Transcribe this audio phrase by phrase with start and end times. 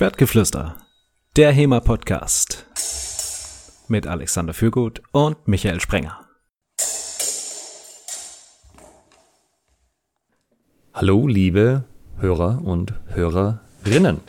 [0.00, 0.76] Schwertgeflüster,
[1.36, 2.64] der HEMA-Podcast
[3.88, 6.26] mit Alexander Fürgut und Michael Sprenger.
[10.94, 11.84] Hallo, liebe
[12.16, 14.22] Hörer und Hörerinnen.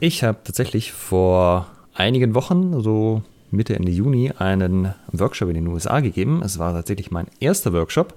[0.00, 6.00] Ich habe tatsächlich vor einigen Wochen, so Mitte, Ende Juni einen Workshop in den USA
[6.00, 6.42] gegeben.
[6.44, 8.14] Es war tatsächlich mein erster Workshop.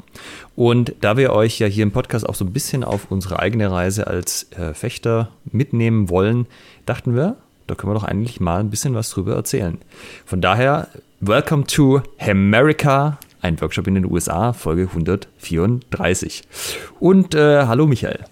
[0.56, 3.72] Und da wir euch ja hier im Podcast auch so ein bisschen auf unsere eigene
[3.72, 6.48] Reise als äh, Fechter mitnehmen wollen,
[6.86, 7.38] dachten wir,
[7.68, 9.78] da können wir doch eigentlich mal ein bisschen was drüber erzählen.
[10.26, 10.88] Von daher,
[11.20, 16.44] welcome to America, ein Workshop in den USA, Folge 134.
[17.00, 18.26] Und äh, hallo Michael.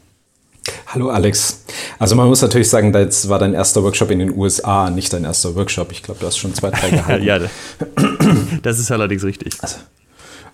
[0.87, 1.63] Hallo Alex.
[1.99, 5.23] Also man muss natürlich sagen, das war dein erster Workshop in den USA, nicht dein
[5.23, 5.91] erster Workshop.
[5.91, 7.25] Ich glaube, du hast schon zwei, drei gehalten.
[7.25, 7.39] ja,
[8.61, 9.53] das ist allerdings richtig.
[9.61, 9.77] Also,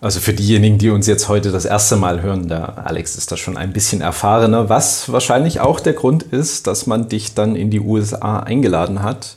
[0.02, 3.38] also, für diejenigen, die uns jetzt heute das erste Mal hören, der Alex ist da
[3.38, 7.70] schon ein bisschen erfahrener, was wahrscheinlich auch der Grund ist, dass man dich dann in
[7.70, 9.36] die USA eingeladen hat.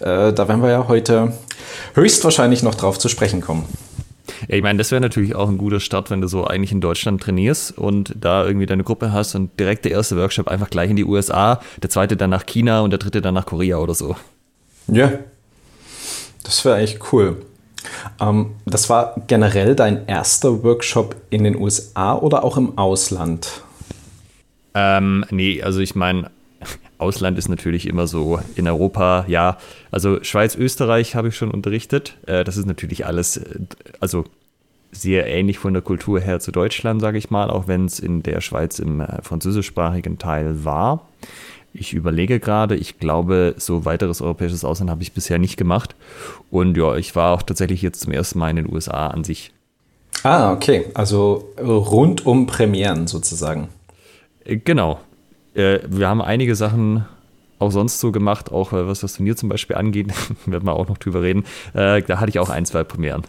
[0.00, 1.34] Äh, da werden wir ja heute
[1.94, 3.64] höchstwahrscheinlich noch drauf zu sprechen kommen.
[4.48, 6.80] Ja, ich meine, das wäre natürlich auch ein guter Start, wenn du so eigentlich in
[6.80, 10.90] Deutschland trainierst und da irgendwie deine Gruppe hast und direkt der erste Workshop einfach gleich
[10.90, 13.94] in die USA, der zweite dann nach China und der dritte dann nach Korea oder
[13.94, 14.16] so.
[14.86, 15.12] Ja,
[16.44, 17.36] das wäre eigentlich cool.
[18.20, 23.62] Ähm, das war generell dein erster Workshop in den USA oder auch im Ausland?
[24.74, 26.30] Ähm, nee, also ich meine,
[26.98, 29.58] Ausland ist natürlich immer so in Europa, ja.
[29.90, 32.16] Also Schweiz, Österreich habe ich schon unterrichtet.
[32.26, 33.60] Äh, das ist natürlich alles, äh,
[34.00, 34.24] also
[34.90, 38.22] sehr ähnlich von der Kultur her zu Deutschland, sage ich mal, auch wenn es in
[38.22, 41.06] der Schweiz im äh, französischsprachigen Teil war.
[41.72, 45.94] Ich überlege gerade, ich glaube, so weiteres europäisches Ausland habe ich bisher nicht gemacht.
[46.50, 49.52] Und ja, ich war auch tatsächlich jetzt zum ersten Mal in den USA an sich.
[50.24, 50.86] Ah, okay.
[50.94, 53.68] Also rund um Premieren sozusagen.
[54.44, 54.98] Genau,
[55.58, 57.04] äh, wir haben einige Sachen
[57.58, 60.08] auch sonst so gemacht, auch äh, was das Turnier zum Beispiel angeht,
[60.46, 61.44] werden wir auch noch drüber reden.
[61.74, 63.22] Äh, da hatte ich auch ein, zwei Premieren.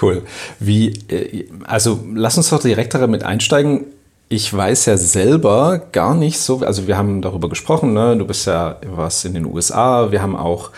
[0.00, 0.22] Cool.
[0.58, 3.86] Wie, äh, also lass uns doch direkt damit einsteigen.
[4.28, 8.16] Ich weiß ja selber gar nicht so, also wir haben darüber gesprochen, ne?
[8.16, 10.70] du bist ja was in den USA, wir haben auch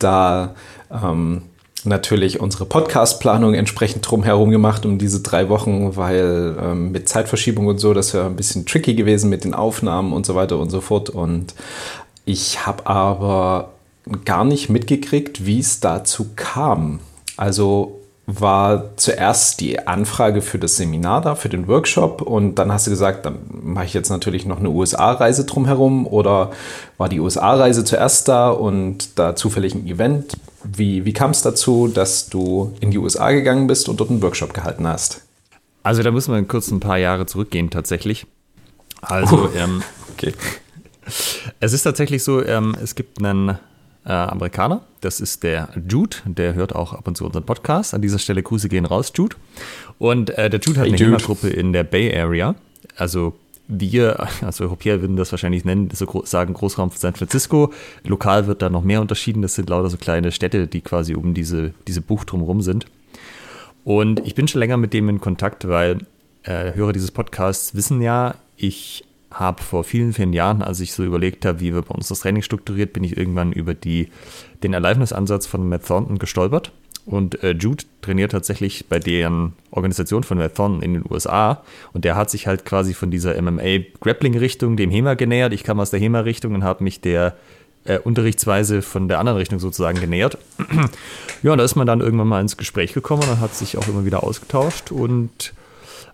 [0.00, 0.56] da
[0.90, 1.42] ähm,
[1.86, 7.78] natürlich unsere Podcast-Planung entsprechend drumherum gemacht um diese drei Wochen, weil ähm, mit Zeitverschiebung und
[7.78, 10.80] so, das wäre ein bisschen tricky gewesen mit den Aufnahmen und so weiter und so
[10.80, 11.10] fort.
[11.10, 11.54] Und
[12.24, 13.70] ich habe aber
[14.24, 17.00] gar nicht mitgekriegt, wie es dazu kam.
[17.36, 22.88] Also war zuerst die Anfrage für das Seminar da, für den Workshop und dann hast
[22.88, 26.50] du gesagt, dann mache ich jetzt natürlich noch eine USA-Reise drumherum oder
[26.98, 30.36] war die USA-Reise zuerst da und da zufällig ein Event?
[30.72, 34.22] Wie, wie kam es dazu, dass du in die USA gegangen bist und dort einen
[34.22, 35.22] Workshop gehalten hast?
[35.82, 38.26] Also da müssen wir kurz ein paar Jahre zurückgehen tatsächlich.
[39.02, 39.82] Also, uh, ähm,
[40.12, 40.32] okay.
[41.60, 43.50] Es ist tatsächlich so, ähm, es gibt einen
[44.04, 47.94] äh, Amerikaner, das ist der Jude, der hört auch ab und zu unseren Podcast.
[47.94, 49.36] An dieser Stelle Grüße gehen raus, Jude.
[49.98, 51.48] Und äh, der Jude hat hey, eine Jude.
[51.48, 52.56] in der Bay Area,
[52.96, 53.34] also
[53.68, 57.72] wir als Europäer würden das wahrscheinlich nennen, so sagen Großraum San Francisco.
[58.04, 59.42] Lokal wird da noch mehr unterschieden.
[59.42, 62.86] Das sind lauter so kleine Städte, die quasi um diese, diese Bucht drumherum sind.
[63.84, 65.98] Und ich bin schon länger mit dem in Kontakt, weil
[66.42, 71.04] äh, Hörer dieses Podcasts wissen ja, ich habe vor vielen, vielen Jahren, als ich so
[71.04, 74.08] überlegt habe, wie wir bei uns das Training strukturiert, bin ich irgendwann über die,
[74.62, 76.72] den Aliveness-Ansatz von Matt Thornton gestolpert.
[77.06, 81.62] Und äh, Jude trainiert tatsächlich bei deren Organisation von Matt Thornton in den USA.
[81.92, 85.52] Und der hat sich halt quasi von dieser MMA-Grappling-Richtung dem HEMA genähert.
[85.52, 87.36] Ich kam aus der HEMA-Richtung und habe mich der
[87.84, 90.36] äh, Unterrichtsweise von der anderen Richtung sozusagen genähert.
[91.44, 93.86] ja, und da ist man dann irgendwann mal ins Gespräch gekommen und hat sich auch
[93.86, 95.54] immer wieder ausgetauscht und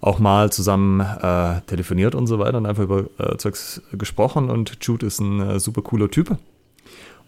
[0.02, 4.50] auch mal zusammen äh, telefoniert und so weiter und einfach über äh, Zeugs gesprochen.
[4.50, 6.36] Und Jude ist ein äh, super cooler Typ.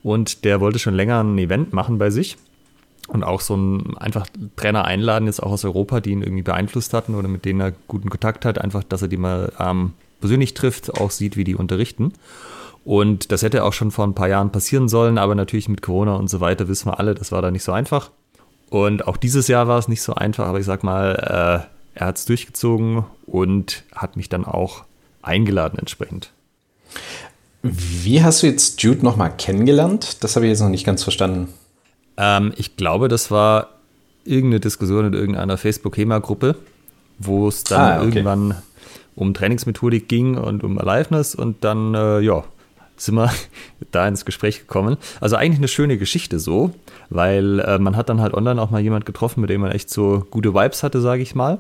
[0.03, 2.37] Und der wollte schon länger ein Event machen bei sich
[3.09, 4.27] und auch so ein einfach
[4.57, 7.73] Trainer einladen, jetzt auch aus Europa, die ihn irgendwie beeinflusst hatten oder mit denen er
[7.89, 11.55] guten Kontakt hat, einfach, dass er die mal ähm, persönlich trifft, auch sieht, wie die
[11.55, 12.13] unterrichten.
[12.85, 16.17] Und das hätte auch schon vor ein paar Jahren passieren sollen, aber natürlich mit Corona
[16.17, 18.11] und so weiter wissen wir alle, das war da nicht so einfach.
[18.71, 21.15] Und auch dieses Jahr war es nicht so einfach, aber ich sag mal,
[21.95, 24.85] äh, er hat es durchgezogen und hat mich dann auch
[25.23, 26.33] eingeladen entsprechend.
[27.63, 30.23] Wie hast du jetzt Jude nochmal kennengelernt?
[30.23, 31.49] Das habe ich jetzt noch nicht ganz verstanden.
[32.17, 33.71] Ähm, ich glaube, das war
[34.25, 36.57] irgendeine Diskussion in irgendeiner Facebook-HEMA-Gruppe,
[37.19, 38.05] wo es dann ah, okay.
[38.07, 38.55] irgendwann
[39.15, 42.45] um Trainingsmethodik ging und um Aliveness und dann, äh, ja,
[42.97, 43.31] sind wir
[43.91, 44.97] da ins Gespräch gekommen.
[45.21, 46.73] Also eigentlich eine schöne Geschichte so,
[47.11, 49.91] weil äh, man hat dann halt online auch mal jemand getroffen, mit dem man echt
[49.91, 51.59] so gute Vibes hatte, sage ich mal.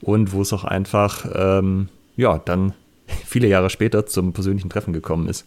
[0.00, 2.74] Und wo es auch einfach, ähm, ja, dann
[3.24, 5.46] viele Jahre später zum persönlichen Treffen gekommen ist.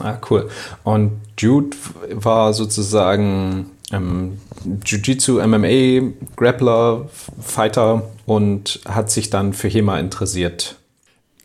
[0.00, 0.48] Ah, cool.
[0.82, 1.76] Und Jude
[2.10, 4.38] war sozusagen ähm,
[4.84, 7.08] Jiu-Jitsu, MMA, Grappler,
[7.40, 10.76] Fighter und hat sich dann für HEMA interessiert.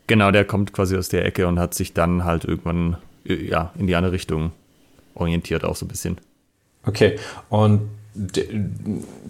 [0.06, 3.86] Genau, der kommt quasi aus der Ecke und hat sich dann halt irgendwann ja, in
[3.86, 4.52] die andere Richtung
[5.14, 6.18] orientiert, auch so ein bisschen.
[6.84, 7.82] Okay, und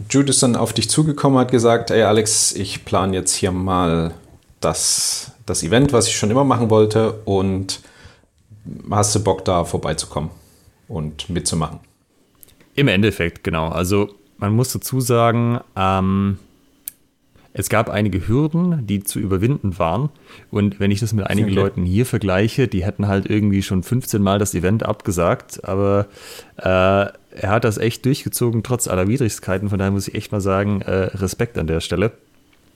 [0.09, 4.15] Jude ist dann auf dich zugekommen, hat gesagt, ey Alex, ich plane jetzt hier mal
[4.61, 7.81] das, das Event, was ich schon immer machen wollte und
[8.91, 10.31] hast du Bock da vorbeizukommen
[10.89, 11.81] und mitzumachen?
[12.75, 13.69] Im Endeffekt, genau.
[13.69, 16.39] Also man muss dazu sagen, ähm,
[17.53, 20.11] es gab einige Hürden, die zu überwinden waren.
[20.51, 21.57] Und wenn ich das mit einigen okay.
[21.57, 25.65] Leuten hier vergleiche, die hätten halt irgendwie schon 15 Mal das Event abgesagt.
[25.65, 26.07] Aber
[26.57, 29.69] äh, er hat das echt durchgezogen, trotz aller Widrigkeiten.
[29.69, 32.13] Von daher muss ich echt mal sagen, äh, Respekt an der Stelle.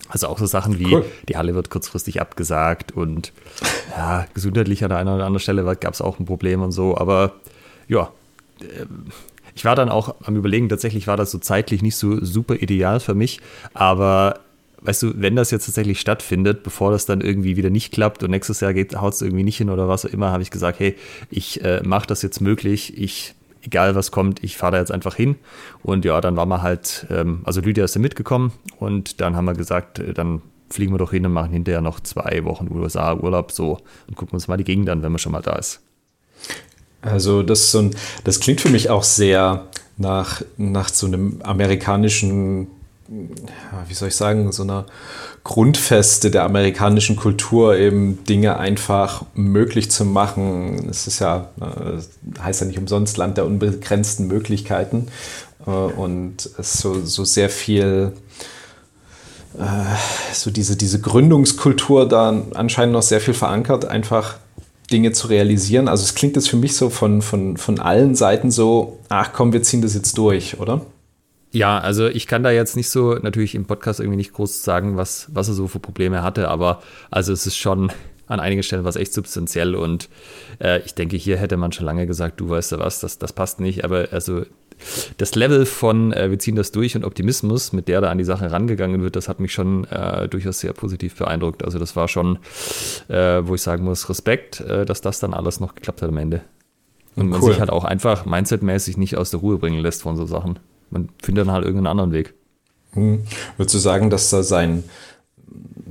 [0.09, 1.05] Also auch so Sachen wie, cool.
[1.29, 3.33] die Halle wird kurzfristig abgesagt und
[3.97, 6.97] ja, gesundheitlich an der einen oder anderen Stelle gab es auch ein Problem und so.
[6.99, 7.33] Aber
[7.89, 8.11] ja,
[8.61, 8.85] äh,
[9.55, 13.01] ich war dann auch am Überlegen, tatsächlich war das so zeitlich nicht so super ideal
[13.01, 13.41] für mich,
[13.73, 14.41] aber
[14.83, 18.31] weißt du, wenn das jetzt tatsächlich stattfindet, bevor das dann irgendwie wieder nicht klappt und
[18.31, 20.97] nächstes Jahr haut es irgendwie nicht hin oder was auch immer, habe ich gesagt, hey,
[21.31, 23.35] ich äh, mache das jetzt möglich, ich
[23.65, 25.37] egal was kommt, ich fahre da jetzt einfach hin.
[25.83, 29.47] Und ja, dann waren wir halt, ähm, also Lydia ist da mitgekommen und dann haben
[29.47, 33.53] wir gesagt, äh, dann fliegen wir doch hin und machen hinterher noch zwei Wochen USA-Urlaub
[33.53, 33.79] so
[34.09, 35.84] und gucken uns mal die Gegend an, wenn man schon mal da ist.
[37.05, 39.67] Also das, so ein, das klingt für mich auch sehr
[39.97, 42.69] nach, nach so einem amerikanischen
[43.89, 44.87] wie soll ich sagen, so einer
[45.43, 50.89] Grundfeste der amerikanischen Kultur, eben Dinge einfach möglich zu machen.
[50.91, 55.09] Es ist ja, äh, heißt ja nicht umsonst Land der unbegrenzten Möglichkeiten.
[55.67, 58.13] Äh, und es ist so, so sehr viel,
[59.59, 59.63] äh,
[60.33, 64.37] so diese, diese Gründungskultur da anscheinend noch sehr viel verankert, einfach
[64.91, 65.89] Dinge zu realisieren.
[65.89, 69.53] Also es klingt jetzt für mich so von, von, von allen Seiten so, ach komm,
[69.53, 70.85] wir ziehen das jetzt durch, oder?
[71.53, 74.97] Ja, also ich kann da jetzt nicht so natürlich im Podcast irgendwie nicht groß sagen,
[74.97, 77.93] was, was er so für Probleme hatte, aber also es ist schon
[78.27, 80.09] an einigen Stellen was echt substanziell und
[80.59, 83.33] äh, ich denke, hier hätte man schon lange gesagt, du weißt ja was, das, das
[83.33, 84.45] passt nicht, aber also
[85.19, 88.25] das Level von äh, wir ziehen das durch und Optimismus, mit der da an die
[88.25, 91.65] Sache rangegangen wird, das hat mich schon äh, durchaus sehr positiv beeindruckt.
[91.65, 92.39] Also das war schon,
[93.09, 96.19] äh, wo ich sagen muss, Respekt, äh, dass das dann alles noch geklappt hat am
[96.19, 96.43] Ende.
[97.17, 100.27] Und man sich halt auch einfach mindsetmäßig nicht aus der Ruhe bringen lässt von so
[100.27, 100.59] Sachen
[100.95, 102.35] man findet dann halt irgendeinen anderen Weg.
[102.93, 103.25] Hm.
[103.57, 104.85] Würdest du sagen, dass da sein,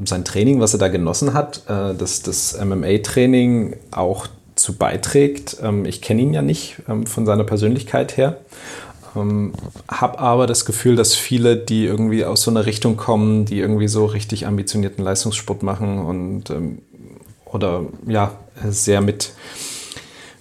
[0.04, 4.28] sein Training, was er da genossen hat, äh, dass das MMA-Training auch
[4.64, 5.58] zu beiträgt?
[5.62, 8.38] Ähm, ich kenne ihn ja nicht ähm, von seiner Persönlichkeit her.
[9.16, 9.54] Ähm,
[9.90, 13.90] habe aber das Gefühl, dass viele, die irgendwie aus so einer Richtung kommen, die irgendwie
[13.90, 16.80] so richtig ambitionierten Leistungssport machen und ähm,
[17.46, 18.32] oder ja,
[18.68, 19.34] sehr mit,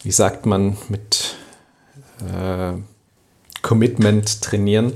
[0.03, 1.35] wie sagt man, mit
[2.21, 2.73] äh,
[3.63, 4.93] Commitment trainieren,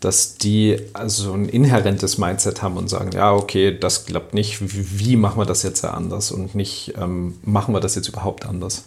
[0.00, 5.16] dass die also ein inhärentes Mindset haben und sagen, ja, okay, das klappt nicht, wie,
[5.16, 8.84] machen wir das jetzt anders und nicht, ähm, machen wir das jetzt überhaupt anders?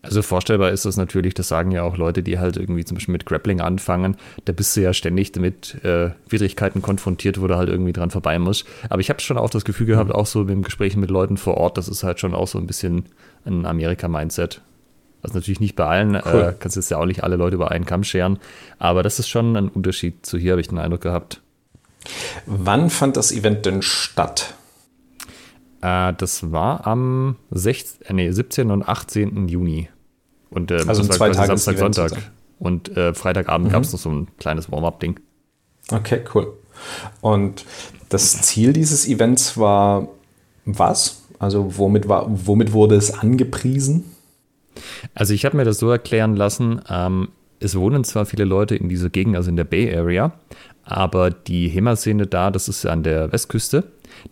[0.00, 3.12] Also vorstellbar ist das natürlich, das sagen ja auch Leute, die halt irgendwie zum Beispiel
[3.12, 7.68] mit Grappling anfangen, da bist du ja ständig damit äh, Widrigkeiten konfrontiert, wo du halt
[7.68, 8.66] irgendwie dran vorbei musst.
[8.88, 10.16] Aber ich habe schon auch das Gefühl gehabt, mhm.
[10.16, 12.66] auch so in Gesprächen mit Leuten vor Ort, das ist halt schon auch so ein
[12.66, 13.04] bisschen
[13.44, 14.60] ein Amerika-Mindset.
[15.22, 16.40] Was natürlich nicht bei allen, äh, cool.
[16.40, 18.38] äh, kannst jetzt ja auch nicht alle Leute über einen Kamm scheren,
[18.78, 21.40] aber das ist schon ein Unterschied zu hier, habe ich den Eindruck gehabt.
[22.46, 24.54] Wann fand das Event denn statt?
[25.80, 28.70] Äh, das war am 16, äh, nee, 17.
[28.70, 29.48] und 18.
[29.48, 29.88] Juni.
[30.50, 32.08] Und äh, also das war quasi Samstag, Sonntag.
[32.08, 32.26] Zusammen.
[32.58, 33.72] Und äh, Freitagabend mhm.
[33.72, 35.18] gab es noch so ein kleines Warm-up-Ding.
[35.90, 36.52] Okay, cool.
[37.20, 37.64] Und
[38.08, 40.08] das Ziel dieses Events war
[40.64, 41.22] was?
[41.38, 44.11] Also womit, war, womit wurde es angepriesen?
[45.14, 47.28] Also ich habe mir das so erklären lassen, ähm,
[47.60, 50.32] es wohnen zwar viele Leute in dieser Gegend, also in der Bay Area,
[50.84, 53.84] aber die HEMA-Szene da, das ist an der Westküste,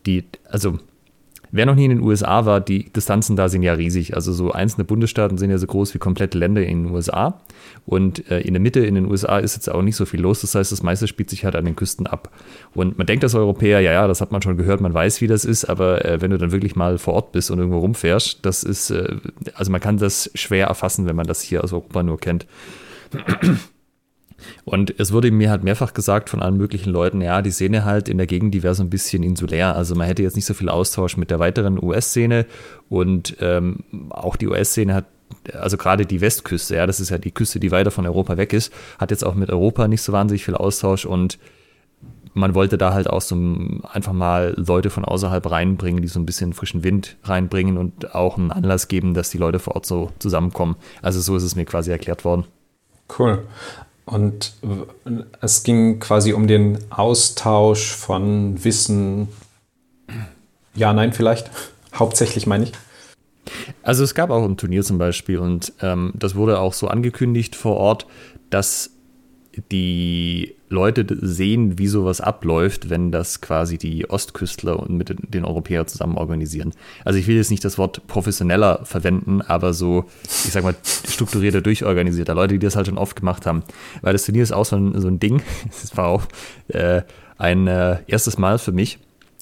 [0.06, 0.78] die, also
[1.52, 4.14] Wer noch nie in den USA war, die Distanzen da sind ja riesig.
[4.14, 7.40] Also so einzelne Bundesstaaten sind ja so groß wie komplette Länder in den USA.
[7.86, 10.42] Und äh, in der Mitte in den USA ist jetzt auch nicht so viel los.
[10.42, 12.30] Das heißt, das meiste spielt sich halt an den Küsten ab.
[12.74, 15.26] Und man denkt als Europäer, ja, ja, das hat man schon gehört, man weiß, wie
[15.26, 15.64] das ist.
[15.64, 18.90] Aber äh, wenn du dann wirklich mal vor Ort bist und irgendwo rumfährst, das ist,
[18.90, 19.16] äh,
[19.54, 22.46] also man kann das schwer erfassen, wenn man das hier aus Europa nur kennt.
[24.64, 28.08] Und es wurde mir halt mehrfach gesagt von allen möglichen Leuten, ja, die Szene halt
[28.08, 29.76] in der Gegend, die wäre so ein bisschen insulär.
[29.76, 32.46] Also man hätte jetzt nicht so viel Austausch mit der weiteren US-Szene
[32.88, 35.06] und ähm, auch die US-Szene hat
[35.54, 38.52] also gerade die Westküste, ja, das ist ja die Küste, die weiter von Europa weg
[38.52, 41.38] ist, hat jetzt auch mit Europa nicht so wahnsinnig viel Austausch und
[42.32, 43.34] man wollte da halt auch so
[43.92, 48.38] einfach mal Leute von außerhalb reinbringen, die so ein bisschen frischen Wind reinbringen und auch
[48.38, 50.76] einen Anlass geben, dass die Leute vor Ort so zusammenkommen.
[51.02, 52.44] Also so ist es mir quasi erklärt worden.
[53.18, 53.46] Cool.
[54.10, 54.54] Und
[55.40, 59.28] es ging quasi um den Austausch von Wissen.
[60.74, 61.48] Ja, nein, vielleicht.
[61.94, 62.72] Hauptsächlich meine ich.
[63.82, 67.54] Also es gab auch ein Turnier zum Beispiel und ähm, das wurde auch so angekündigt
[67.54, 68.06] vor Ort,
[68.50, 68.90] dass
[69.70, 75.86] die Leute sehen, wie sowas abläuft, wenn das quasi die Ostküstler und mit den Europäern
[75.86, 76.72] zusammen organisieren.
[77.04, 81.60] Also ich will jetzt nicht das Wort professioneller verwenden, aber so, ich sag mal, strukturierter,
[81.60, 82.34] durchorganisierter.
[82.34, 83.64] Leute, die das halt schon oft gemacht haben.
[84.02, 85.42] Weil das Turnier ist auch so ein, so ein Ding.
[85.80, 86.24] Das war auch
[86.68, 87.02] äh,
[87.38, 88.98] ein äh, erstes Mal für mich.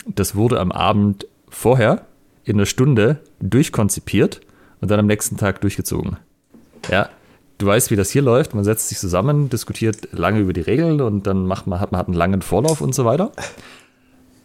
[0.06, 2.06] Das wurde am Abend vorher
[2.44, 4.40] in einer Stunde durchkonzipiert
[4.80, 6.16] und dann am nächsten Tag durchgezogen.
[6.90, 7.10] Ja,
[7.58, 8.54] du weißt, wie das hier läuft.
[8.54, 11.98] Man setzt sich zusammen, diskutiert lange über die Regeln und dann macht man, hat man
[11.98, 13.32] hat einen langen Vorlauf und so weiter.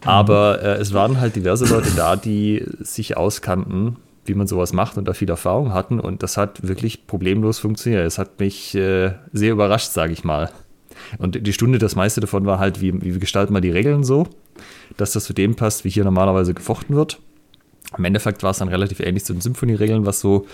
[0.04, 4.98] Aber äh, es waren halt diverse Leute da, die sich auskannten, wie man sowas macht
[4.98, 5.98] und da viel Erfahrung hatten.
[6.00, 8.04] Und das hat wirklich problemlos funktioniert.
[8.04, 10.50] Es hat mich äh, sehr überrascht, sage ich mal.
[11.18, 14.26] Und die Stunde, das meiste davon war halt, wie, wie gestalten wir die Regeln so,
[14.96, 17.18] dass das zu dem passt, wie hier normalerweise gefochten wird.
[17.96, 20.46] Im Endeffekt war es dann relativ ähnlich zu den Symphonie-Regeln, was so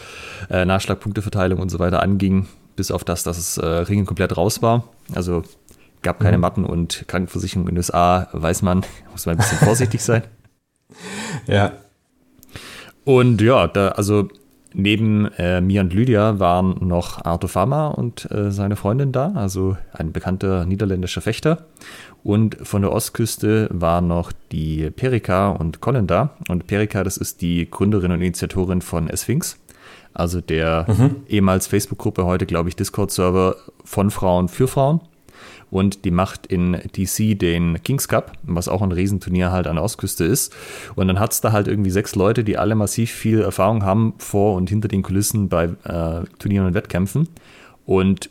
[0.50, 4.62] äh, Nachschlagpunkteverteilung und so weiter anging, bis auf das, dass es äh, Ringen komplett raus
[4.62, 4.84] war.
[5.14, 5.42] Also
[6.02, 6.42] gab keine mhm.
[6.42, 10.22] Matten und Krankenversicherung in den USA, weiß man, muss man ein bisschen vorsichtig sein.
[11.46, 11.72] Ja.
[13.04, 14.28] Und ja, da, also
[14.74, 19.76] neben äh, mir und Lydia waren noch Arthur Fama und äh, seine Freundin da, also
[19.92, 21.66] ein bekannter niederländischer Fechter.
[22.22, 26.36] Und von der Ostküste war noch die Perika und Colin da.
[26.48, 29.58] Und Perika, das ist die Gründerin und Initiatorin von Sphinx.
[30.12, 31.16] Also der mhm.
[31.28, 35.00] ehemals Facebook-Gruppe, heute glaube ich Discord-Server von Frauen für Frauen.
[35.70, 39.84] Und die macht in DC den Kings Cup, was auch ein Riesenturnier halt an der
[39.84, 40.52] Ostküste ist.
[40.96, 44.14] Und dann hat es da halt irgendwie sechs Leute, die alle massiv viel Erfahrung haben
[44.18, 47.28] vor und hinter den Kulissen bei äh, Turnieren und Wettkämpfen.
[47.86, 48.30] Und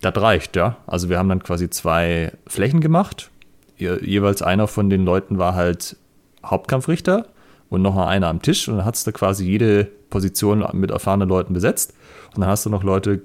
[0.00, 0.76] das reicht, ja.
[0.86, 3.30] Also wir haben dann quasi zwei Flächen gemacht.
[3.76, 5.96] Je, jeweils einer von den Leuten war halt
[6.44, 7.26] Hauptkampfrichter
[7.68, 8.68] und noch mal einer am Tisch.
[8.68, 11.94] Und dann hast du quasi jede Position mit erfahrenen Leuten besetzt.
[12.40, 13.20] Dann hast du noch Leute,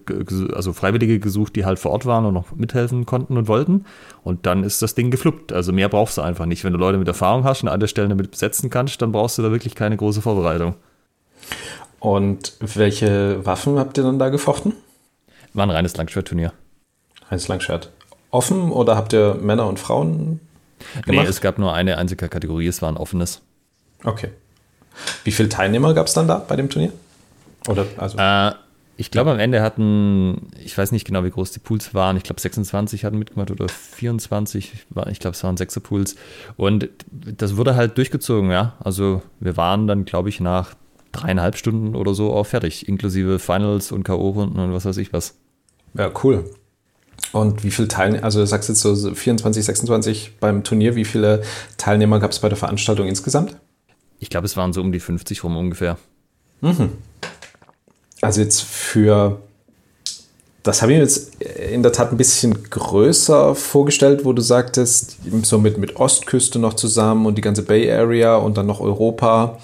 [0.53, 3.85] also Freiwillige gesucht, die halt vor Ort waren und noch mithelfen konnten und wollten.
[4.23, 5.53] Und dann ist das Ding gefluppt.
[5.53, 6.63] Also mehr brauchst du einfach nicht.
[6.63, 9.43] Wenn du Leute mit Erfahrung hast und alle Stellen damit besetzen kannst, dann brauchst du
[9.43, 10.75] da wirklich keine große Vorbereitung.
[11.99, 14.73] Und welche Waffen habt ihr dann da gefochten?
[15.53, 16.51] War ein reines Langschwertturnier.
[17.29, 17.91] Reines Langschwert.
[18.31, 20.39] Offen oder habt ihr Männer und Frauen
[21.05, 21.25] gemacht?
[21.25, 23.41] Nee, es gab nur eine einzige Kategorie, es war ein offenes.
[24.03, 24.29] Okay.
[25.23, 26.91] Wie viele Teilnehmer gab es dann da bei dem Turnier?
[27.67, 28.17] Oder also?
[28.17, 28.51] Äh,
[28.95, 32.15] ich glaube, am Ende hatten, ich weiß nicht genau, wie groß die Pools waren.
[32.15, 34.71] Ich glaube, 26 hatten mitgemacht oder 24.
[35.09, 36.15] Ich glaube, es waren sechser Pools.
[36.57, 38.73] Und das wurde halt durchgezogen, ja.
[38.79, 40.75] Also wir waren dann, glaube ich, nach
[41.11, 45.35] dreieinhalb Stunden oder so auch fertig, inklusive Finals und K.O.-Runden und was weiß ich was.
[45.95, 46.45] Ja, cool.
[47.31, 51.41] Und wie viele Teilnehmer, also du sagst jetzt so 24, 26 beim Turnier, wie viele
[51.77, 53.57] Teilnehmer gab es bei der Veranstaltung insgesamt?
[54.19, 55.97] Ich glaube, es waren so um die 50 rum ungefähr.
[56.61, 56.91] Mhm.
[58.23, 59.37] Also jetzt für,
[60.63, 65.17] das habe ich mir jetzt in der Tat ein bisschen größer vorgestellt, wo du sagtest,
[65.41, 69.59] so mit, mit Ostküste noch zusammen und die ganze Bay Area und dann noch Europa.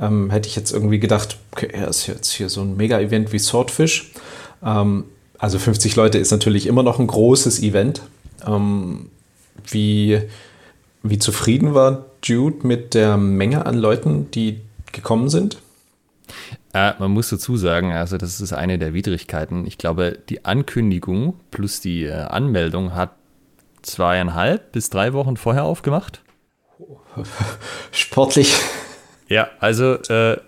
[0.00, 3.38] Ähm, hätte ich jetzt irgendwie gedacht, okay, er ist jetzt hier so ein Mega-Event wie
[3.38, 4.10] Swordfish.
[4.64, 5.04] Ähm,
[5.36, 8.00] also 50 Leute ist natürlich immer noch ein großes Event.
[8.46, 9.10] Ähm,
[9.66, 10.22] wie,
[11.02, 14.62] wie zufrieden war Jude mit der Menge an Leuten, die
[14.92, 15.58] gekommen sind?
[16.78, 19.66] Äh, man muss dazu sagen, also das ist eine der Widrigkeiten.
[19.66, 23.10] Ich glaube, die Ankündigung plus die äh, Anmeldung hat
[23.82, 26.22] zweieinhalb bis drei Wochen vorher aufgemacht.
[27.90, 28.54] Sportlich.
[29.28, 30.38] Ja, also äh,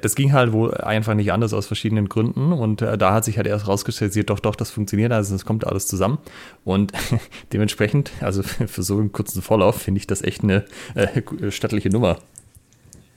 [0.00, 3.36] das ging halt wohl einfach nicht anders aus verschiedenen Gründen und äh, da hat sich
[3.36, 6.18] halt erst rausgestellt, doch, doch, das funktioniert, also es kommt alles zusammen
[6.64, 6.92] und
[7.52, 10.64] dementsprechend, also für so einen kurzen Vorlauf finde ich das echt eine
[10.94, 12.18] äh, stattliche Nummer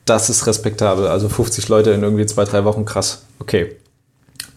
[0.09, 1.07] das ist respektabel.
[1.07, 3.25] Also 50 Leute in irgendwie zwei, drei Wochen, krass.
[3.39, 3.77] Okay,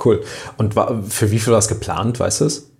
[0.04, 0.22] cool.
[0.56, 0.74] Und
[1.08, 2.70] für wie viel war es geplant, weißt du es?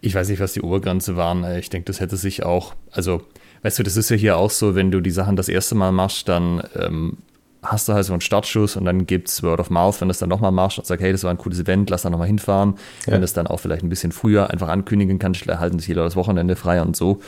[0.00, 1.44] Ich weiß nicht, was die Obergrenze waren.
[1.58, 3.22] Ich denke, das hätte sich auch, also,
[3.62, 5.92] weißt du, das ist ja hier auch so, wenn du die Sachen das erste Mal
[5.92, 7.18] machst, dann ähm,
[7.62, 10.12] hast du halt so einen Startschuss und dann gibt es Word of Mouth, wenn du
[10.12, 12.26] es dann nochmal machst und sagst, hey, das war ein cooles Event, lass da nochmal
[12.26, 12.74] hinfahren.
[13.06, 13.12] Ja.
[13.12, 16.04] Wenn du es dann auch vielleicht ein bisschen früher einfach ankündigen kannst, erhalten sich jeder
[16.04, 17.20] das Wochenende frei und so.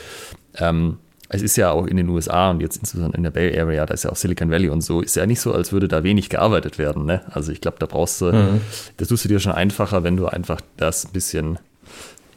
[0.55, 3.85] Ähm, es ist ja auch in den USA und jetzt insbesondere in der Bay Area,
[3.85, 6.03] da ist ja auch Silicon Valley und so, ist ja nicht so, als würde da
[6.03, 7.05] wenig gearbeitet werden.
[7.05, 7.21] Ne?
[7.31, 8.61] Also ich glaube, da brauchst du, mhm.
[8.97, 11.59] das tust du dir schon einfacher, wenn du einfach das ein bisschen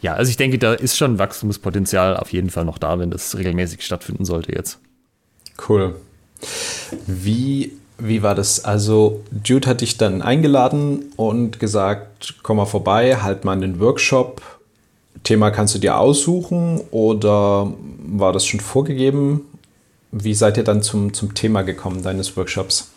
[0.03, 3.37] ja, also ich denke, da ist schon Wachstumspotenzial auf jeden Fall noch da, wenn das
[3.37, 4.79] regelmäßig stattfinden sollte jetzt.
[5.69, 5.95] Cool.
[7.07, 8.65] Wie, wie war das?
[8.65, 14.41] Also, Jude hat dich dann eingeladen und gesagt, komm mal vorbei, halt mal einen Workshop.
[15.23, 19.43] Thema kannst du dir aussuchen oder war das schon vorgegeben?
[20.13, 22.91] Wie seid ihr dann zum, zum Thema gekommen deines Workshops?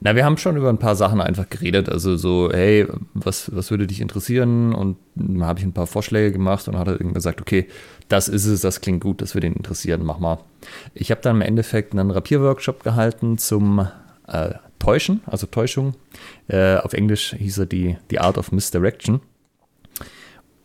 [0.00, 1.88] Na, wir haben schon über ein paar Sachen einfach geredet.
[1.88, 4.74] Also so, hey, was, was würde dich interessieren?
[4.74, 7.68] Und dann habe ich ein paar Vorschläge gemacht und hat er irgendwie gesagt, okay,
[8.08, 10.38] das ist es, das klingt gut, das würde ihn interessieren, mach mal.
[10.94, 13.86] Ich habe dann im Endeffekt einen Rapier-Workshop gehalten zum
[14.26, 15.94] äh, Täuschen, also Täuschung.
[16.48, 19.20] Äh, auf Englisch hieß er die, die Art of Misdirection,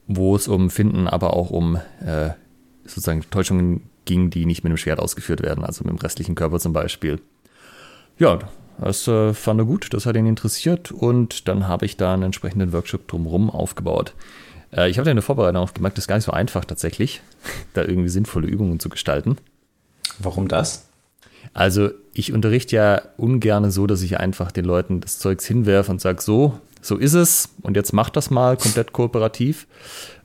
[0.07, 2.31] wo es um Finden, aber auch um äh,
[2.83, 6.59] sozusagen Täuschungen ging, die nicht mit dem Schwert ausgeführt werden, also mit dem restlichen Körper
[6.59, 7.21] zum Beispiel.
[8.19, 8.39] Ja,
[8.79, 12.23] das äh, fand er gut, das hat ihn interessiert und dann habe ich da einen
[12.23, 14.13] entsprechenden Workshop drumherum aufgebaut.
[14.71, 17.21] Äh, ich habe da eine Vorbereitung aufgemacht, das ist gar nicht so einfach tatsächlich,
[17.73, 19.37] da irgendwie sinnvolle Übungen zu gestalten.
[20.19, 20.87] Warum das?
[21.53, 26.01] Also ich unterrichte ja ungern so, dass ich einfach den Leuten das Zeugs hinwerfe und
[26.01, 29.67] sage, so, so ist es und jetzt mach das mal komplett kooperativ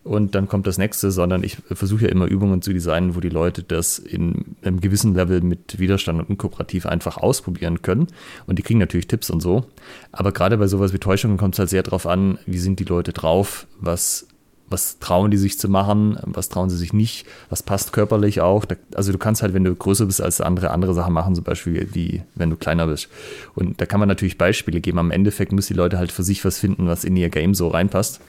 [0.08, 3.28] und dann kommt das nächste, sondern ich versuche ja immer Übungen zu designen, wo die
[3.28, 8.06] Leute das in einem gewissen Level mit Widerstand und kooperativ einfach ausprobieren können.
[8.46, 9.66] Und die kriegen natürlich Tipps und so.
[10.10, 12.84] Aber gerade bei sowas wie Täuschungen kommt es halt sehr darauf an, wie sind die
[12.84, 14.27] Leute drauf, was
[14.70, 18.64] was trauen die sich zu machen, was trauen sie sich nicht, was passt körperlich auch.
[18.94, 21.88] also du kannst halt, wenn du größer bist als andere, andere Sachen machen, zum Beispiel
[21.92, 23.08] wie wenn du kleiner bist.
[23.54, 24.98] Und da kann man natürlich Beispiele geben.
[24.98, 27.68] Am Endeffekt müssen die Leute halt für sich was finden, was in ihr Game so
[27.68, 28.20] reinpasst.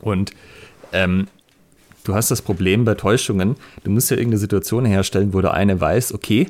[0.00, 0.32] Und
[0.92, 1.28] ähm,
[2.04, 5.80] du hast das Problem bei Täuschungen, du musst ja irgendeine Situation herstellen, wo der eine
[5.80, 6.48] weiß, okay,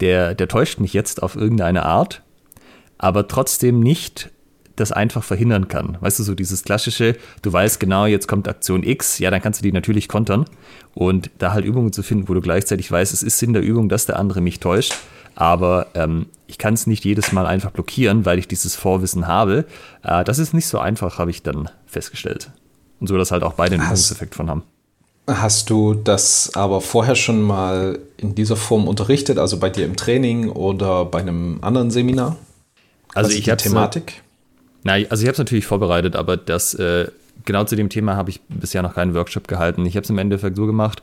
[0.00, 2.22] der, der täuscht mich jetzt auf irgendeine Art,
[2.98, 4.30] aber trotzdem nicht
[4.80, 5.96] das einfach verhindern kann.
[6.00, 9.60] Weißt du, so dieses klassische, du weißt genau, jetzt kommt Aktion X, ja, dann kannst
[9.60, 10.44] du die natürlich kontern
[10.94, 13.88] und da halt Übungen zu finden, wo du gleichzeitig weißt, es ist Sinn der Übung,
[13.88, 14.94] dass der andere mich täuscht,
[15.34, 19.66] aber ähm, ich kann es nicht jedes Mal einfach blockieren, weil ich dieses Vorwissen habe.
[20.02, 22.50] Äh, das ist nicht so einfach, habe ich dann festgestellt.
[23.00, 24.62] Und so, dass halt auch beide einen Übungseffekt von haben.
[25.28, 29.94] Hast du das aber vorher schon mal in dieser Form unterrichtet, also bei dir im
[29.94, 32.36] Training oder bei einem anderen Seminar?
[33.14, 34.22] Also, ich habe Thematik.
[34.84, 37.08] Nein, also ich habe es natürlich vorbereitet, aber das äh,
[37.44, 39.84] genau zu dem Thema habe ich bisher noch keinen Workshop gehalten.
[39.86, 41.02] Ich habe es im Endeffekt so gemacht,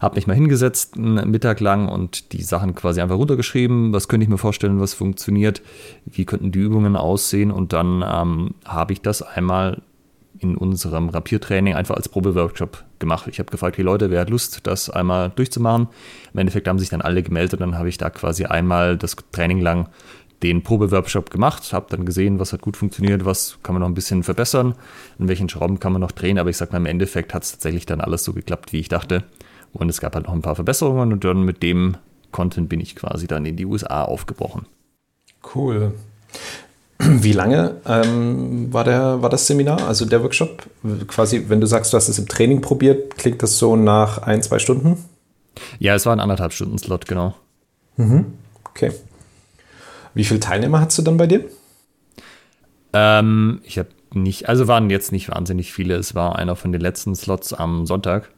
[0.00, 3.92] habe mich mal hingesetzt, einen Mittag lang und die Sachen quasi einfach runtergeschrieben.
[3.92, 5.62] Was könnte ich mir vorstellen, was funktioniert?
[6.04, 7.50] Wie könnten die Übungen aussehen?
[7.50, 9.82] Und dann ähm, habe ich das einmal
[10.38, 13.26] in unserem Rapiertraining einfach als Probeworkshop gemacht.
[13.28, 15.88] Ich habe gefragt, hey Leute, wer hat Lust, das einmal durchzumachen?
[16.34, 19.16] Im Endeffekt haben sich dann alle gemeldet und dann habe ich da quasi einmal das
[19.32, 19.88] Training lang
[20.46, 23.94] den Probeworkshop gemacht, habe dann gesehen, was hat gut funktioniert, was kann man noch ein
[23.94, 24.74] bisschen verbessern,
[25.18, 27.50] in welchen Schrauben kann man noch drehen, aber ich sage mal, im Endeffekt hat es
[27.52, 29.24] tatsächlich dann alles so geklappt, wie ich dachte.
[29.72, 31.96] Und es gab halt noch ein paar Verbesserungen und dann mit dem
[32.30, 34.66] Content bin ich quasi dann in die USA aufgebrochen.
[35.54, 35.92] Cool.
[36.98, 40.62] Wie lange ähm, war, der, war das Seminar, also der Workshop?
[41.08, 44.42] Quasi, wenn du sagst, du hast es im Training probiert, klingt das so nach ein,
[44.42, 45.04] zwei Stunden?
[45.78, 47.34] Ja, es war ein anderthalb Stunden Slot, genau.
[47.96, 48.26] Mhm.
[48.70, 48.92] Okay.
[50.16, 51.44] Wie viele Teilnehmer hast du dann bei dir?
[52.94, 55.94] Ähm, ich habe nicht, also waren jetzt nicht wahnsinnig viele.
[55.96, 58.30] Es war einer von den letzten Slots am Sonntag.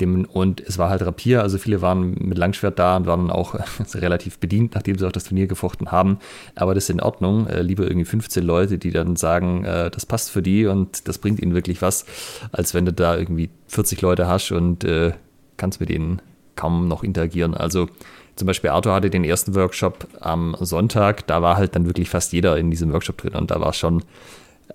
[0.00, 3.54] Dem, und es war halt Rapier, also viele waren mit Langschwert da und waren auch
[3.94, 6.18] relativ bedient, nachdem sie auch das Turnier gefochten haben.
[6.56, 7.46] Aber das ist in Ordnung.
[7.46, 11.16] Äh, lieber irgendwie 15 Leute, die dann sagen, äh, das passt für die und das
[11.16, 12.04] bringt ihnen wirklich was,
[12.52, 15.12] als wenn du da irgendwie 40 Leute hast und äh,
[15.56, 16.20] kannst mit ihnen
[16.54, 17.54] kaum noch interagieren.
[17.54, 17.88] Also
[18.36, 22.32] zum Beispiel Arthur hatte den ersten Workshop am Sonntag, da war halt dann wirklich fast
[22.32, 24.02] jeder in diesem Workshop drin und da war schon,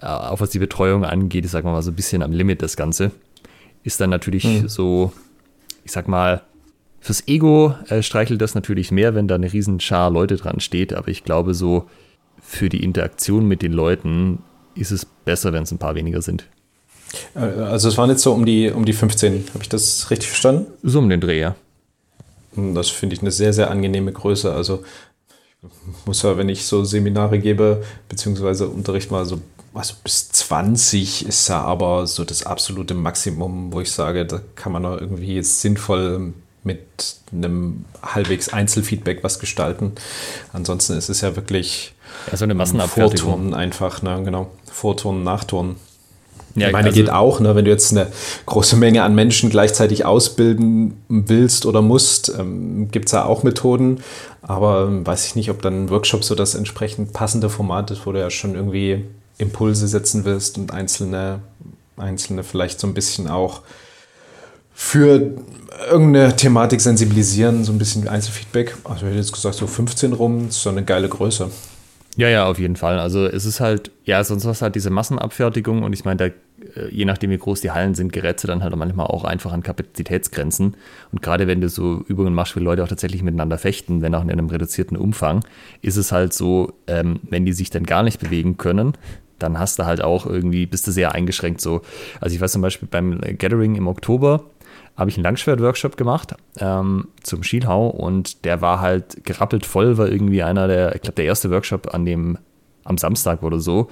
[0.01, 2.77] äh, auch was die Betreuung angeht, ich sag mal so ein bisschen am Limit das
[2.77, 3.11] Ganze
[3.83, 4.67] ist dann natürlich mhm.
[4.67, 5.13] so,
[5.83, 6.41] ich sag mal,
[6.99, 10.93] fürs Ego äh, streichelt das natürlich mehr, wenn da eine riesen Schar Leute dran steht,
[10.93, 11.87] aber ich glaube so,
[12.41, 14.39] für die Interaktion mit den Leuten
[14.75, 16.45] ist es besser, wenn es ein paar weniger sind.
[17.35, 20.29] Äh, also es waren jetzt so um die, um die 15, habe ich das richtig
[20.29, 20.67] verstanden?
[20.83, 21.55] So um den Dreh, ja.
[22.55, 24.53] Das finde ich eine sehr, sehr angenehme Größe.
[24.53, 24.83] Also
[25.61, 29.39] ich muss ja, wenn ich so Seminare gebe, beziehungsweise Unterricht mal so
[29.73, 34.71] also bis 20 ist ja aber so das absolute Maximum, wo ich sage, da kann
[34.71, 36.33] man auch irgendwie jetzt sinnvoll
[36.63, 36.81] mit
[37.31, 39.93] einem halbwegs Einzelfeedback was gestalten.
[40.53, 41.93] Ansonsten ist es ja wirklich
[42.29, 43.31] ja, so eine Massenabfertigung.
[43.31, 44.21] Vorturnen einfach, ne?
[44.23, 44.51] genau.
[44.65, 45.77] Vorturnen, Nachturnen.
[46.55, 47.55] Ja, ich meine, also, geht auch, ne?
[47.55, 48.07] wenn du jetzt eine
[48.45, 54.01] große Menge an Menschen gleichzeitig ausbilden willst oder musst, ähm, gibt es ja auch Methoden.
[54.41, 58.05] Aber ähm, weiß ich nicht, ob dann ein Workshop so das entsprechend passende Format ist,
[58.05, 59.05] wo du ja schon irgendwie
[59.37, 61.39] Impulse setzen willst und einzelne
[61.97, 63.61] Einzelne vielleicht so ein bisschen auch
[64.73, 65.33] für
[65.89, 68.77] irgendeine Thematik sensibilisieren, so ein bisschen Einzelfeedback.
[68.85, 71.49] Also ich hätte jetzt gesagt, so 15 rum, ist so eine geile Größe.
[72.17, 72.99] Ja, ja, auf jeden Fall.
[72.99, 76.89] Also es ist halt, ja, sonst was halt diese Massenabfertigung und ich meine, da, äh,
[76.89, 79.63] je nachdem wie groß die Hallen sind, gerät sie dann halt manchmal auch einfach an
[79.63, 80.75] Kapazitätsgrenzen.
[81.11, 84.23] Und gerade wenn du so Übungen machst, wo Leute auch tatsächlich miteinander fechten, wenn auch
[84.23, 85.45] in einem reduzierten Umfang,
[85.81, 88.93] ist es halt so, ähm, wenn die sich dann gar nicht bewegen können,
[89.37, 91.81] dann hast du halt auch irgendwie, bist du sehr eingeschränkt so.
[92.19, 94.43] Also ich weiß zum Beispiel beim Gathering im Oktober,
[94.99, 100.09] habe ich einen Langschwert-Workshop gemacht ähm, zum Schielhau und der war halt gerappelt voll, war
[100.09, 102.37] irgendwie einer der, ich glaube, der erste Workshop an dem
[102.83, 103.89] am Samstag oder so.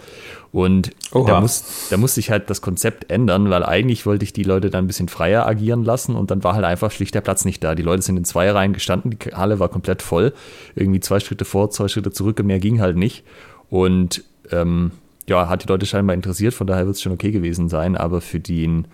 [0.52, 0.91] Und
[1.28, 4.70] da, muss, da musste ich halt das Konzept ändern, weil eigentlich wollte ich die Leute
[4.70, 7.63] dann ein bisschen freier agieren lassen und dann war halt einfach schlicht der Platz nicht
[7.63, 7.76] da.
[7.76, 10.34] Die Leute sind in zwei Reihen gestanden, die Halle war komplett voll.
[10.76, 13.24] Irgendwie zwei Schritte vor, zwei Schritte zurück und mehr ging halt nicht.
[13.70, 14.91] Und ähm,
[15.28, 18.20] ja, hat die Leute scheinbar interessiert, von daher wird es schon okay gewesen sein, aber
[18.20, 18.88] für den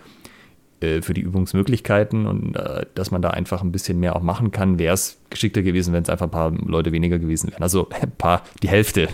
[0.83, 4.51] äh, für die Übungsmöglichkeiten und äh, dass man da einfach ein bisschen mehr auch machen
[4.51, 7.63] kann, wäre es geschickter gewesen, wenn es einfach ein paar Leute weniger gewesen wären.
[7.63, 9.07] Also ein paar, die Hälfte.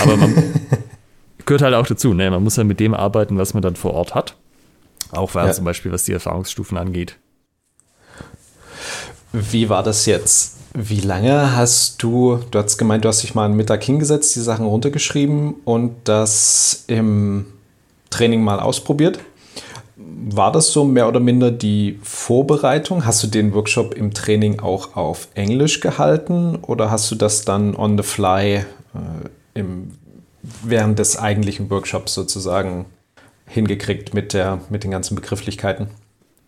[0.00, 0.34] Aber man
[1.44, 2.30] gehört halt auch dazu, ne?
[2.30, 4.36] Man muss ja mit dem arbeiten, was man dann vor Ort hat.
[5.10, 5.50] Auch ja.
[5.52, 7.18] zum Beispiel, was die Erfahrungsstufen angeht.
[9.32, 10.56] Wie war das jetzt?
[10.74, 14.40] Wie lange hast du, du hast gemeint, du hast dich mal einen Mittag hingesetzt, die
[14.40, 17.46] Sachen runtergeschrieben und das im
[18.08, 19.18] Training mal ausprobiert?
[19.96, 23.04] War das so mehr oder minder die Vorbereitung?
[23.04, 27.76] Hast du den Workshop im Training auch auf Englisch gehalten oder hast du das dann
[27.76, 28.64] on the fly äh,
[29.54, 29.92] im,
[30.42, 32.86] während des eigentlichen Workshops sozusagen
[33.46, 35.88] hingekriegt mit, der, mit den ganzen Begrifflichkeiten?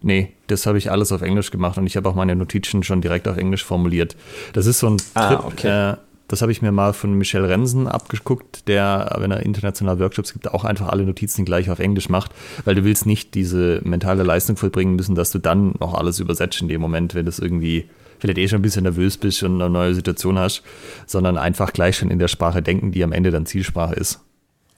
[0.01, 3.01] Nee, das habe ich alles auf Englisch gemacht und ich habe auch meine Notizen schon
[3.01, 4.17] direkt auf Englisch formuliert.
[4.53, 5.93] Das ist so ein ah, Trip, okay.
[5.93, 5.97] äh,
[6.29, 10.51] das habe ich mir mal von Michel Rensen abgeguckt, der, wenn er international Workshops gibt,
[10.53, 12.33] auch einfach alle Notizen gleich auf Englisch macht,
[12.65, 16.61] weil du willst nicht diese mentale Leistung vollbringen müssen, dass du dann noch alles übersetzt
[16.63, 19.61] in dem Moment, wenn du es irgendwie vielleicht eh schon ein bisschen nervös bist und
[19.61, 20.63] eine neue Situation hast,
[21.07, 24.21] sondern einfach gleich schon in der Sprache denken, die am Ende dann Zielsprache ist.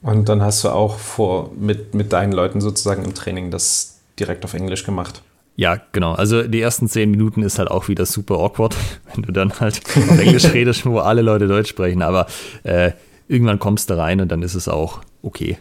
[0.01, 4.43] Und dann hast du auch vor, mit, mit deinen Leuten sozusagen im Training das direkt
[4.43, 5.21] auf Englisch gemacht.
[5.57, 6.13] Ja, genau.
[6.13, 8.75] Also die ersten zehn Minuten ist halt auch wieder super awkward,
[9.13, 9.81] wenn du dann halt
[10.19, 12.03] Englisch redest, wo alle Leute Deutsch sprechen.
[12.03, 12.27] Aber
[12.63, 12.91] äh,
[13.27, 15.57] irgendwann kommst du rein und dann ist es auch okay.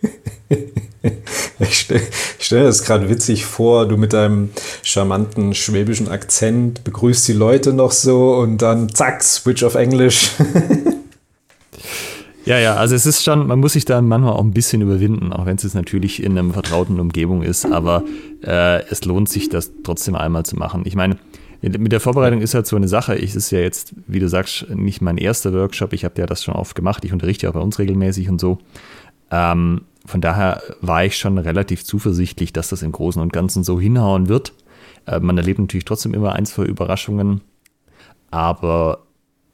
[1.60, 2.02] ich stelle
[2.38, 4.50] stell das gerade witzig vor, du mit deinem
[4.82, 10.32] charmanten schwäbischen Akzent begrüßt die Leute noch so und dann zack, switch auf Englisch.
[12.48, 15.34] Ja, ja, also es ist schon, man muss sich da manchmal auch ein bisschen überwinden,
[15.34, 18.04] auch wenn es jetzt natürlich in einer vertrauten Umgebung ist, aber
[18.42, 20.84] äh, es lohnt sich, das trotzdem einmal zu machen.
[20.86, 21.18] Ich meine,
[21.60, 23.16] mit der Vorbereitung ist halt so eine Sache.
[23.16, 25.92] Ich ist ja jetzt, wie du sagst, nicht mein erster Workshop.
[25.92, 27.04] Ich habe ja das schon oft gemacht.
[27.04, 28.56] Ich unterrichte ja auch bei uns regelmäßig und so.
[29.30, 33.78] Ähm, von daher war ich schon relativ zuversichtlich, dass das im Großen und Ganzen so
[33.78, 34.54] hinhauen wird.
[35.04, 37.42] Äh, man erlebt natürlich trotzdem immer ein, zwei Überraschungen.
[38.30, 39.00] Aber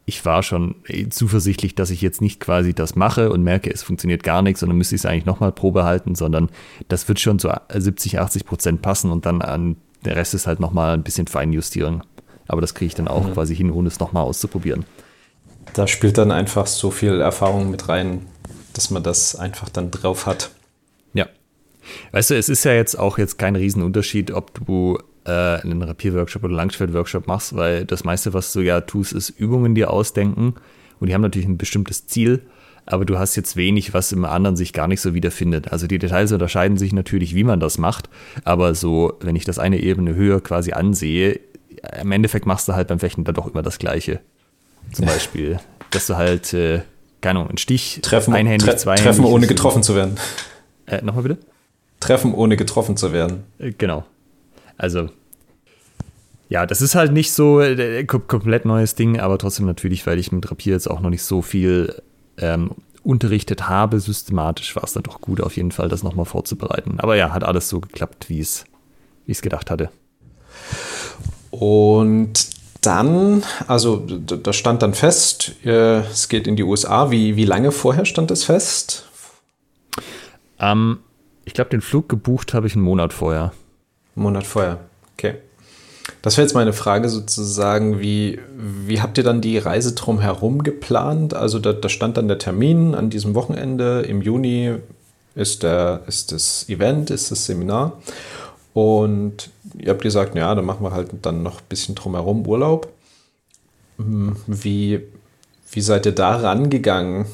[0.07, 0.75] ich war schon
[1.09, 4.69] zuversichtlich, dass ich jetzt nicht quasi das mache und merke, es funktioniert gar nichts und
[4.69, 6.51] dann müsste ich es eigentlich nochmal Probe halten, sondern
[6.89, 10.61] das wird schon zu 70, 80 Prozent passen und dann an der Rest ist halt
[10.61, 12.03] nochmal ein bisschen fein justieren.
[12.47, 13.33] Aber das kriege ich dann auch mhm.
[13.33, 14.85] quasi hin, ohne es nochmal auszuprobieren.
[15.73, 18.27] Da spielt dann einfach so viel Erfahrung mit rein,
[18.75, 20.51] dass man das einfach dann drauf hat.
[21.15, 21.27] Ja.
[22.13, 26.45] Weißt du, es ist ja jetzt auch jetzt kein Riesenunterschied, ob du äh, einen Rapierworkshop
[26.45, 30.55] oder Langschwert-Workshop machst, weil das meiste, was du ja tust, ist Übungen dir ausdenken
[31.01, 32.43] und die haben natürlich ein bestimmtes Ziel,
[32.87, 35.73] aber du hast jetzt wenig, was im anderen sich gar nicht so wiederfindet.
[35.73, 38.09] Also die Details unterscheiden sich natürlich, wie man das macht,
[38.45, 41.41] aber so, wenn ich das eine Ebene höher quasi ansehe,
[42.01, 44.21] im Endeffekt machst du halt beim Fechten dann doch immer das Gleiche.
[44.93, 45.59] Zum Beispiel,
[45.91, 46.83] dass du halt, äh,
[47.21, 49.05] keine Ahnung, einen Stich, treffen, einhändig, tre zweihändig.
[49.05, 50.17] Treffen ohne getroffen zu werden.
[50.87, 51.39] Äh, Nochmal bitte?
[52.01, 53.45] Treffen ohne getroffen zu werden.
[53.59, 54.05] Äh, genau.
[54.77, 55.09] Also,
[56.49, 60.33] ja, das ist halt nicht so äh, komplett neues Ding, aber trotzdem natürlich, weil ich
[60.33, 62.03] mit Rapier jetzt auch noch nicht so viel
[62.39, 66.99] ähm, unterrichtet habe, systematisch war es dann doch gut, auf jeden Fall das nochmal vorzubereiten.
[66.99, 68.65] Aber ja, hat alles so geklappt, wie es
[69.43, 69.91] gedacht hatte.
[71.51, 72.49] Und
[72.81, 77.11] dann, also da stand dann fest, äh, es geht in die USA.
[77.11, 79.09] Wie, wie lange vorher stand es fest?
[80.59, 80.99] Ähm,
[81.45, 83.53] ich glaube, den Flug gebucht habe ich einen Monat vorher.
[84.15, 84.81] Monat vorher.
[85.17, 85.37] Okay.
[86.23, 91.35] Das wäre jetzt meine Frage sozusagen, wie, wie habt ihr dann die Reise drumherum geplant?
[91.35, 94.77] Also da, da, stand dann der Termin an diesem Wochenende im Juni
[95.35, 98.01] ist, der, ist das Event, ist das Seminar.
[98.73, 102.89] Und ihr habt gesagt, ja, dann machen wir halt dann noch ein bisschen drumherum Urlaub.
[103.99, 105.01] Hm, wie,
[105.71, 107.27] wie seid ihr da rangegangen?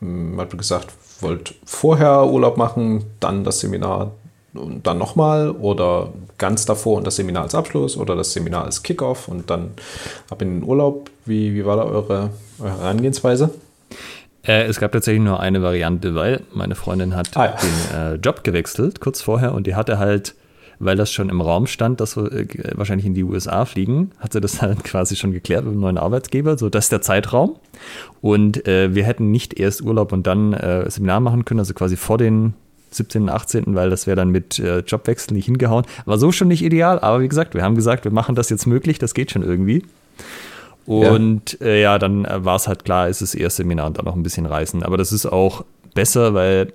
[0.00, 4.12] Hm, habt ihr gesagt, wollt vorher Urlaub machen, dann das Seminar
[4.58, 8.82] und dann nochmal oder ganz davor und das Seminar als Abschluss oder das Seminar als
[8.82, 9.70] Kickoff und dann
[10.30, 11.10] ab in den Urlaub?
[11.24, 13.50] Wie, wie war da eure, eure Herangehensweise?
[14.46, 17.56] Äh, es gab tatsächlich nur eine Variante, weil meine Freundin hat ah, ja.
[17.56, 20.34] den äh, Job gewechselt kurz vorher und die hatte halt,
[20.78, 24.32] weil das schon im Raum stand, dass wir äh, wahrscheinlich in die USA fliegen, hat
[24.32, 26.56] sie das halt quasi schon geklärt mit dem neuen Arbeitgeber.
[26.58, 27.56] So, das ist der Zeitraum.
[28.20, 31.96] Und äh, wir hätten nicht erst Urlaub und dann äh, Seminar machen können, also quasi
[31.96, 32.54] vor den
[32.90, 35.84] 17., 18., weil das wäre dann mit äh, Jobwechsel nicht hingehauen.
[36.04, 38.66] War so schon nicht ideal, aber wie gesagt, wir haben gesagt, wir machen das jetzt
[38.66, 39.84] möglich, das geht schon irgendwie.
[40.86, 43.98] Und ja, äh, ja dann äh, war es halt klar, ist das erste Seminar und
[43.98, 44.82] dann noch ein bisschen reißen.
[44.82, 46.72] Aber das ist auch besser, weil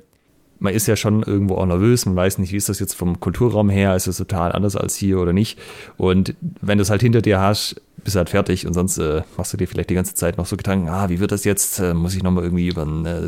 [0.60, 3.20] man ist ja schon irgendwo auch nervös, man weiß nicht, wie ist das jetzt vom
[3.20, 5.58] Kulturraum her, ist es total anders als hier oder nicht.
[5.98, 9.54] Und wenn du es halt hinter dir hast, bist halt fertig und sonst äh, machst
[9.54, 11.80] du dir vielleicht die ganze Zeit noch so Gedanken, ah, wie wird das jetzt?
[11.80, 13.28] Äh, muss ich nochmal irgendwie über einen äh,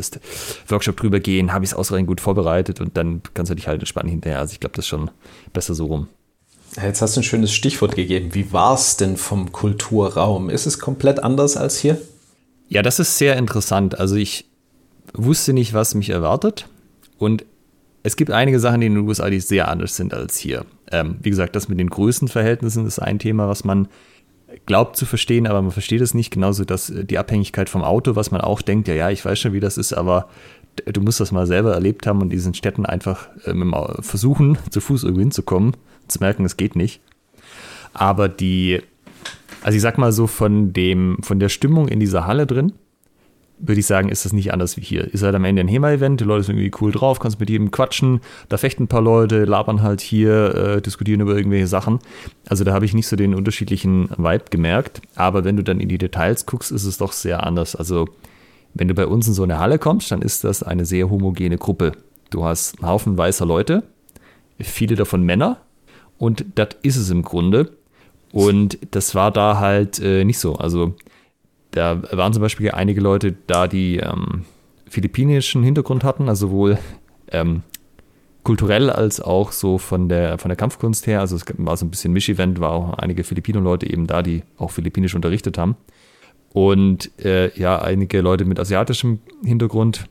[0.68, 1.52] Workshop drüber gehen?
[1.52, 2.80] Habe ich es ausreichend gut vorbereitet?
[2.80, 4.40] Und dann kannst du dich halt entspannen hinterher.
[4.40, 5.10] Also ich glaube, das ist schon
[5.52, 6.08] besser so rum.
[6.82, 8.34] Jetzt hast du ein schönes Stichwort gegeben.
[8.34, 10.50] Wie war es denn vom Kulturraum?
[10.50, 12.00] Ist es komplett anders als hier?
[12.68, 13.98] Ja, das ist sehr interessant.
[13.98, 14.46] Also ich
[15.12, 16.66] wusste nicht, was mich erwartet.
[17.18, 17.44] Und
[18.02, 20.66] es gibt einige Sachen in den USA, die sehr anders sind als hier.
[20.90, 23.88] Ähm, wie gesagt, das mit den Größenverhältnissen ist ein Thema, was man
[24.66, 26.30] glaubt zu verstehen, aber man versteht es nicht.
[26.32, 29.38] Genauso dass äh, die Abhängigkeit vom Auto, was man auch denkt, ja, ja, ich weiß
[29.38, 30.28] schon, wie das ist, aber
[30.86, 35.04] du musst das mal selber erlebt haben und diesen Städten einfach ähm, versuchen, zu Fuß
[35.04, 35.76] irgendwo hinzukommen
[36.08, 37.00] zu merken, es geht nicht.
[37.92, 38.80] Aber die,
[39.62, 42.72] also ich sag mal so, von dem, von der Stimmung in dieser Halle drin,
[43.66, 45.12] würde ich sagen, ist das nicht anders wie hier.
[45.12, 47.70] Ist halt am Ende ein HEMA-Event, die Leute sind irgendwie cool drauf, kannst mit jedem
[47.70, 51.98] quatschen, da fechten ein paar Leute, labern halt hier, äh, diskutieren über irgendwelche Sachen.
[52.48, 55.00] Also da habe ich nicht so den unterschiedlichen Vibe gemerkt.
[55.14, 57.74] Aber wenn du dann in die Details guckst, ist es doch sehr anders.
[57.76, 58.06] Also
[58.74, 61.58] wenn du bei uns in so eine Halle kommst, dann ist das eine sehr homogene
[61.58, 61.92] Gruppe.
[62.30, 63.84] Du hast einen Haufen weißer Leute,
[64.58, 65.58] viele davon Männer,
[66.18, 67.70] und das ist es im Grunde.
[68.32, 70.56] Und das war da halt äh, nicht so.
[70.56, 70.94] Also
[71.74, 74.44] da waren zum Beispiel einige Leute da, die ähm,
[74.88, 76.78] philippinischen Hintergrund hatten, also sowohl
[77.32, 77.62] ähm,
[78.44, 81.20] kulturell als auch so von der, von der Kampfkunst her.
[81.20, 84.70] Also es war so ein bisschen Misch-Event, war auch einige Filipino-Leute eben da, die auch
[84.70, 85.76] Philippinisch unterrichtet haben.
[86.52, 90.04] Und äh, ja, einige Leute mit asiatischem Hintergrund.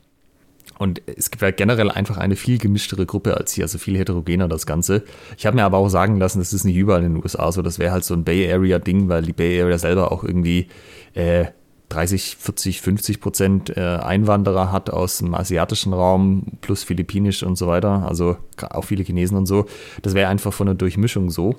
[0.83, 4.49] Und es gibt halt generell einfach eine viel gemischtere Gruppe als hier, also viel heterogener
[4.49, 5.03] das Ganze.
[5.37, 7.61] Ich habe mir aber auch sagen lassen, das ist nicht überall in den USA so,
[7.61, 10.67] das wäre halt so ein Bay Area-Ding, weil die Bay Area selber auch irgendwie
[11.13, 11.45] äh,
[11.87, 17.67] 30, 40, 50 Prozent äh, Einwanderer hat aus dem asiatischen Raum plus philippinisch und so
[17.67, 18.35] weiter, also
[18.69, 19.67] auch viele Chinesen und so.
[20.01, 21.55] Das wäre einfach von der Durchmischung so.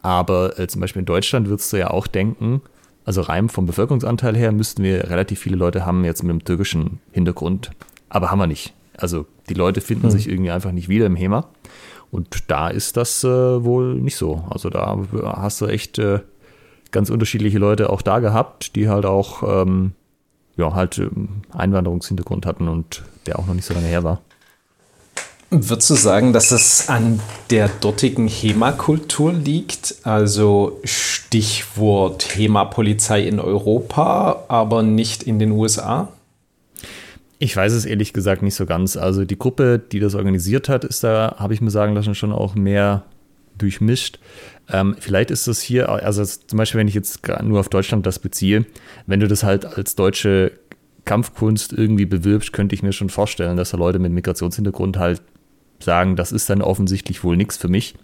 [0.00, 2.62] Aber äh, zum Beispiel in Deutschland würdest du ja auch denken,
[3.04, 7.00] also rein vom Bevölkerungsanteil her müssten wir relativ viele Leute haben jetzt mit einem türkischen
[7.10, 7.72] Hintergrund.
[8.10, 8.74] Aber haben wir nicht.
[8.96, 10.10] Also die Leute finden mhm.
[10.10, 11.46] sich irgendwie einfach nicht wieder im HEMA.
[12.10, 14.44] Und da ist das äh, wohl nicht so.
[14.50, 16.20] Also da hast du echt äh,
[16.90, 19.92] ganz unterschiedliche Leute auch da gehabt, die halt auch ähm,
[20.56, 24.20] ja, halt ähm, Einwanderungshintergrund hatten und der auch noch nicht so lange her war.
[25.52, 27.20] Würdest du sagen, dass es an
[27.50, 29.96] der dortigen HEMA-Kultur liegt?
[30.04, 36.08] Also Stichwort HEMA-Polizei in Europa, aber nicht in den USA?
[37.42, 38.98] Ich weiß es ehrlich gesagt nicht so ganz.
[38.98, 42.32] Also die Gruppe, die das organisiert hat, ist da, habe ich mir sagen lassen, schon
[42.32, 43.04] auch mehr
[43.56, 44.18] durchmischt.
[44.68, 48.18] Ähm, vielleicht ist das hier, also zum Beispiel, wenn ich jetzt nur auf Deutschland das
[48.18, 48.66] beziehe,
[49.06, 50.52] wenn du das halt als deutsche
[51.06, 55.22] Kampfkunst irgendwie bewirbst, könnte ich mir schon vorstellen, dass da Leute mit Migrationshintergrund halt
[55.82, 57.94] sagen, das ist dann offensichtlich wohl nichts für mich,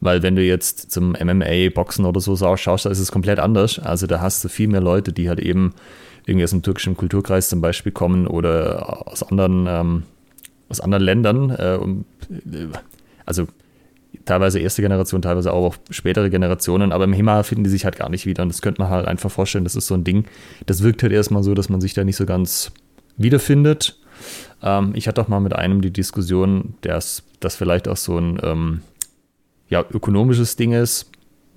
[0.00, 3.78] weil wenn du jetzt zum MMA, Boxen oder so schaust, da ist es komplett anders.
[3.78, 5.72] Also da hast du viel mehr Leute, die halt eben
[6.26, 10.02] irgendwie aus dem türkischen Kulturkreis zum Beispiel kommen oder aus anderen, ähm,
[10.68, 11.50] aus anderen Ländern.
[11.50, 11.78] Äh,
[13.26, 13.46] also
[14.24, 18.08] teilweise erste Generation, teilweise auch spätere Generationen, aber im HEMA finden die sich halt gar
[18.08, 18.42] nicht wieder.
[18.42, 20.24] Und das könnte man halt einfach vorstellen, das ist so ein Ding,
[20.66, 22.72] das wirkt halt erstmal so, dass man sich da nicht so ganz
[23.16, 23.98] wiederfindet.
[24.62, 28.38] Ähm, ich hatte auch mal mit einem die Diskussion, dass das vielleicht auch so ein
[28.42, 28.80] ähm,
[29.68, 31.10] ja, ökonomisches Ding ist,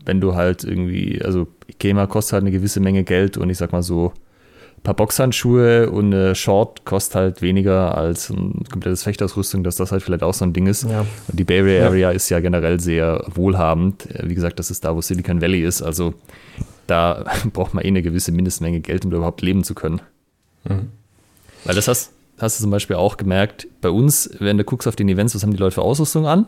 [0.06, 1.47] wenn du halt irgendwie, also
[1.82, 4.13] HEMA kostet halt eine gewisse Menge Geld und ich sag mal so,
[4.86, 10.04] paar Boxhandschuhe und eine Short kostet halt weniger als ein komplettes Fechtausrüstung, dass das halt
[10.04, 10.84] vielleicht auch so ein Ding ist.
[10.84, 11.02] Ja.
[11.02, 12.12] Und die Bay Area ja.
[12.12, 14.08] ist ja generell sehr wohlhabend.
[14.24, 15.82] Wie gesagt, das ist da, wo Silicon Valley ist.
[15.82, 16.13] Also
[16.88, 20.02] da braucht man eh eine gewisse Mindestmenge Geld, um da überhaupt leben zu können.
[20.63, 20.89] Mhm.
[21.65, 24.95] Weil das hast, hast du zum Beispiel auch gemerkt, bei uns, wenn du guckst auf
[24.95, 26.48] den Events, was haben die Leute für Ausrüstung an?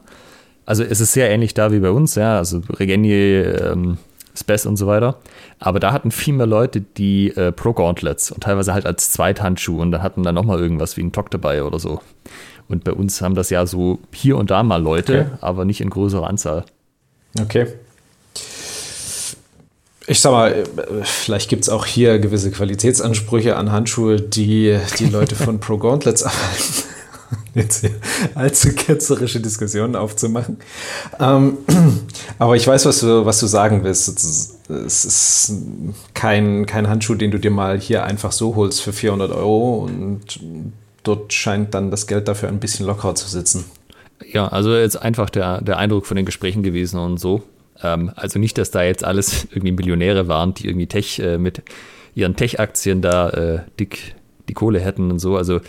[0.66, 2.38] Also es ist sehr ähnlich da wie bei uns, ja.
[2.38, 3.98] Also Regenie, ähm,
[4.38, 5.18] Spes und so weiter.
[5.60, 9.82] Aber da hatten viel mehr Leute die äh, Pro Gauntlets und teilweise halt als Zweithandschuh
[9.82, 12.02] und dann hatten dann nochmal irgendwas wie ein Tock dabei oder so.
[12.70, 15.38] Und bei uns haben das ja so hier und da mal Leute, okay.
[15.42, 16.66] aber nicht in größerer Anzahl.
[17.40, 17.68] Okay.
[20.10, 20.64] Ich sag mal,
[21.04, 26.24] vielleicht gibt es auch hier gewisse Qualitätsansprüche an Handschuhe, die die Leute von Pro Gauntlets
[26.24, 26.87] abhalten.
[27.58, 27.90] Jetzt hier
[28.36, 30.58] allzu ketzerische Diskussionen aufzumachen.
[31.20, 31.58] Ähm,
[32.40, 34.08] aber ich weiß, was du, was du sagen willst.
[34.70, 35.54] Es ist
[36.14, 40.40] kein, kein Handschuh, den du dir mal hier einfach so holst für 400 Euro und
[41.02, 43.66] dort scheint dann das Geld dafür ein bisschen lockerer zu sitzen.
[44.32, 47.42] Ja, also jetzt einfach der, der Eindruck von den Gesprächen gewesen und so.
[47.82, 51.64] Ähm, also nicht, dass da jetzt alles irgendwie Millionäre waren, die irgendwie Tech äh, mit
[52.14, 54.14] ihren Tech-Aktien da äh, dick
[54.48, 55.38] die Kohle hätten und so.
[55.38, 55.60] Also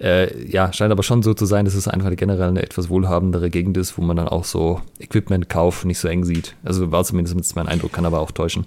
[0.00, 3.50] äh, ja, scheint aber schon so zu sein, dass es einfach generell eine etwas wohlhabendere
[3.50, 6.54] Gegend ist, wo man dann auch so Equipment-Kauf nicht so eng sieht.
[6.64, 8.66] Also war zumindest mein Eindruck, kann aber auch täuschen.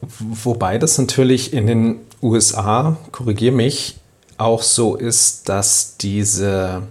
[0.00, 3.96] Wobei das natürlich in den USA, korrigier mich,
[4.36, 6.82] auch so ist, dass diese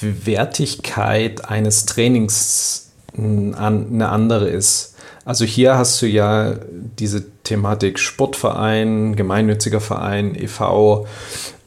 [0.00, 4.94] Wertigkeit eines Trainings eine andere ist.
[5.24, 6.56] Also hier hast du ja
[6.98, 11.06] diese Thematik Sportverein, gemeinnütziger Verein, e.V.,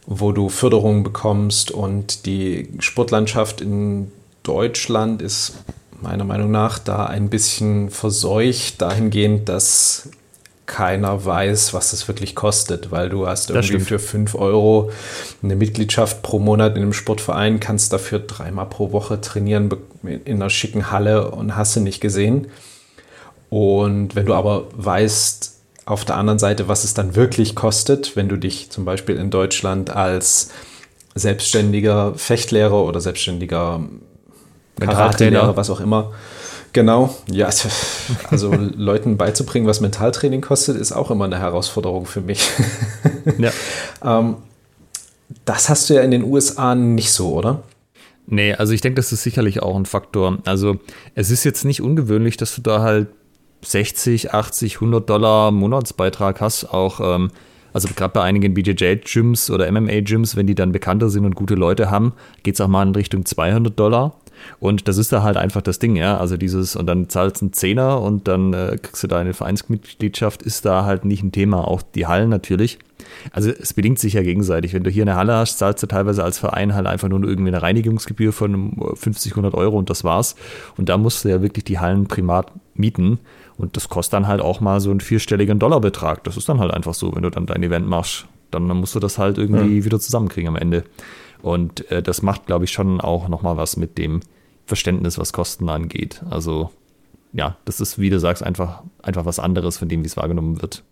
[0.07, 4.11] wo du Förderung bekommst und die Sportlandschaft in
[4.43, 5.53] Deutschland ist
[6.01, 10.09] meiner Meinung nach da ein bisschen verseucht dahingehend, dass
[10.65, 14.91] keiner weiß, was das wirklich kostet, weil du hast irgendwie für 5 Euro
[15.43, 19.69] eine Mitgliedschaft pro Monat in einem Sportverein, kannst dafür dreimal pro Woche trainieren
[20.03, 22.47] in einer schicken Halle und hast du nicht gesehen.
[23.49, 25.54] Und wenn du aber weißt,
[25.86, 29.30] auf der anderen Seite, was es dann wirklich kostet, wenn du dich zum Beispiel in
[29.30, 30.50] Deutschland als
[31.13, 33.82] selbstständiger Fechtlehrer oder selbstständiger
[34.80, 36.12] Karate-Lehrer, was auch immer,
[36.76, 37.69] Genau, ja, also,
[38.30, 42.50] also Leuten beizubringen, was Mentaltraining kostet, ist auch immer eine Herausforderung für mich.
[43.39, 43.52] Ja.
[44.04, 44.36] ähm,
[45.45, 47.63] das hast du ja in den USA nicht so, oder?
[48.28, 50.38] Nee, also ich denke, das ist sicherlich auch ein Faktor.
[50.45, 50.78] Also
[51.15, 53.08] es ist jetzt nicht ungewöhnlich, dass du da halt
[53.61, 57.31] 60, 80, 100 Dollar Monatsbeitrag hast, auch ähm,
[57.75, 61.91] also gerade bei einigen BJJ-Gyms oder MMA-Gyms, wenn die dann bekannter sind und gute Leute
[61.91, 62.13] haben,
[62.43, 64.15] geht es auch mal in Richtung 200 Dollar.
[64.59, 66.17] Und das ist da halt einfach das Ding, ja.
[66.17, 70.41] Also dieses, und dann zahlst du einen Zehner und dann äh, kriegst du deine Vereinsmitgliedschaft,
[70.41, 71.67] ist da halt nicht ein Thema.
[71.67, 72.79] Auch die Hallen natürlich.
[73.31, 74.73] Also es bedingt sich ja gegenseitig.
[74.73, 77.51] Wenn du hier eine Halle hast, zahlst du teilweise als Verein halt einfach nur irgendwie
[77.51, 80.35] eine Reinigungsgebühr von 50, 100 Euro und das war's.
[80.77, 83.19] Und da musst du ja wirklich die Hallen primat mieten.
[83.57, 86.23] Und das kostet dann halt auch mal so einen vierstelligen Dollarbetrag.
[86.23, 88.25] Das ist dann halt einfach so, wenn du dann dein Event machst.
[88.51, 89.85] Dann, dann musst du das halt irgendwie ja.
[89.85, 90.83] wieder zusammenkriegen am Ende.
[91.41, 94.21] Und äh, das macht, glaube ich, schon auch nochmal was mit dem
[94.65, 96.21] Verständnis, was Kosten angeht.
[96.29, 96.71] Also
[97.33, 100.61] ja, das ist, wie du sagst, einfach, einfach was anderes von dem, wie es wahrgenommen
[100.61, 100.83] wird.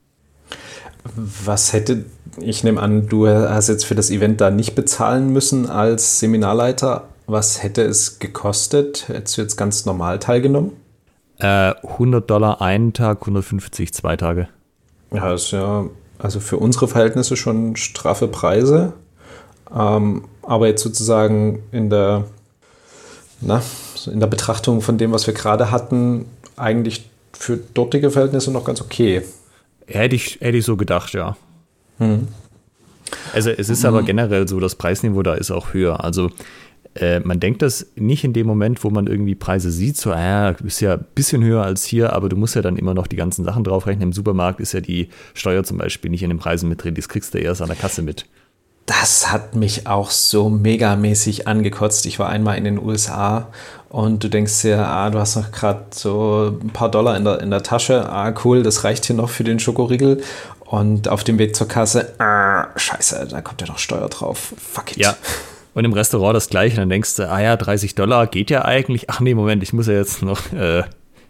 [1.16, 2.06] Was hätte,
[2.40, 7.08] ich nehme an, du hast jetzt für das Event da nicht bezahlen müssen als Seminarleiter.
[7.26, 9.08] Was hätte es gekostet?
[9.08, 10.72] Hättest du jetzt ganz normal teilgenommen?
[11.40, 14.48] Äh, 100 Dollar einen Tag, 150 zwei Tage.
[15.12, 15.86] Ja, das ist ja,
[16.20, 18.94] also für unsere Verhältnisse schon straffe Preise.
[19.76, 22.26] Ähm, aber jetzt sozusagen in der,
[23.42, 23.62] na,
[24.12, 28.82] in der Betrachtung von dem, was wir gerade hatten, eigentlich für dortige Verhältnisse noch ganz
[28.82, 29.24] okay.
[29.88, 31.36] Hätte ich, hätte ich so gedacht, ja.
[31.98, 32.28] Hm.
[33.34, 33.90] Also es ist hm.
[33.90, 36.04] aber generell so, das Preisniveau da ist auch höher.
[36.04, 36.30] Also
[36.96, 40.52] äh, man denkt das nicht in dem Moment, wo man irgendwie Preise sieht, so, ah,
[40.64, 43.16] ist ja ein bisschen höher als hier, aber du musst ja dann immer noch die
[43.16, 44.10] ganzen Sachen draufrechnen.
[44.10, 47.10] Im Supermarkt ist ja die Steuer zum Beispiel nicht in den Preisen mit drin, das
[47.10, 48.26] kriegst du erst an der Kasse mit
[48.86, 52.06] das hat mich auch so megamäßig angekotzt.
[52.06, 53.48] Ich war einmal in den USA
[53.90, 57.40] und du denkst dir, ah, du hast noch gerade so ein paar Dollar in der,
[57.40, 58.10] in der Tasche.
[58.10, 60.22] Ah, cool, das reicht hier noch für den Schokoriegel.
[60.66, 64.54] Und auf dem Weg zur Kasse, ah, scheiße, da kommt ja noch Steuer drauf.
[64.58, 64.98] Fuck it.
[64.98, 65.16] Ja.
[65.74, 66.78] Und im Restaurant das gleiche.
[66.78, 69.10] Dann denkst du, ah ja, 30 Dollar geht ja eigentlich.
[69.10, 70.84] Ach nee, Moment, ich muss ja jetzt noch äh,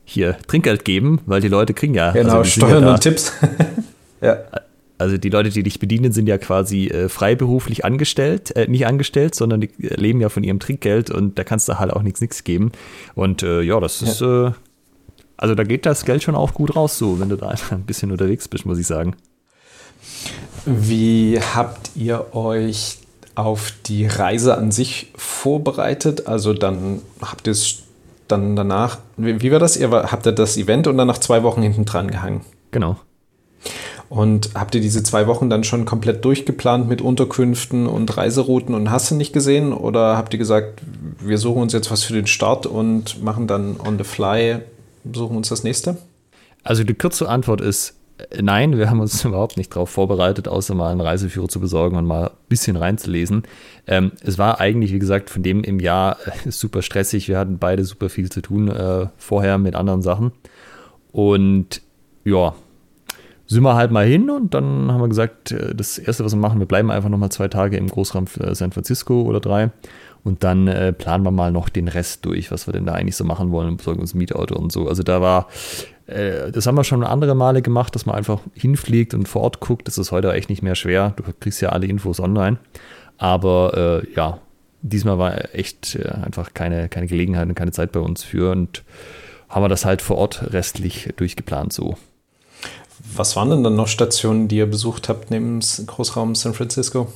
[0.05, 2.11] hier Trinkgeld geben, weil die Leute kriegen ja.
[2.11, 3.31] Genau, also Steuern ja und Tipps.
[4.21, 4.39] ja.
[4.97, 9.35] Also die Leute, die dich bedienen, sind ja quasi äh, freiberuflich angestellt, äh, nicht angestellt,
[9.35, 12.43] sondern die leben ja von ihrem Trinkgeld und da kannst du halt auch nichts nichts
[12.43, 12.71] geben.
[13.15, 14.47] Und äh, ja, das ist, ja.
[14.47, 14.51] Äh,
[15.35, 17.83] also da geht das Geld schon auch gut raus, so, wenn du da einfach ein
[17.83, 19.15] bisschen unterwegs bist, muss ich sagen.
[20.65, 22.99] Wie habt ihr euch
[23.35, 26.27] auf die Reise an sich vorbereitet?
[26.27, 27.83] Also dann habt ihr es
[28.27, 29.77] dann danach, wie, wie war das?
[29.77, 32.41] Ihr habt ihr das Event und dann nach zwei Wochen hinten dran gehangen?
[32.71, 32.97] Genau.
[34.09, 38.91] Und habt ihr diese zwei Wochen dann schon komplett durchgeplant mit Unterkünften und Reiserouten und
[38.91, 39.73] hast du nicht gesehen?
[39.73, 40.81] Oder habt ihr gesagt,
[41.19, 44.59] wir suchen uns jetzt was für den Start und machen dann on the fly,
[45.11, 45.97] suchen uns das nächste?
[46.63, 47.95] Also die kurze Antwort ist
[48.41, 52.05] nein, wir haben uns überhaupt nicht darauf vorbereitet, außer mal einen Reiseführer zu besorgen und
[52.05, 53.43] mal ein bisschen reinzulesen.
[53.87, 57.27] Ähm, es war eigentlich, wie gesagt, von dem im Jahr äh, super stressig.
[57.27, 60.31] Wir hatten beide super viel zu tun äh, vorher mit anderen Sachen.
[61.11, 61.81] Und
[62.25, 62.55] ja,
[63.47, 66.39] sind wir halt mal hin und dann haben wir gesagt, äh, das Erste, was wir
[66.39, 69.71] machen, wir bleiben einfach nochmal zwei Tage im Großraum San Francisco oder drei
[70.23, 73.15] und dann äh, planen wir mal noch den Rest durch, was wir denn da eigentlich
[73.15, 74.87] so machen wollen, besorgen uns ein Mietauto und so.
[74.87, 79.13] Also da war, äh, das haben wir schon andere Male gemacht, dass man einfach hinfliegt
[79.13, 79.87] und vor Ort guckt.
[79.87, 81.13] Das ist heute echt nicht mehr schwer.
[81.15, 82.57] Du kriegst ja alle Infos online.
[83.17, 84.39] Aber äh, ja,
[84.81, 88.83] diesmal war echt äh, einfach keine, keine Gelegenheit und keine Zeit bei uns für und
[89.49, 91.95] haben wir das halt vor Ort restlich durchgeplant so.
[93.15, 97.11] Was waren denn dann noch Stationen, die ihr besucht habt neben Großraum San Francisco?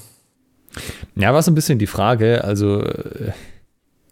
[1.16, 2.44] Ja, war so ein bisschen die Frage.
[2.44, 3.32] Also, äh,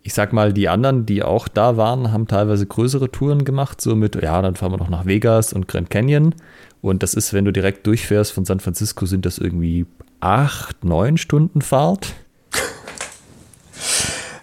[0.05, 3.95] ich sag mal, die anderen, die auch da waren, haben teilweise größere Touren gemacht, so
[3.95, 6.35] mit, ja, dann fahren wir noch nach Vegas und Grand Canyon.
[6.81, 9.87] Und das ist, wenn du direkt durchfährst von San Francisco, sind das irgendwie
[10.19, 12.13] acht, neun Stunden Fahrt.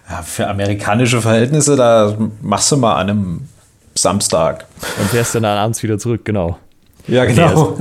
[0.09, 3.41] Ja, für amerikanische Verhältnisse, da machst du mal an einem
[3.95, 4.65] Samstag.
[4.99, 6.59] Und fährst dann abends wieder zurück, genau.
[7.07, 7.35] Ja, genau.
[7.35, 7.77] Nee, also,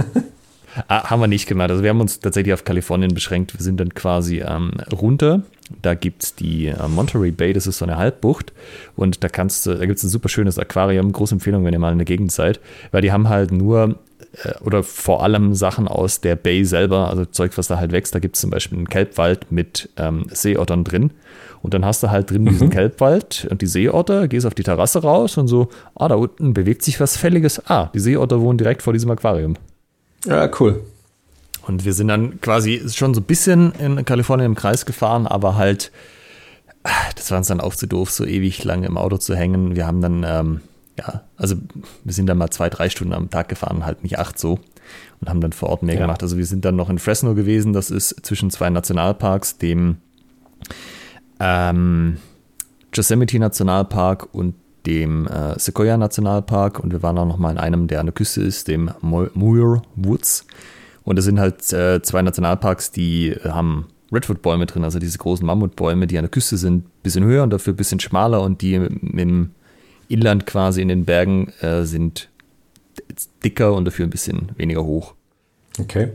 [0.88, 1.70] Ah, haben wir nicht gemacht.
[1.70, 3.52] Also wir haben uns tatsächlich auf Kalifornien beschränkt.
[3.54, 5.42] Wir sind dann quasi ähm, runter.
[5.80, 8.52] Da gibt es die äh, Monterey Bay, das ist so eine Halbbucht.
[8.96, 11.12] Und da kannst da gibt es ein super schönes Aquarium.
[11.12, 12.60] Große Empfehlung, wenn ihr mal in der Gegend seid.
[12.90, 13.96] Weil die haben halt nur
[14.44, 18.14] äh, oder vor allem Sachen aus der Bay selber, also Zeug, was da halt wächst.
[18.14, 21.10] Da gibt es zum Beispiel einen Kelbwald mit ähm, Seeottern drin.
[21.62, 22.48] Und dann hast du halt drin mhm.
[22.48, 26.54] diesen Kelbwald und die Seeotter, gehst auf die Terrasse raus und so, ah, da unten
[26.54, 27.62] bewegt sich was Fälliges.
[27.70, 29.54] Ah, die Seeotter wohnen direkt vor diesem Aquarium.
[30.26, 30.82] Ja, cool.
[31.66, 35.56] Und wir sind dann quasi schon so ein bisschen in Kalifornien im Kreis gefahren, aber
[35.56, 35.92] halt,
[37.14, 39.76] das war uns dann auch zu doof, so ewig lang im Auto zu hängen.
[39.76, 40.60] Wir haben dann, ähm,
[40.98, 41.56] ja, also
[42.04, 44.58] wir sind dann mal zwei, drei Stunden am Tag gefahren, halt nicht acht so.
[45.20, 46.00] Und haben dann vor Ort mehr ja.
[46.00, 46.22] gemacht.
[46.22, 49.98] Also wir sind dann noch in Fresno gewesen, das ist zwischen zwei Nationalparks, dem
[51.38, 52.16] ähm,
[52.92, 54.54] Yosemite Nationalpark und
[54.86, 58.12] dem äh, Sequoia Nationalpark und wir waren auch noch mal in einem, der an der
[58.12, 60.46] Küste ist, dem Muir Woods.
[61.04, 66.06] Und das sind halt äh, zwei Nationalparks, die haben Redwood-Bäume drin, also diese großen Mammutbäume,
[66.06, 68.74] die an der Küste sind, ein bisschen höher und dafür ein bisschen schmaler und die
[68.74, 69.50] im
[70.08, 72.28] Inland quasi in den Bergen äh, sind
[73.42, 75.14] dicker und dafür ein bisschen weniger hoch.
[75.80, 76.10] Okay.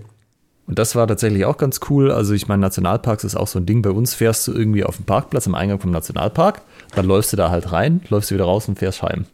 [0.68, 2.12] Und das war tatsächlich auch ganz cool.
[2.12, 3.82] Also ich meine, Nationalparks ist auch so ein Ding.
[3.82, 6.62] Bei uns fährst du irgendwie auf dem Parkplatz am Eingang vom Nationalpark,
[6.94, 9.26] dann läufst du da halt rein, läufst du wieder raus und fährst heim.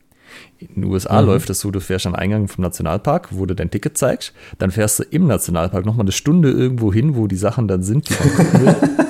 [0.59, 1.27] In den USA mhm.
[1.27, 4.71] läuft das so, du fährst am Eingang vom Nationalpark, wo du dein Ticket zeigst, dann
[4.71, 8.13] fährst du im Nationalpark nochmal eine Stunde irgendwo hin, wo die Sachen dann sind, die
[8.13, 8.75] man gucken will.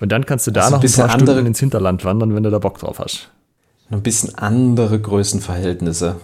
[0.00, 2.34] Und dann kannst du da also noch ein, ein paar andere, Stunden ins Hinterland wandern,
[2.34, 3.30] wenn du da Bock drauf hast.
[3.88, 6.16] Ein bisschen andere Größenverhältnisse.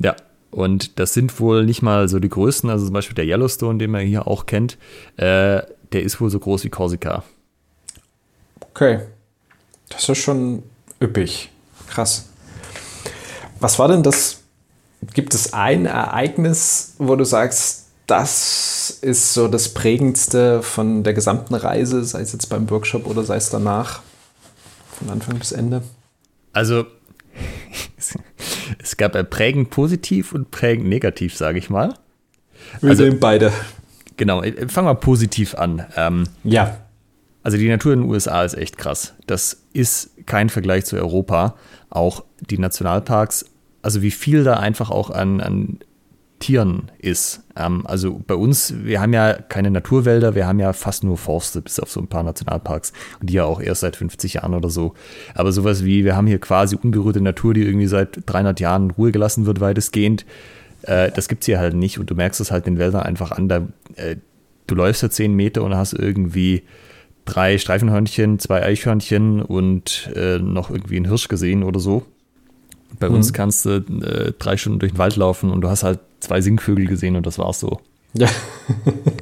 [0.00, 0.16] Ja,
[0.50, 3.90] und das sind wohl nicht mal so die größten, also zum Beispiel der Yellowstone, den
[3.90, 4.76] man hier auch kennt,
[5.16, 5.62] äh,
[5.92, 7.24] der ist wohl so groß wie Korsika.
[8.60, 9.00] Okay.
[9.88, 10.62] Das ist schon
[11.00, 11.50] üppig.
[11.92, 12.26] Krass.
[13.60, 14.40] Was war denn das?
[15.12, 21.54] Gibt es ein Ereignis, wo du sagst, das ist so das prägendste von der gesamten
[21.54, 24.00] Reise, sei es jetzt beim Workshop oder sei es danach,
[24.98, 25.82] von Anfang bis Ende?
[26.52, 26.86] Also,
[28.82, 31.94] es gab prägend positiv und prägend negativ, sage ich mal.
[32.80, 33.52] Wir also, nehmen beide.
[34.16, 35.86] Genau, fangen wir positiv an.
[35.96, 36.78] Ähm, ja.
[37.42, 39.14] Also die Natur in den USA ist echt krass.
[39.26, 41.56] Das ist kein Vergleich zu Europa.
[41.90, 43.46] Auch die Nationalparks,
[43.82, 45.78] also wie viel da einfach auch an, an
[46.42, 47.44] Tieren ist.
[47.56, 51.62] Ähm, also bei uns, wir haben ja keine Naturwälder, wir haben ja fast nur Forste,
[51.62, 52.92] bis auf so ein paar Nationalparks.
[53.20, 54.94] Und die ja auch erst seit 50 Jahren oder so.
[55.34, 58.90] Aber sowas wie, wir haben hier quasi unberührte Natur, die irgendwie seit 300 Jahren in
[58.90, 60.26] Ruhe gelassen wird, weitestgehend.
[60.82, 62.00] Äh, das gibt es hier halt nicht.
[62.00, 63.48] Und du merkst es halt den Wäldern einfach an.
[63.48, 64.16] Da, äh,
[64.66, 66.64] du läufst ja 10 Meter und hast irgendwie
[67.24, 72.04] drei Streifenhörnchen, zwei Eichhörnchen und äh, noch irgendwie einen Hirsch gesehen oder so.
[72.98, 73.16] Bei mhm.
[73.16, 76.40] uns kannst du äh, drei Stunden durch den Wald laufen und du hast halt zwei
[76.40, 77.80] Singvögel gesehen und das war's so.
[78.14, 78.28] Ja.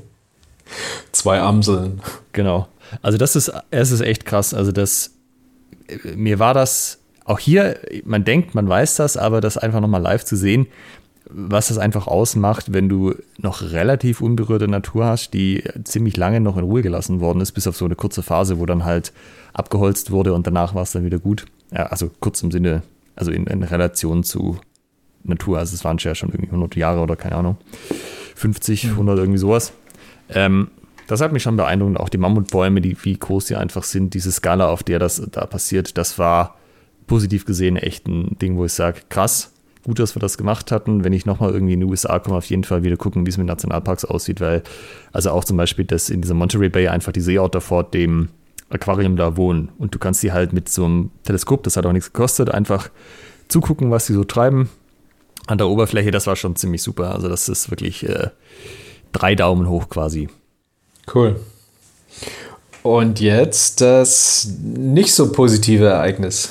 [1.12, 2.00] zwei Amseln.
[2.32, 2.68] Genau.
[3.02, 4.54] Also das ist, es ist echt krass.
[4.54, 5.12] Also das,
[6.16, 10.24] mir war das auch hier, man denkt, man weiß das, aber das einfach nochmal live
[10.24, 10.66] zu sehen,
[11.32, 16.56] was das einfach ausmacht, wenn du noch relativ unberührte Natur hast, die ziemlich lange noch
[16.56, 19.12] in Ruhe gelassen worden ist, bis auf so eine kurze Phase, wo dann halt
[19.52, 21.46] abgeholzt wurde und danach war es dann wieder gut.
[21.72, 22.82] Ja, also kurz im Sinne
[23.16, 24.58] also in, in Relation zu
[25.22, 25.58] Natur.
[25.58, 27.56] Also es waren ja schon irgendwie 100 Jahre oder keine Ahnung,
[28.36, 29.72] 50, 100 irgendwie sowas.
[30.30, 30.70] Ähm,
[31.06, 31.98] das hat mich schon beeindruckt.
[31.98, 35.44] Auch die Mammutbäume, die, wie groß sie einfach sind, diese Skala, auf der das da
[35.46, 36.56] passiert, das war
[37.06, 39.52] positiv gesehen echt ein Ding, wo ich sage, krass,
[39.84, 41.04] gut, dass wir das gemacht hatten.
[41.04, 43.38] Wenn ich nochmal irgendwie in die USA komme, auf jeden Fall wieder gucken, wie es
[43.38, 44.62] mit Nationalparks aussieht, weil,
[45.12, 48.28] also auch zum Beispiel, dass in dieser Monterey Bay einfach die Seeotter vor dem
[48.68, 51.92] Aquarium da wohnen und du kannst die halt mit so einem Teleskop, das hat auch
[51.92, 52.90] nichts gekostet, einfach
[53.48, 54.70] zugucken, was sie so treiben
[55.46, 56.10] an der Oberfläche.
[56.10, 57.14] Das war schon ziemlich super.
[57.14, 58.28] Also, das ist wirklich äh,
[59.12, 60.28] drei Daumen hoch quasi.
[61.12, 61.40] Cool.
[62.82, 66.50] Und jetzt das nicht so positive Ereignis.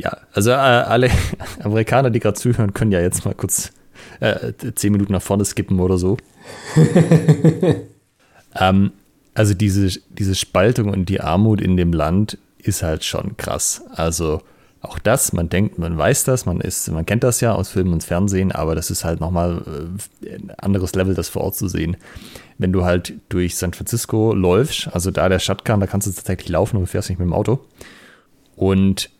[0.00, 1.10] Ja, also äh, alle
[1.62, 3.70] Amerikaner, die gerade zuhören, können ja jetzt mal kurz
[4.20, 6.16] äh, zehn Minuten nach vorne skippen oder so.
[8.58, 8.92] ähm,
[9.34, 13.82] also diese, diese Spaltung und die Armut in dem Land ist halt schon krass.
[13.90, 14.40] Also
[14.80, 17.92] auch das, man denkt, man weiß das, man ist, man kennt das ja aus Filmen
[17.92, 19.62] und Fernsehen, aber das ist halt nochmal
[20.24, 21.98] äh, ein anderes Level, das vor Ort zu sehen.
[22.56, 26.48] Wenn du halt durch San Francisco läufst, also da der Stadtkern, da kannst du tatsächlich
[26.48, 27.60] laufen und fährst nicht mit dem Auto.
[28.56, 29.10] Und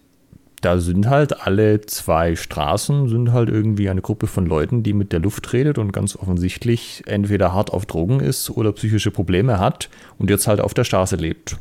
[0.60, 5.12] da sind halt alle zwei Straßen, sind halt irgendwie eine Gruppe von Leuten, die mit
[5.12, 9.88] der Luft redet und ganz offensichtlich entweder hart auf Drogen ist oder psychische Probleme hat
[10.18, 11.56] und jetzt halt auf der Straße lebt.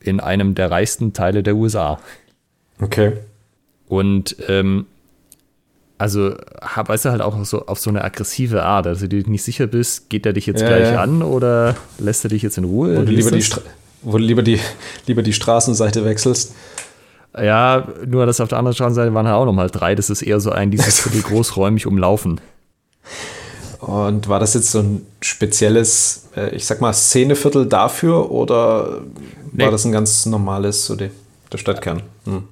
[0.00, 1.98] In einem der reichsten Teile der USA.
[2.80, 3.12] Okay.
[3.88, 4.86] Und ähm,
[5.98, 6.34] also
[6.76, 8.86] weißt du halt auch so auf so eine aggressive Art.
[8.86, 11.02] Also du nicht sicher bist, geht er dich jetzt ja, gleich ja.
[11.02, 12.96] an oder lässt er dich jetzt in Ruhe?
[12.96, 13.44] Wo du, lieber die,
[14.02, 14.58] wo du lieber, die,
[15.06, 16.54] lieber die Straßenseite wechselst.
[17.36, 19.94] Ja, nur dass auf der anderen Straßenseite waren halt auch nochmal drei.
[19.94, 22.40] Das ist eher so ein dieses Viertel großräumig umlaufen.
[23.80, 29.02] Und war das jetzt so ein spezielles, äh, ich sag mal, Szeneviertel dafür oder
[29.52, 29.64] nee.
[29.64, 31.10] war das ein ganz normales, so der,
[31.52, 32.02] der Stadtkern?
[32.24, 32.44] Hm.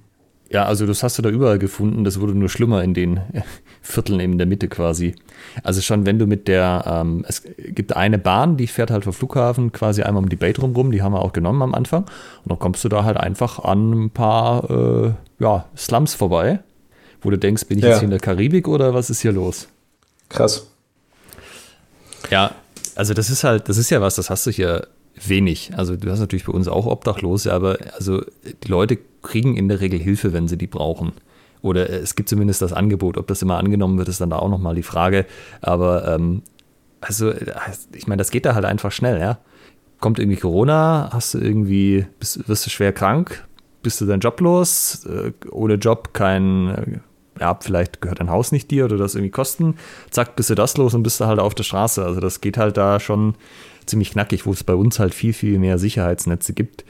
[0.53, 2.05] Ja, also das hast du da überall gefunden.
[2.05, 3.21] Das wurde nur schlimmer in den
[3.83, 5.15] Vierteln in der Mitte quasi.
[5.63, 9.15] Also schon, wenn du mit der, ähm, es gibt eine Bahn, die fährt halt vom
[9.15, 12.03] Flughafen quasi einmal um die Bay rum, die haben wir auch genommen am Anfang.
[12.03, 16.61] Und dann kommst du da halt einfach an ein paar, äh, ja, Slums vorbei,
[17.23, 17.91] wo du denkst, bin ich ja.
[17.91, 19.69] jetzt hier in der Karibik oder was ist hier los?
[20.29, 20.67] Krass.
[22.31, 22.53] Ja,
[22.95, 24.87] also das ist halt, das ist ja was, das hast du hier
[25.29, 25.73] wenig.
[25.77, 28.23] Also du hast natürlich bei uns auch Obdachlose, aber also
[28.65, 31.13] die Leute kriegen in der Regel Hilfe, wenn sie die brauchen.
[31.63, 33.17] Oder es gibt zumindest das Angebot.
[33.17, 35.27] Ob das immer angenommen wird, ist dann da auch nochmal die Frage.
[35.61, 36.43] Aber ähm,
[37.01, 37.33] also,
[37.95, 39.39] ich meine, das geht da halt einfach schnell, ja.
[40.01, 43.47] Kommt irgendwie Corona, hast du irgendwie, bist, wirst du schwer krank,
[43.83, 47.01] bist du deinen Job los, äh, ohne Job kein, äh,
[47.41, 49.77] ja, vielleicht gehört dein Haus nicht dir oder das irgendwie kosten,
[50.11, 52.05] zack, bist du das los und bist du halt auf der Straße.
[52.05, 53.35] Also das geht halt da schon
[53.87, 56.85] ziemlich knackig, wo es bei uns halt viel, viel mehr Sicherheitsnetze gibt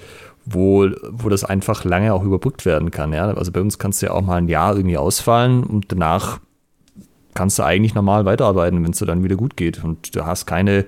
[0.44, 3.12] wo, wo das einfach lange auch überbrückt werden kann.
[3.12, 3.32] Ja?
[3.32, 6.40] Also bei uns kannst du ja auch mal ein Jahr irgendwie ausfallen und danach
[7.34, 9.82] kannst du eigentlich normal weiterarbeiten, wenn es dir dann wieder gut geht.
[9.82, 10.86] Und du hast keine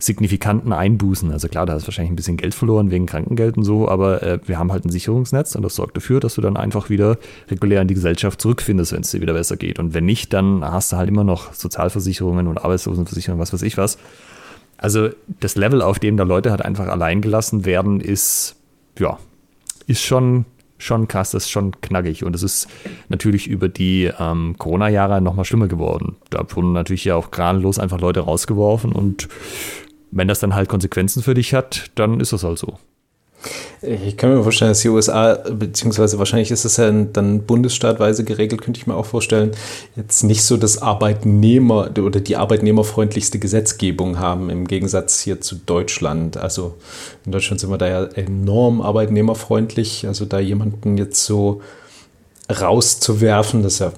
[0.00, 1.32] signifikanten Einbußen.
[1.32, 4.22] Also klar, da hast du wahrscheinlich ein bisschen Geld verloren wegen Krankengeld und so, aber
[4.22, 7.18] äh, wir haben halt ein Sicherungsnetz und das sorgt dafür, dass du dann einfach wieder
[7.50, 9.80] regulär in die Gesellschaft zurückfindest, wenn es dir wieder besser geht.
[9.80, 13.76] Und wenn nicht, dann hast du halt immer noch Sozialversicherungen und Arbeitslosenversicherungen, was weiß ich
[13.76, 13.98] was.
[14.78, 15.10] Also
[15.40, 18.56] das Level, auf dem da Leute halt einfach allein gelassen werden, ist
[18.98, 19.18] ja,
[19.86, 20.44] ist schon,
[20.78, 22.24] schon krass, das ist schon knackig.
[22.24, 22.68] Und es ist
[23.08, 26.16] natürlich über die ähm, Corona-Jahre nochmal schlimmer geworden.
[26.30, 29.28] Da wurden natürlich ja auch gnadenlos einfach Leute rausgeworfen und
[30.10, 32.78] wenn das dann halt Konsequenzen für dich hat, dann ist das halt so.
[33.80, 38.60] Ich kann mir vorstellen, dass die USA, beziehungsweise wahrscheinlich ist es ja dann bundesstaatweise geregelt,
[38.60, 39.52] könnte ich mir auch vorstellen,
[39.94, 46.36] jetzt nicht so das Arbeitnehmer oder die arbeitnehmerfreundlichste Gesetzgebung haben im Gegensatz hier zu Deutschland.
[46.36, 46.74] Also
[47.24, 50.08] in Deutschland sind wir da ja enorm arbeitnehmerfreundlich.
[50.08, 51.62] Also da jemanden jetzt so
[52.50, 53.92] rauszuwerfen, das ist ja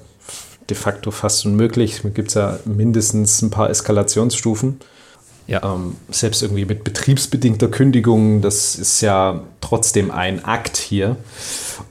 [0.69, 2.01] de facto fast unmöglich.
[2.03, 4.79] Da gibt es ja mindestens ein paar Eskalationsstufen.
[5.47, 5.61] Ja.
[5.63, 11.17] Ähm, selbst irgendwie mit betriebsbedingter Kündigung, das ist ja trotzdem ein Akt hier.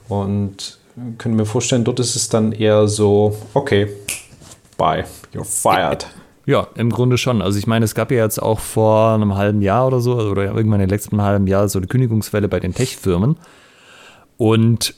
[0.07, 0.79] Und
[1.17, 3.87] können wir vorstellen, dort ist es dann eher so, okay,
[4.77, 6.07] bye, you're fired.
[6.45, 7.41] Ja, im Grunde schon.
[7.41, 10.43] Also ich meine, es gab ja jetzt auch vor einem halben Jahr oder so, oder
[10.43, 13.37] irgendwann im letzten halben Jahr so eine Kündigungswelle bei den Tech-Firmen.
[14.37, 14.95] Und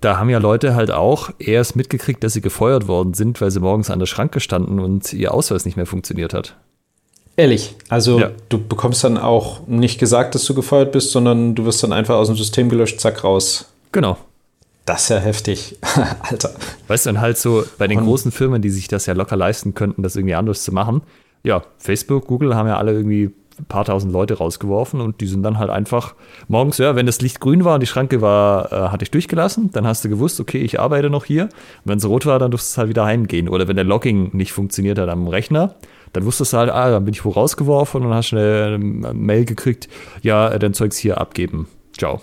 [0.00, 3.60] da haben ja Leute halt auch erst mitgekriegt, dass sie gefeuert worden sind, weil sie
[3.60, 6.56] morgens an der Schranke standen und ihr Ausweis nicht mehr funktioniert hat.
[7.36, 8.30] Ehrlich, also ja.
[8.48, 12.16] du bekommst dann auch nicht gesagt, dass du gefeuert bist, sondern du wirst dann einfach
[12.16, 13.66] aus dem System gelöscht, zack, raus.
[13.90, 14.18] Genau.
[14.84, 15.78] Das ist ja heftig,
[16.20, 16.50] Alter.
[16.88, 19.36] Weißt du, dann halt so bei den Und großen Firmen, die sich das ja locker
[19.36, 21.02] leisten könnten, das irgendwie anders zu machen.
[21.44, 25.42] Ja, Facebook, Google haben ja alle irgendwie ein paar tausend Leute rausgeworfen und die sind
[25.42, 26.14] dann halt einfach
[26.48, 29.70] morgens, ja, wenn das Licht grün war und die Schranke war, äh, hatte ich durchgelassen,
[29.72, 31.44] dann hast du gewusst, okay, ich arbeite noch hier.
[31.44, 31.50] Und
[31.84, 33.48] wenn es rot war, dann durfst du halt wieder heimgehen.
[33.48, 35.76] Oder wenn der Logging nicht funktioniert hat am Rechner,
[36.12, 39.44] dann wusstest du halt, ah, dann bin ich wo rausgeworfen und hast du eine Mail
[39.44, 39.88] gekriegt,
[40.22, 41.68] ja, dein Zeugs hier abgeben.
[41.96, 42.20] Ciao.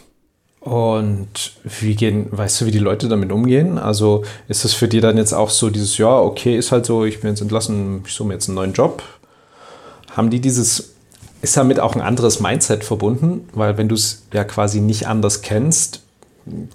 [0.60, 3.78] Und wie gehen, weißt du, wie die Leute damit umgehen?
[3.78, 7.06] Also ist es für die dann jetzt auch so dieses, ja, okay, ist halt so,
[7.06, 9.02] ich bin jetzt entlassen, ich suche mir jetzt einen neuen Job.
[10.12, 10.96] Haben die dieses,
[11.42, 13.48] ist damit auch ein anderes Mindset verbunden?
[13.54, 16.02] Weil wenn du es ja quasi nicht anders kennst,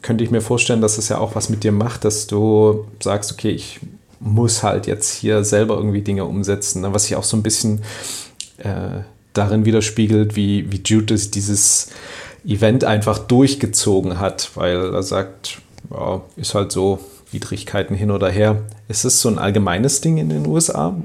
[0.00, 3.32] könnte ich mir vorstellen, dass es ja auch was mit dir macht, dass du sagst,
[3.32, 3.80] okay, ich
[4.24, 6.80] muss halt jetzt hier selber irgendwie Dinge umsetzen.
[6.80, 6.94] Ne?
[6.94, 7.82] Was sich auch so ein bisschen
[8.58, 9.02] äh,
[9.34, 11.90] darin widerspiegelt, wie, wie Jude dieses
[12.46, 15.58] Event einfach durchgezogen hat, weil er sagt,
[15.90, 17.00] ja, ist halt so,
[17.34, 18.62] Widrigkeiten hin oder her.
[18.88, 20.96] Ist es so ein allgemeines Ding in den USA?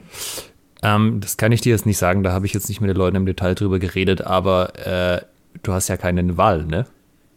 [0.82, 2.96] Ähm, das kann ich dir jetzt nicht sagen, da habe ich jetzt nicht mit den
[2.96, 5.22] Leuten im Detail drüber geredet, aber äh,
[5.64, 6.86] du hast ja keine Wahl, ne?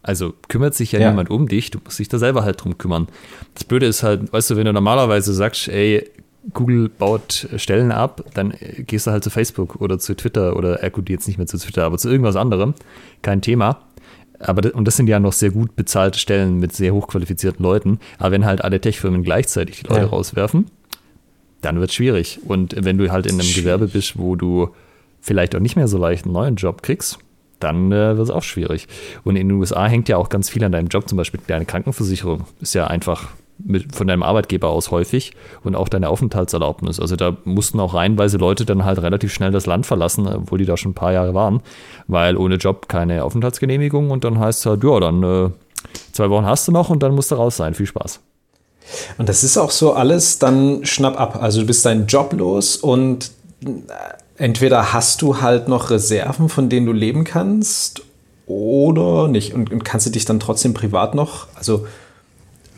[0.03, 2.77] Also kümmert sich ja, ja, niemand um dich, du musst dich da selber halt drum
[2.77, 3.07] kümmern.
[3.55, 6.09] Das Blöde ist halt, weißt du, wenn du normalerweise sagst, ey,
[6.51, 10.89] Google baut Stellen ab, dann gehst du halt zu Facebook oder zu Twitter oder, äh
[10.89, 12.73] gut, jetzt nicht mehr zu Twitter, aber zu irgendwas anderem.
[13.21, 13.79] Kein Thema.
[14.39, 17.99] Aber, und das sind ja noch sehr gut bezahlte Stellen mit sehr hochqualifizierten Leuten.
[18.17, 20.07] Aber wenn halt alle Tech-Firmen gleichzeitig die Leute ja.
[20.07, 20.65] rauswerfen,
[21.61, 22.39] dann wird es schwierig.
[22.45, 24.69] Und wenn du halt in einem Gewerbe bist, wo du
[25.21, 27.19] vielleicht auch nicht mehr so leicht einen neuen Job kriegst,
[27.63, 28.87] dann äh, wird es auch schwierig.
[29.23, 31.65] Und in den USA hängt ja auch ganz viel an deinem Job, zum Beispiel deine
[31.65, 35.33] Krankenversicherung ist ja einfach mit, von deinem Arbeitgeber aus häufig
[35.63, 36.99] und auch deine Aufenthaltserlaubnis.
[36.99, 40.65] Also da mussten auch reihenweise Leute dann halt relativ schnell das Land verlassen, obwohl die
[40.65, 41.61] da schon ein paar Jahre waren,
[42.07, 45.49] weil ohne Job keine Aufenthaltsgenehmigung und dann heißt es halt, ja, dann äh,
[46.11, 47.73] zwei Wochen hast du noch und dann musst du raus sein.
[47.73, 48.19] Viel Spaß.
[49.17, 51.41] Und das ist auch so alles dann schnapp ab.
[51.41, 53.31] Also du bist deinen Job los und
[53.65, 53.69] äh,
[54.43, 58.01] entweder hast du halt noch Reserven, von denen du leben kannst,
[58.45, 59.53] oder nicht.
[59.53, 61.87] Und, und kannst du dich dann trotzdem privat noch, also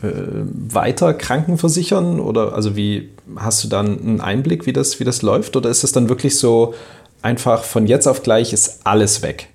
[0.00, 2.20] äh, weiter krankenversichern?
[2.20, 5.56] Oder also wie hast du dann einen Einblick, wie das, wie das läuft?
[5.56, 6.74] Oder ist es dann wirklich so
[7.20, 9.48] einfach von jetzt auf gleich ist alles weg?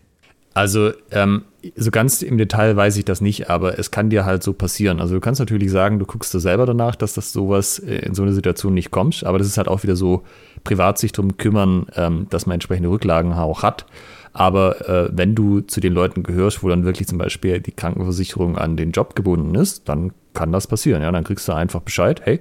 [0.53, 1.43] Also ähm,
[1.75, 4.99] so ganz im Detail weiß ich das nicht, aber es kann dir halt so passieren.
[4.99, 8.15] Also du kannst natürlich sagen, du guckst da selber danach, dass das sowas äh, in
[8.15, 10.23] so eine Situation nicht kommt, aber das ist halt auch wieder so
[10.63, 13.85] privat sich darum kümmern, ähm, dass man entsprechende Rücklagen auch hat.
[14.33, 18.57] Aber äh, wenn du zu den Leuten gehörst, wo dann wirklich zum Beispiel die Krankenversicherung
[18.57, 21.01] an den Job gebunden ist, dann kann das passieren.
[21.01, 22.39] Ja, dann kriegst du einfach Bescheid, hey,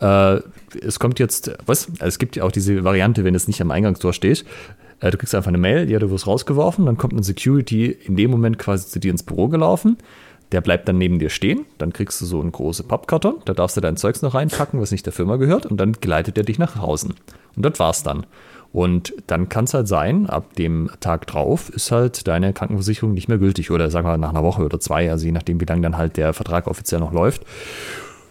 [0.00, 0.40] äh,
[0.80, 1.88] es kommt jetzt, was?
[1.92, 4.44] Also es gibt ja auch diese Variante, wenn es nicht am Eingangstor steht.
[5.00, 8.16] Äh, du kriegst einfach eine Mail, ja, du wirst rausgeworfen, dann kommt ein Security in
[8.16, 9.98] dem Moment quasi zu dir ins Büro gelaufen.
[10.52, 13.76] Der bleibt dann neben dir stehen, dann kriegst du so einen großen Pappkarton, da darfst
[13.76, 16.58] du dein Zeugs noch reinpacken, was nicht der Firma gehört, und dann geleitet er dich
[16.58, 17.12] nach draußen.
[17.54, 18.24] Und das war's dann.
[18.72, 23.28] Und dann kann es halt sein, ab dem Tag drauf ist halt deine Krankenversicherung nicht
[23.28, 25.82] mehr gültig oder sagen wir nach einer Woche oder zwei, also je nachdem, wie lange
[25.82, 27.44] dann halt der Vertrag offiziell noch läuft.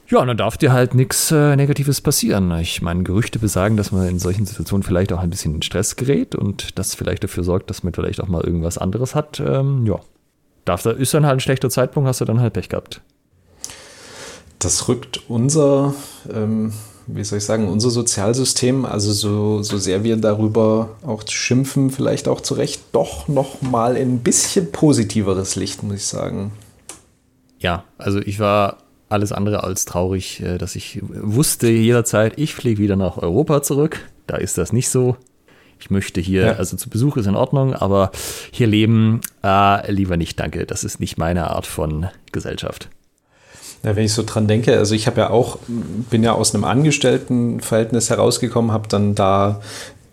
[0.10, 2.52] Ja, und dann darf dir halt nichts äh, Negatives passieren.
[2.60, 5.98] Ich meine, Gerüchte besagen, dass man in solchen Situationen vielleicht auch ein bisschen in Stress
[5.98, 9.42] gerät und das vielleicht dafür sorgt, dass man vielleicht auch mal irgendwas anderes hat.
[9.46, 10.00] Ähm, ja,
[10.64, 13.02] darf, da ist dann halt ein schlechter Zeitpunkt, hast du dann halt Pech gehabt.
[14.60, 15.94] Das rückt unser
[16.34, 16.72] ähm,
[17.08, 22.28] wie soll ich sagen, unser Sozialsystem, also so, so sehr wir darüber auch schimpfen, vielleicht
[22.28, 26.52] auch zu Recht, doch noch mal ein bisschen positiveres Licht, muss ich sagen.
[27.60, 28.78] Ja, also ich war
[29.10, 34.00] alles andere als traurig, äh, dass ich wusste jederzeit, ich fliege wieder nach Europa zurück.
[34.28, 35.16] Da ist das nicht so.
[35.80, 36.52] Ich möchte hier, ja.
[36.54, 38.12] also zu Besuch ist in Ordnung, aber
[38.52, 40.66] hier leben, äh, lieber nicht, danke.
[40.66, 42.90] Das ist nicht meine Art von Gesellschaft.
[43.84, 45.60] Ja, wenn ich so dran denke, also ich habe ja auch,
[46.10, 49.62] bin ja aus einem Angestelltenverhältnis herausgekommen, habe dann da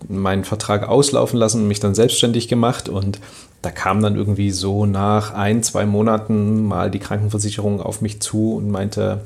[0.07, 3.21] meinen Vertrag auslaufen lassen und mich dann selbstständig gemacht und
[3.65, 8.57] da kam dann irgendwie so nach ein, zwei Monaten mal die Krankenversicherung auf mich zu
[8.57, 9.23] und meinte,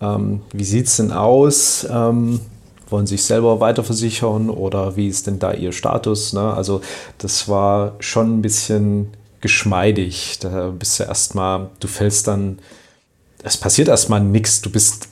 [0.00, 1.86] ähm, wie sieht es denn aus?
[1.88, 2.40] Ähm,
[2.88, 6.32] wollen Sie sich selber weiterversichern oder wie ist denn da Ihr Status?
[6.32, 6.54] Ne?
[6.54, 6.80] Also
[7.18, 9.08] das war schon ein bisschen
[9.40, 10.38] geschmeidig.
[10.40, 12.58] Da bist du erstmal, du fällst dann
[13.42, 14.60] es passiert erstmal nichts.
[14.60, 15.08] Du bist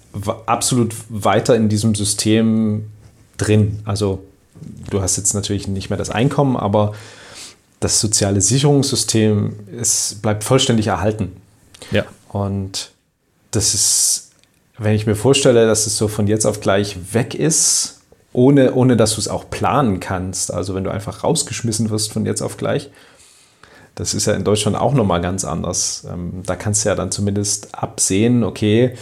[0.47, 2.91] absolut weiter in diesem System
[3.37, 3.81] drin.
[3.85, 4.25] Also
[4.91, 6.95] du hast jetzt natürlich nicht mehr das Einkommen, aber
[7.81, 11.37] das soziale Sicherungssystem ist, bleibt vollständig erhalten.
[11.91, 12.05] Ja.
[12.31, 12.91] Und
[13.51, 14.31] das ist,
[14.79, 18.01] wenn ich mir vorstelle, dass es so von jetzt auf gleich weg ist,
[18.33, 22.27] ohne, ohne dass du es auch planen kannst, also wenn du einfach rausgeschmissen wirst von
[22.27, 22.91] jetzt auf gleich,
[23.95, 26.05] das ist ja in Deutschland auch nochmal ganz anders.
[26.12, 28.95] Ähm, da kannst du ja dann zumindest absehen, okay,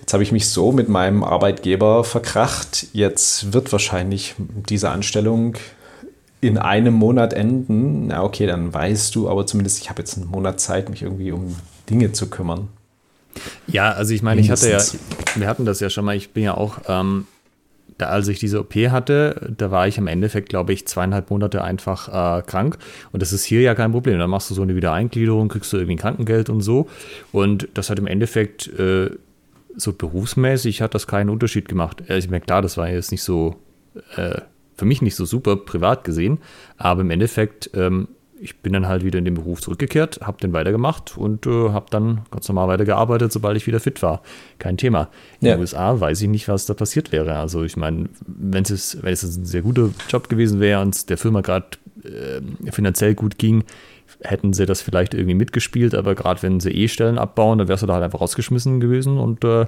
[0.00, 4.36] jetzt habe ich mich so mit meinem Arbeitgeber verkracht, jetzt wird wahrscheinlich
[4.68, 5.56] diese Anstellung
[6.40, 8.08] in einem Monat enden.
[8.08, 11.32] Na okay, dann weißt du, aber zumindest ich habe jetzt einen Monat Zeit, mich irgendwie
[11.32, 11.56] um
[11.88, 12.68] Dinge zu kümmern.
[13.66, 14.80] Ja, also ich meine, ich hatte ja,
[15.34, 17.26] wir hatten das ja schon mal, ich bin ja auch ähm,
[17.98, 21.62] da, als ich diese OP hatte, da war ich im Endeffekt, glaube ich, zweieinhalb Monate
[21.64, 22.78] einfach äh, krank.
[23.12, 24.18] Und das ist hier ja kein Problem.
[24.18, 26.88] Dann machst du so eine Wiedereingliederung, kriegst du irgendwie ein Krankengeld und so.
[27.32, 29.10] Und das hat im Endeffekt äh,
[29.76, 32.02] so berufsmäßig hat das keinen Unterschied gemacht.
[32.08, 33.56] Äh, ich meine, klar, das war jetzt nicht so,
[34.16, 34.40] äh,
[34.76, 36.38] für mich nicht so super privat gesehen,
[36.76, 38.08] aber im Endeffekt ähm,
[38.40, 41.86] ich bin dann halt wieder in den Beruf zurückgekehrt, habe den weitergemacht und äh, habe
[41.90, 44.22] dann ganz normal weitergearbeitet, sobald ich wieder fit war.
[44.58, 45.08] Kein Thema.
[45.40, 45.54] In ja.
[45.54, 47.36] den USA weiß ich nicht, was da passiert wäre.
[47.36, 51.18] Also ich meine, wenn es, wenn es ein sehr guter Job gewesen wäre und der
[51.18, 51.66] Firma gerade
[52.04, 53.64] äh, finanziell gut ging,
[54.20, 57.82] hätten sie das vielleicht irgendwie mitgespielt, aber gerade wenn sie eh Stellen abbauen, dann wärst
[57.82, 59.66] du da halt einfach rausgeschmissen gewesen und äh,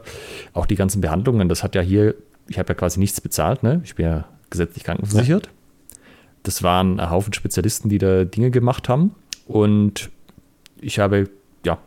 [0.53, 2.15] auch die ganzen Behandlungen, das hat ja hier,
[2.49, 3.83] ich habe ja quasi nichts bezahlt, ne?
[3.85, 5.47] Ich bin ja gesetzlich krankenversichert.
[5.47, 5.53] Ja
[6.43, 9.15] das waren ein Haufen Spezialisten, die da Dinge gemacht haben.
[9.47, 10.11] Und
[10.81, 11.29] ich habe,
[11.65, 11.79] ja,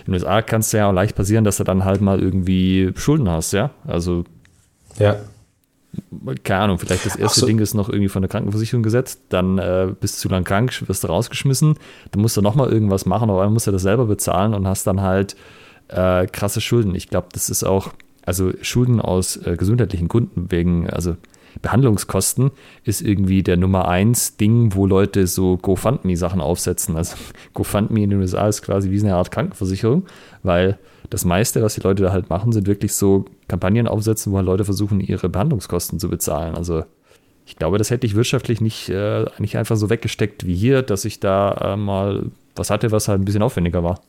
[0.00, 2.92] in den USA kann es ja auch leicht passieren, dass du dann halt mal irgendwie
[2.96, 3.70] Schulden hast, ja.
[3.86, 4.24] Also,
[4.98, 5.16] ja.
[6.44, 7.46] Keine Ahnung, vielleicht das erste so.
[7.46, 10.86] Ding ist noch irgendwie von der Krankenversicherung gesetzt, dann äh, bist du zu lang krank,
[10.86, 11.76] wirst du rausgeschmissen,
[12.10, 14.86] dann musst du nochmal irgendwas machen, aber dann musst du das selber bezahlen und hast
[14.86, 15.34] dann halt
[15.88, 16.94] äh, krasse Schulden.
[16.94, 17.94] Ich glaube, das ist auch,
[18.24, 21.16] also Schulden aus äh, gesundheitlichen Gründen wegen, also
[21.62, 22.50] Behandlungskosten
[22.84, 26.96] ist irgendwie der Nummer eins Ding, wo Leute so GoFundMe-Sachen aufsetzen.
[26.96, 27.16] Also
[27.54, 30.06] GoFundMe in den USA ist quasi wie eine Art Krankenversicherung,
[30.42, 30.78] weil
[31.10, 34.46] das meiste, was die Leute da halt machen, sind wirklich so Kampagnen aufsetzen, wo halt
[34.46, 36.54] Leute versuchen, ihre Behandlungskosten zu bezahlen.
[36.54, 36.84] Also
[37.46, 41.06] ich glaube, das hätte ich wirtschaftlich nicht, äh, nicht einfach so weggesteckt wie hier, dass
[41.06, 44.00] ich da äh, mal was hatte, was halt ein bisschen aufwendiger war.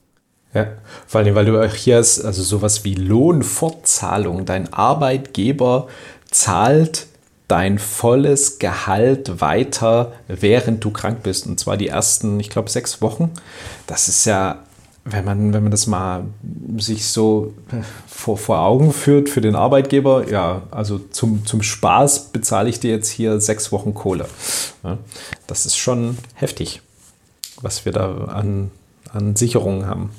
[0.53, 0.67] Ja,
[1.05, 4.45] vor allem, weil du auch hier hast, also sowas wie Lohnfortzahlung.
[4.45, 5.87] Dein Arbeitgeber
[6.31, 7.07] zahlt
[7.49, 11.47] dein volles Gehalt weiter, während du krank bist.
[11.47, 13.31] Und zwar die ersten, ich glaube, sechs Wochen.
[13.87, 14.59] Das ist ja,
[15.03, 16.25] wenn man, wenn man das mal
[16.77, 17.53] sich so
[18.07, 22.91] vor, vor Augen führt für den Arbeitgeber, ja, also zum, zum Spaß bezahle ich dir
[22.91, 24.25] jetzt hier sechs Wochen Kohle.
[24.83, 24.99] Ja,
[25.47, 26.81] das ist schon heftig,
[27.61, 28.69] was wir da an,
[29.11, 30.11] an Sicherungen haben.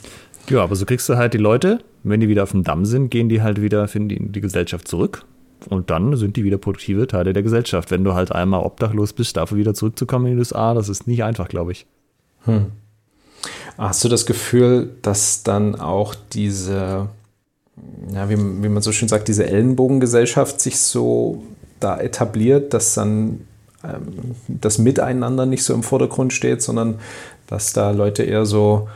[0.48, 3.08] Ja, aber so kriegst du halt die Leute, wenn die wieder auf dem Damm sind,
[3.10, 5.24] gehen die halt wieder, finden die in die Gesellschaft zurück
[5.68, 7.90] und dann sind die wieder produktive Teile der Gesellschaft.
[7.90, 11.24] Wenn du halt einmal obdachlos bist, dafür wieder zurückzukommen in die USA, das ist nicht
[11.24, 11.86] einfach, glaube ich.
[12.44, 12.66] Hm.
[13.78, 17.08] Hast du das Gefühl, dass dann auch diese,
[18.12, 21.42] ja, wie, wie man so schön sagt, diese Ellenbogengesellschaft sich so
[21.80, 23.46] da etabliert, dass dann
[23.82, 26.98] ähm, das Miteinander nicht so im Vordergrund steht, sondern
[27.46, 28.88] dass da Leute eher so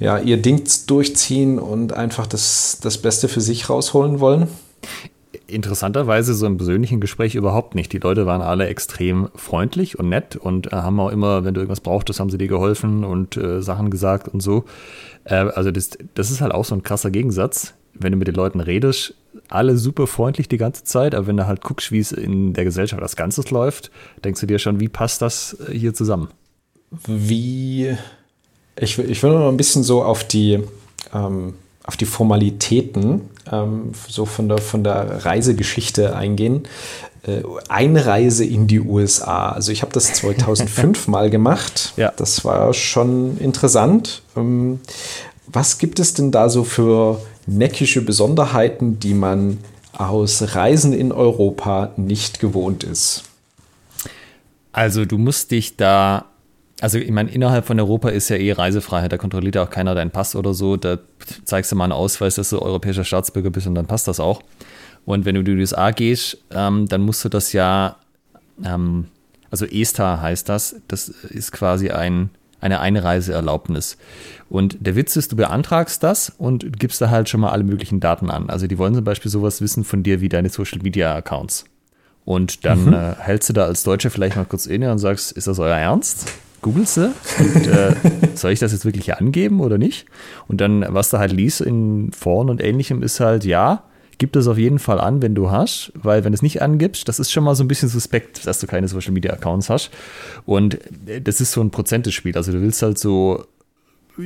[0.00, 4.48] ja, ihr Ding durchziehen und einfach das, das Beste für sich rausholen wollen?
[5.48, 7.92] Interessanterweise so im persönlichen Gespräch überhaupt nicht.
[7.92, 11.60] Die Leute waren alle extrem freundlich und nett und äh, haben auch immer, wenn du
[11.60, 14.64] irgendwas brauchtest, haben sie dir geholfen und äh, Sachen gesagt und so.
[15.24, 17.74] Äh, also das, das ist halt auch so ein krasser Gegensatz.
[17.94, 19.14] Wenn du mit den Leuten redest,
[19.48, 22.64] alle super freundlich die ganze Zeit, aber wenn du halt guckst, wie es in der
[22.64, 23.90] Gesellschaft als Ganzes läuft,
[24.24, 26.28] denkst du dir schon, wie passt das äh, hier zusammen?
[27.06, 27.96] Wie,
[28.78, 30.62] ich, ich will noch ein bisschen so auf die,
[31.12, 31.54] ähm,
[31.88, 36.64] auf die Formalitäten ähm, so von der, von der Reisegeschichte eingehen.
[37.26, 39.48] Äh, Einreise in die USA.
[39.48, 41.94] Also ich habe das 2005 mal gemacht.
[41.96, 42.12] Ja.
[42.14, 44.20] Das war schon interessant.
[44.36, 44.80] Ähm,
[45.46, 49.56] was gibt es denn da so für neckische Besonderheiten, die man
[49.94, 53.24] aus Reisen in Europa nicht gewohnt ist?
[54.72, 56.26] Also du musst dich da
[56.80, 59.94] also ich meine, innerhalb von Europa ist ja eh Reisefreiheit, da kontrolliert ja auch keiner
[59.94, 60.76] deinen Pass oder so.
[60.76, 60.98] Da
[61.44, 64.42] zeigst du mal einen Ausweis, dass du europäischer Staatsbürger bist und dann passt das auch.
[65.04, 67.96] Und wenn du in die USA gehst, ähm, dann musst du das ja,
[68.64, 69.06] ähm,
[69.50, 73.96] also ESTA heißt das, das ist quasi ein, eine Einreiseerlaubnis.
[74.48, 78.00] Und der Witz ist, du beantragst das und gibst da halt schon mal alle möglichen
[78.00, 78.50] Daten an.
[78.50, 81.64] Also die wollen zum Beispiel sowas wissen von dir wie deine Social Media Accounts.
[82.24, 82.92] Und dann mhm.
[82.92, 85.76] äh, hältst du da als Deutscher vielleicht mal kurz inne und sagst, ist das euer
[85.76, 86.26] Ernst?
[86.62, 87.94] Googelst du und äh,
[88.34, 90.06] soll ich das jetzt wirklich angeben oder nicht?
[90.46, 93.84] Und dann, was du halt liest in Foren und ähnlichem, ist halt, ja,
[94.18, 97.08] gib das auf jeden Fall an, wenn du hast, weil wenn du es nicht angibst,
[97.08, 99.90] das ist schon mal so ein bisschen suspekt, dass du keine Social Media Accounts hast.
[100.44, 100.78] Und
[101.08, 102.36] äh, das ist so ein Prozentespiel.
[102.36, 103.44] Also du willst halt so,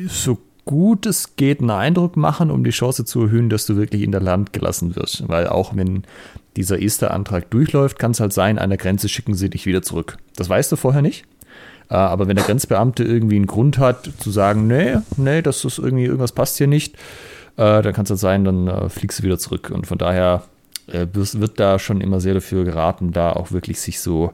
[0.08, 4.02] so gut es geht einen Eindruck machen, um die Chance zu erhöhen, dass du wirklich
[4.02, 5.28] in der Land gelassen wirst.
[5.28, 6.04] Weil auch wenn
[6.56, 10.18] dieser Easter-Antrag durchläuft, kann es halt sein, an der Grenze schicken sie dich wieder zurück.
[10.36, 11.24] Das weißt du vorher nicht.
[11.93, 15.78] Äh, aber wenn der Grenzbeamte irgendwie einen Grund hat, zu sagen, nee, nee, das ist
[15.78, 16.95] irgendwie, irgendwas passt hier nicht,
[17.59, 19.70] äh, dann kann es halt sein, dann äh, fliegst du wieder zurück.
[19.72, 20.45] Und von daher
[20.88, 24.32] wird da schon immer sehr dafür geraten, da auch wirklich sich so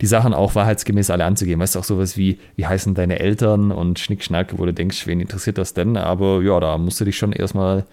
[0.00, 1.60] die Sachen auch wahrheitsgemäß alle anzugeben.
[1.60, 5.20] Weißt du, auch sowas wie, wie heißen deine Eltern und Schnickschnack, wo du denkst, wen
[5.20, 5.98] interessiert das denn?
[5.98, 7.84] Aber ja, da musst du dich schon erstmal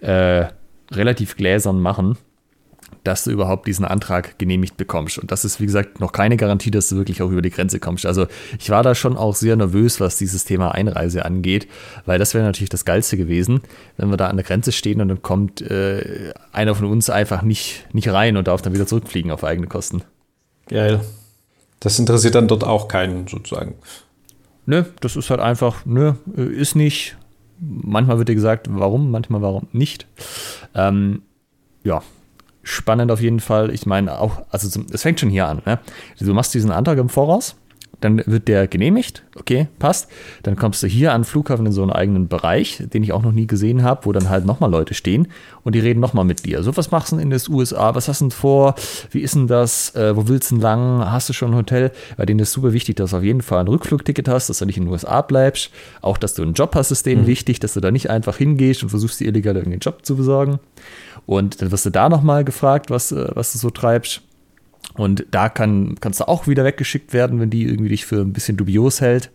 [0.00, 0.46] äh,
[0.90, 2.18] relativ gläsern machen
[3.04, 5.18] dass du überhaupt diesen Antrag genehmigt bekommst.
[5.18, 7.80] Und das ist, wie gesagt, noch keine Garantie, dass du wirklich auch über die Grenze
[7.80, 8.06] kommst.
[8.06, 8.26] Also
[8.58, 11.68] ich war da schon auch sehr nervös, was dieses Thema Einreise angeht,
[12.06, 13.62] weil das wäre natürlich das Geilste gewesen,
[13.96, 17.42] wenn wir da an der Grenze stehen und dann kommt äh, einer von uns einfach
[17.42, 20.02] nicht, nicht rein und darf dann wieder zurückfliegen auf eigene Kosten.
[20.68, 21.00] Geil.
[21.80, 23.74] Das interessiert dann dort auch keinen sozusagen.
[24.66, 27.16] Nö, das ist halt einfach, nö, ist nicht.
[27.58, 30.06] Manchmal wird dir gesagt, warum, manchmal warum nicht.
[30.74, 31.22] Ähm,
[31.82, 32.02] ja,
[32.62, 33.70] spannend auf jeden Fall.
[33.72, 35.62] Ich meine auch, also es fängt schon hier an.
[35.64, 35.78] Ne?
[36.18, 37.56] Du machst diesen Antrag im Voraus,
[38.00, 40.08] dann wird der genehmigt, okay, passt.
[40.42, 43.22] Dann kommst du hier an den Flughafen in so einen eigenen Bereich, den ich auch
[43.22, 45.28] noch nie gesehen habe, wo dann halt nochmal Leute stehen
[45.64, 46.62] und die reden nochmal mit dir.
[46.62, 47.94] So, was machst du denn in den USA?
[47.94, 48.74] Was hast du denn vor?
[49.10, 49.94] Wie ist denn das?
[49.94, 51.10] Äh, wo willst du denn lang?
[51.10, 51.92] Hast du schon ein Hotel?
[52.16, 54.66] Bei denen ist super wichtig, dass du auf jeden Fall ein Rückflugticket hast, dass du
[54.66, 55.70] nicht in den USA bleibst.
[56.00, 57.26] Auch, dass du einen Job hast, ist denen mhm.
[57.26, 60.58] wichtig, dass du da nicht einfach hingehst und versuchst, dir illegal irgendeinen Job zu besorgen.
[61.26, 64.22] Und dann wirst du da nochmal gefragt, was, äh, was du so treibst.
[64.94, 68.32] Und da kann, kannst du auch wieder weggeschickt werden, wenn die irgendwie dich für ein
[68.32, 69.30] bisschen dubios hält.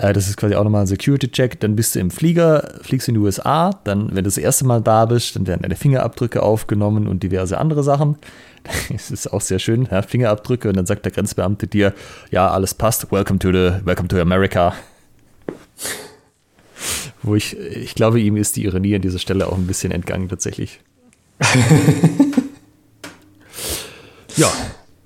[0.00, 1.60] Äh, das ist quasi auch nochmal ein Security-Check.
[1.60, 3.70] Dann bist du im Flieger, fliegst in die USA.
[3.84, 7.58] Dann, wenn du das erste Mal da bist, dann werden deine Fingerabdrücke aufgenommen und diverse
[7.58, 8.16] andere Sachen.
[8.90, 10.68] Das ist auch sehr schön, ja, Fingerabdrücke.
[10.68, 11.94] Und dann sagt der Grenzbeamte dir,
[12.30, 13.10] ja, alles passt.
[13.10, 14.74] Welcome to the, welcome to America.
[17.22, 20.28] Wo ich, ich glaube, ihm ist die Ironie an dieser Stelle auch ein bisschen entgangen
[20.28, 20.80] tatsächlich.
[24.36, 24.50] ja,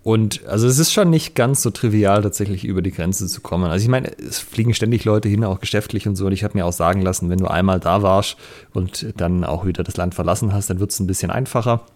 [0.05, 3.71] und also es ist schon nicht ganz so trivial, tatsächlich über die Grenze zu kommen.
[3.71, 6.27] Also ich meine, es fliegen ständig Leute hin, auch geschäftlich und so.
[6.27, 8.37] Und ich habe mir auch sagen lassen, wenn du einmal da warst
[8.75, 11.87] und dann auch wieder das Land verlassen hast, dann wird es ein bisschen einfacher.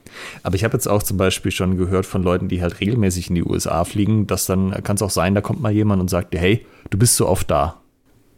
[0.42, 3.34] Aber ich habe jetzt auch zum Beispiel schon gehört von Leuten, die halt regelmäßig in
[3.34, 6.32] die USA fliegen, dass dann kann es auch sein, da kommt mal jemand und sagt
[6.32, 7.76] dir, hey, du bist so oft da.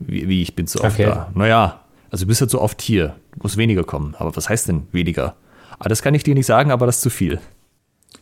[0.00, 1.04] Wie, wie ich bin so oft okay.
[1.04, 1.30] da.
[1.34, 1.80] Naja,
[2.10, 3.14] also du bist halt so oft hier.
[3.34, 4.16] Du musst weniger kommen.
[4.18, 5.36] Aber was heißt denn weniger?
[5.78, 7.38] Ah, das kann ich dir nicht sagen, aber das ist zu viel.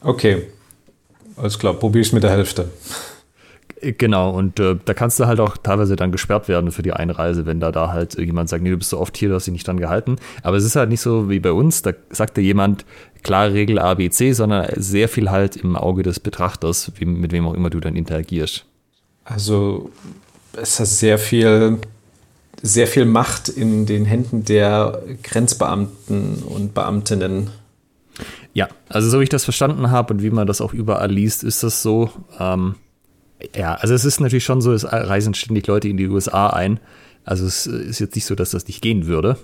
[0.02, 0.48] Okay.
[1.38, 2.68] Alles klar, probier es mit der Hälfte.
[3.80, 7.46] Genau, und äh, da kannst du halt auch teilweise dann gesperrt werden für die Einreise,
[7.46, 9.52] wenn da, da halt jemand sagt, nee, du bist so oft hier, du hast dich
[9.52, 10.16] nicht dran gehalten.
[10.42, 12.84] Aber es ist halt nicht so wie bei uns, da sagt dir jemand,
[13.22, 17.30] klare Regel A, B, C, sondern sehr viel halt im Auge des Betrachters, wie, mit
[17.30, 18.64] wem auch immer du dann interagierst.
[19.24, 19.90] Also
[20.60, 21.78] es hat sehr viel
[22.62, 27.50] sehr viel Macht in den Händen der Grenzbeamten und Beamtinnen.
[28.58, 31.44] Ja, also so wie ich das verstanden habe und wie man das auch überall liest,
[31.44, 32.10] ist das so.
[32.40, 32.74] Ähm,
[33.54, 36.80] ja, also es ist natürlich schon so, es reisen ständig Leute in die USA ein.
[37.24, 39.36] Also es ist jetzt nicht so, dass das nicht gehen würde.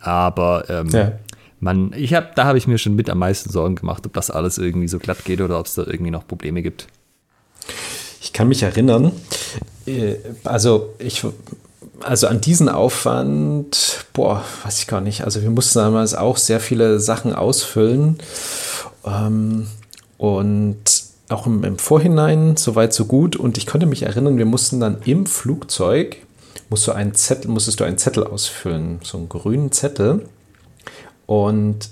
[0.00, 1.12] Aber ähm, ja.
[1.60, 4.30] man, ich habe, da habe ich mir schon mit am meisten Sorgen gemacht, ob das
[4.30, 6.86] alles irgendwie so glatt geht oder ob es da irgendwie noch Probleme gibt.
[8.22, 9.12] Ich kann mich erinnern,
[9.84, 10.14] äh,
[10.44, 11.26] also ich
[12.04, 15.24] also an diesen Aufwand, boah, weiß ich gar nicht.
[15.24, 18.18] Also wir mussten damals auch sehr viele Sachen ausfüllen.
[19.04, 19.66] Ähm,
[20.18, 20.82] und
[21.28, 23.36] auch im, im, Vorhinein, soweit so gut.
[23.36, 26.18] Und ich konnte mich erinnern, wir mussten dann im Flugzeug,
[26.68, 30.26] musst du einen Zettel, musstest du einen Zettel ausfüllen, so einen grünen Zettel.
[31.26, 31.88] Und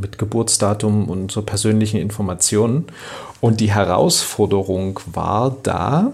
[0.00, 2.86] mit Geburtsdatum und so persönlichen Informationen.
[3.40, 6.12] Und die Herausforderung war da,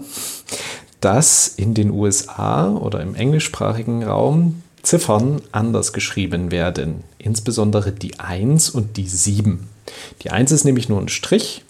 [1.05, 8.71] dass in den USA oder im englischsprachigen Raum Ziffern anders geschrieben werden, insbesondere die 1
[8.71, 9.69] und die 7.
[10.23, 11.63] Die 1 ist nämlich nur ein Strich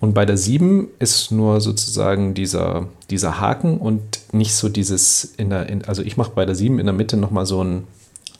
[0.00, 5.50] und bei der 7 ist nur sozusagen dieser, dieser Haken und nicht so dieses, in
[5.50, 7.84] der, in, also ich mache bei der 7 in der Mitte nochmal so ein,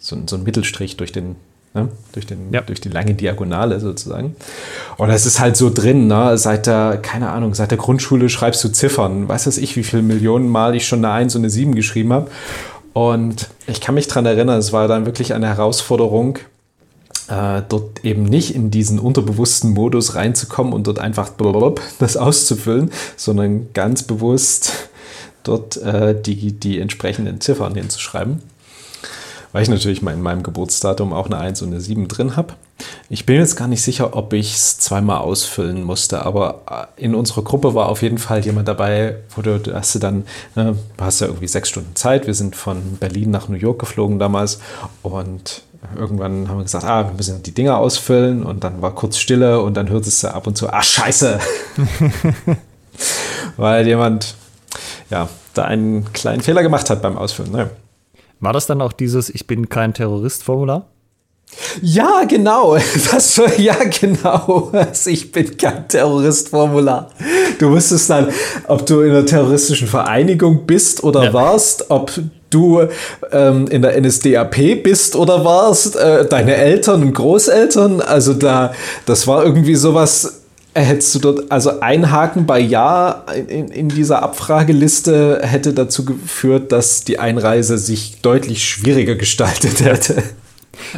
[0.01, 1.36] so, so ein Mittelstrich durch den
[1.72, 1.88] Ne?
[2.12, 2.62] Durch, den, ja.
[2.62, 4.34] durch die lange Diagonale sozusagen.
[4.96, 6.36] Und das ist halt so drin, ne?
[6.36, 9.28] seit der, keine Ahnung, seit der Grundschule schreibst du Ziffern.
[9.28, 12.12] Weiß das ich, wie viele Millionen Mal ich schon eine 1 und eine 7 geschrieben
[12.12, 12.30] habe.
[12.92, 16.40] Und ich kann mich daran erinnern, es war dann wirklich eine Herausforderung,
[17.28, 21.30] äh, dort eben nicht in diesen unterbewussten Modus reinzukommen und dort einfach
[22.00, 24.88] das auszufüllen, sondern ganz bewusst
[25.44, 28.42] dort äh, die, die entsprechenden Ziffern hinzuschreiben
[29.53, 32.55] weil ich natürlich in meinem Geburtsdatum auch eine 1 und eine 7 drin habe.
[33.09, 36.62] Ich bin jetzt gar nicht sicher, ob ich es zweimal ausfüllen musste, aber
[36.96, 40.24] äh, in unserer Gruppe war auf jeden Fall jemand dabei, wo du, hast du dann,
[40.55, 42.26] ne, du hast ja irgendwie sechs Stunden Zeit.
[42.26, 44.61] Wir sind von Berlin nach New York geflogen damals
[45.03, 45.62] und
[45.96, 49.61] irgendwann haben wir gesagt, ah, wir müssen die Dinger ausfüllen und dann war kurz Stille
[49.61, 51.38] und dann hörtest du ab und zu, ah, scheiße.
[53.57, 54.34] Weil jemand,
[55.11, 57.53] ja, da einen kleinen Fehler gemacht hat beim Ausfüllen.
[57.53, 57.70] Ne?
[58.41, 60.86] War das dann auch dieses Ich bin kein Terrorist-Formular?
[61.82, 62.76] Ja, genau.
[63.12, 64.72] Das war, ja, genau.
[65.07, 67.11] Ich bin kein Terrorist-Formular.
[67.59, 68.28] Du wusstest dann,
[68.66, 71.32] ob du in einer terroristischen Vereinigung bist oder ja.
[71.32, 72.12] warst, ob
[72.51, 72.88] du
[73.30, 78.01] ähm, in der NSDAP bist oder warst, äh, deine Eltern und Großeltern.
[78.01, 78.72] Also da,
[79.07, 80.39] das war irgendwie sowas.
[80.84, 86.72] Hättest du dort, also ein Haken bei Ja in, in dieser Abfrageliste hätte dazu geführt,
[86.72, 90.22] dass die Einreise sich deutlich schwieriger gestaltet hätte.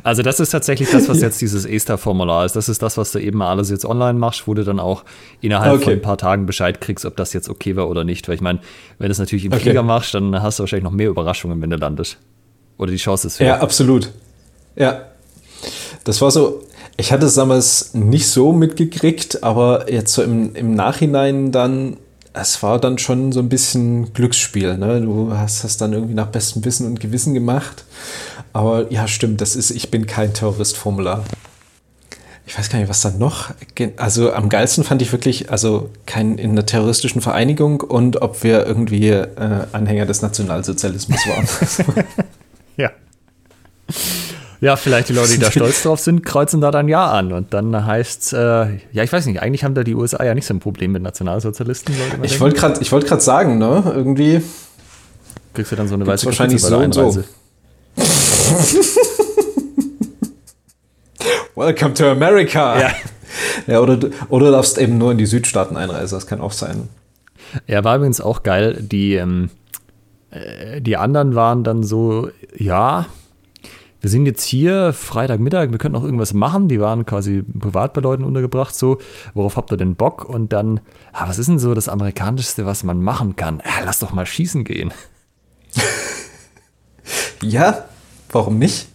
[0.04, 2.56] Also das ist tatsächlich das, was jetzt dieses ESTA-Formular ist.
[2.56, 5.04] Das ist das, was du eben alles jetzt online machst, wo du dann auch
[5.40, 5.84] innerhalb okay.
[5.84, 8.28] von ein paar Tagen Bescheid kriegst, ob das jetzt okay war oder nicht.
[8.28, 8.60] Weil ich meine,
[8.98, 9.62] wenn du es natürlich im okay.
[9.62, 12.18] Flieger machst, dann hast du wahrscheinlich noch mehr Überraschungen, wenn du landest.
[12.78, 13.48] Oder die Chance ist höher.
[13.48, 14.10] Ja, absolut.
[14.76, 15.06] Ja.
[16.04, 16.62] Das war so,
[16.96, 21.96] ich hatte es damals nicht so mitgekriegt, aber jetzt so im, im Nachhinein dann
[22.34, 24.78] es war dann schon so ein bisschen Glücksspiel.
[24.78, 25.00] Ne?
[25.00, 27.84] Du hast das dann irgendwie nach bestem Wissen und Gewissen gemacht.
[28.52, 31.24] Aber ja, stimmt, das ist, ich bin kein Terrorist-Formular.
[32.46, 33.50] Ich weiß gar nicht, was da noch.
[33.96, 38.66] Also am geilsten fand ich wirklich, also kein in einer terroristischen Vereinigung und ob wir
[38.66, 42.06] irgendwie äh, Anhänger des Nationalsozialismus waren.
[42.76, 42.90] ja.
[44.62, 47.32] Ja, vielleicht die Leute, die da stolz drauf sind, kreuzen da dann Ja an.
[47.32, 50.46] Und dann heißt äh, ja, ich weiß nicht, eigentlich haben da die USA ja nicht
[50.46, 51.92] so ein Problem mit Nationalsozialisten.
[52.22, 54.40] Ich wollte gerade wollt sagen, ne, irgendwie.
[55.52, 57.12] Kriegst du dann so eine weiße wahrscheinlich so und so.
[61.56, 62.78] Welcome to America.
[62.78, 62.92] Ja.
[63.66, 63.98] ja oder,
[64.28, 66.88] oder du darfst eben nur in die Südstaaten einreisen, das kann auch sein.
[67.66, 68.78] Ja, war übrigens auch geil.
[68.80, 69.50] Die, ähm,
[70.30, 73.06] äh, die anderen waren dann so, ja,
[74.02, 76.68] wir sind jetzt hier Freitagmittag, wir könnten auch irgendwas machen.
[76.68, 78.98] Die waren quasi privat bei Leuten untergebracht, so,
[79.32, 80.26] worauf habt ihr denn Bock?
[80.26, 80.80] Und dann,
[81.12, 83.62] ah, was ist denn so das Amerikanischste, was man machen kann?
[83.64, 84.92] Ja, lass doch mal schießen gehen.
[87.40, 87.84] ja,
[88.32, 88.88] Warum nicht?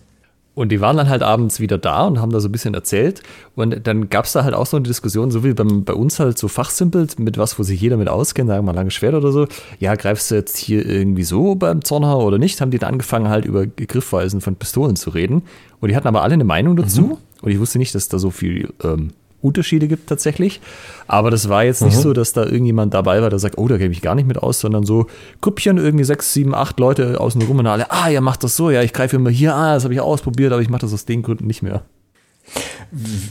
[0.58, 3.22] Und die waren dann halt abends wieder da und haben da so ein bisschen erzählt.
[3.53, 6.20] Und dann gab es da halt auch so eine Diskussion, so wie beim, bei uns
[6.20, 9.14] halt so fachsimpelt, mit was, wo sich jeder mit auskennt, sagen wir mal lange Schwert
[9.14, 9.45] oder so.
[9.78, 12.60] Ja, greifst du jetzt hier irgendwie so beim Zornhauer oder nicht?
[12.60, 15.43] Haben die dann angefangen halt über Griffweisen von Pistolen zu reden.
[15.80, 17.01] Und die hatten aber alle eine Meinung dazu.
[17.01, 17.18] Mhm.
[17.43, 20.59] Und ich wusste nicht, dass da so viel ähm, Unterschiede gibt tatsächlich.
[21.07, 22.01] Aber das war jetzt nicht mhm.
[22.01, 24.38] so, dass da irgendjemand dabei war, der sagt, oh, da kenne ich gar nicht mit
[24.38, 25.07] aus, sondern so
[25.41, 28.71] Grüppchen, irgendwie sechs, sieben, acht Leute außen rum und alle, ah, ihr macht das so,
[28.71, 31.05] ja, ich greife immer hier, ah, das habe ich ausprobiert, aber ich mache das aus
[31.05, 31.83] den Gründen nicht mehr.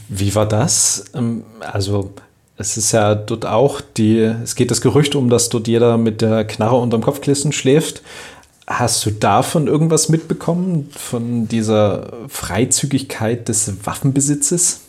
[0.09, 1.07] Wie war das?
[1.15, 2.13] Ähm, also,
[2.59, 6.21] es ist ja dort auch die, es geht das Gerücht um, dass dort jeder mit
[6.23, 8.03] der Knarre unterm Kopfkissen schläft.
[8.67, 14.81] Hast du davon irgendwas mitbekommen, von dieser Freizügigkeit des Waffenbesitzes?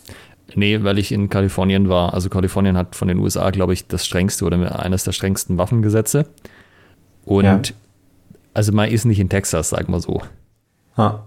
[0.54, 2.14] Nee, weil ich in Kalifornien war.
[2.14, 6.26] Also Kalifornien hat von den USA, glaube ich, das strengste oder eines der strengsten Waffengesetze.
[7.24, 7.62] Und ja.
[8.54, 10.22] also man ist nicht in Texas, sagen wir so.
[10.96, 11.20] Ah.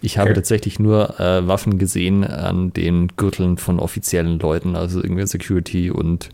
[0.00, 0.36] Ich habe okay.
[0.36, 6.30] tatsächlich nur äh, Waffen gesehen an den Gürteln von offiziellen Leuten, also irgendwie Security und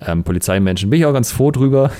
[0.00, 0.88] ähm, Polizeimenschen.
[0.88, 1.90] Bin ich auch ganz froh drüber.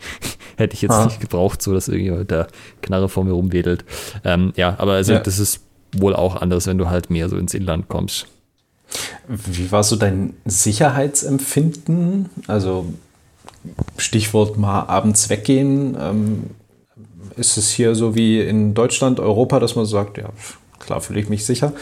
[0.56, 1.04] Hätte ich jetzt ah.
[1.04, 2.48] nicht gebraucht, so dass irgendjemand mit der
[2.82, 3.84] Knarre vor mir rumwedelt.
[4.24, 5.20] Ähm, ja, aber also ja.
[5.20, 5.64] das ist
[5.96, 8.26] wohl auch anders, wenn du halt mehr so ins Inland kommst.
[9.28, 12.28] Wie war so dein Sicherheitsempfinden?
[12.46, 12.86] Also
[13.96, 15.96] Stichwort mal abends weggehen.
[16.00, 16.50] Ähm,
[17.36, 20.30] ist es hier so wie in Deutschland, Europa, dass man sagt, ja,
[20.78, 21.72] klar fühle ich mich sicher?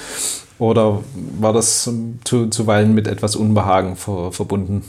[0.59, 1.03] Oder
[1.39, 1.91] war das
[2.25, 4.85] zu, zuweilen mit etwas Unbehagen ver, verbunden?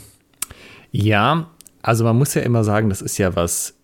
[0.90, 1.48] Ja,
[1.80, 3.74] also man muss ja immer sagen, das ist ja was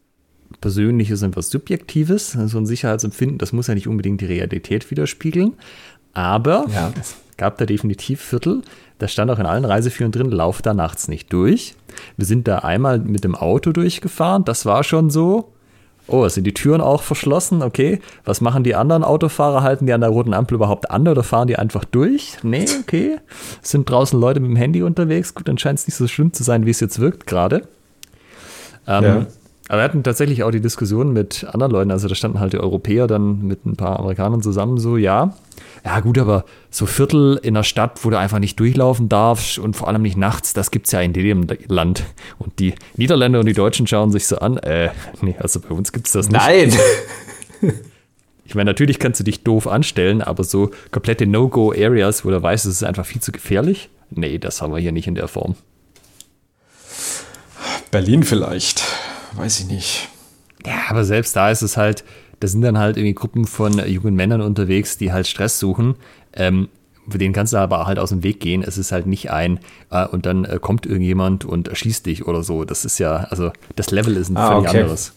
[0.60, 2.32] Persönliches und was Subjektives.
[2.32, 5.54] So ein Sicherheitsempfinden, das muss ja nicht unbedingt die Realität widerspiegeln.
[6.12, 6.92] Aber ja
[7.38, 8.60] gab da definitiv Viertel.
[8.98, 11.74] Da stand auch in allen Reiseführern drin, lauf da nachts nicht durch.
[12.16, 14.44] Wir sind da einmal mit dem Auto durchgefahren.
[14.44, 15.52] Das war schon so.
[16.08, 17.62] Oh, sind die Türen auch verschlossen?
[17.62, 18.00] Okay.
[18.24, 19.62] Was machen die anderen Autofahrer?
[19.62, 22.38] Halten die an der roten Ampel überhaupt an oder fahren die einfach durch?
[22.42, 23.18] Nee, okay.
[23.62, 25.34] Sind draußen Leute mit dem Handy unterwegs?
[25.34, 27.68] Gut, dann scheint es nicht so schlimm zu sein, wie es jetzt wirkt gerade.
[28.86, 29.26] Ähm, ja.
[29.68, 31.90] Aber wir hatten tatsächlich auch die Diskussion mit anderen Leuten.
[31.90, 35.34] Also da standen halt die Europäer dann mit ein paar Amerikanern zusammen so, ja,
[35.88, 39.74] ja gut, aber so Viertel in der Stadt, wo du einfach nicht durchlaufen darfst und
[39.74, 42.04] vor allem nicht nachts, das gibt es ja in jedem Land.
[42.38, 44.90] Und die Niederländer und die Deutschen schauen sich so an, äh,
[45.22, 46.40] nee, also bei uns gibt es das nicht.
[46.40, 46.72] Nein!
[48.44, 52.64] Ich meine, natürlich kannst du dich doof anstellen, aber so komplette No-Go-Areas, wo du weißt,
[52.64, 55.54] es ist einfach viel zu gefährlich, nee, das haben wir hier nicht in der Form.
[57.90, 58.82] Berlin vielleicht
[59.34, 60.08] weiß ich nicht.
[60.64, 62.04] Ja, aber selbst da ist es halt,
[62.40, 65.96] da sind dann halt irgendwie Gruppen von jungen Männern unterwegs, die halt Stress suchen.
[66.34, 66.68] Ähm,
[67.08, 68.62] für den kannst du aber halt aus dem Weg gehen.
[68.62, 69.60] Es ist halt nicht ein,
[69.90, 72.64] äh, und dann äh, kommt irgendjemand und erschießt dich oder so.
[72.64, 74.80] Das ist ja, also das Level ist ein ah, völlig okay.
[74.80, 75.12] anderes.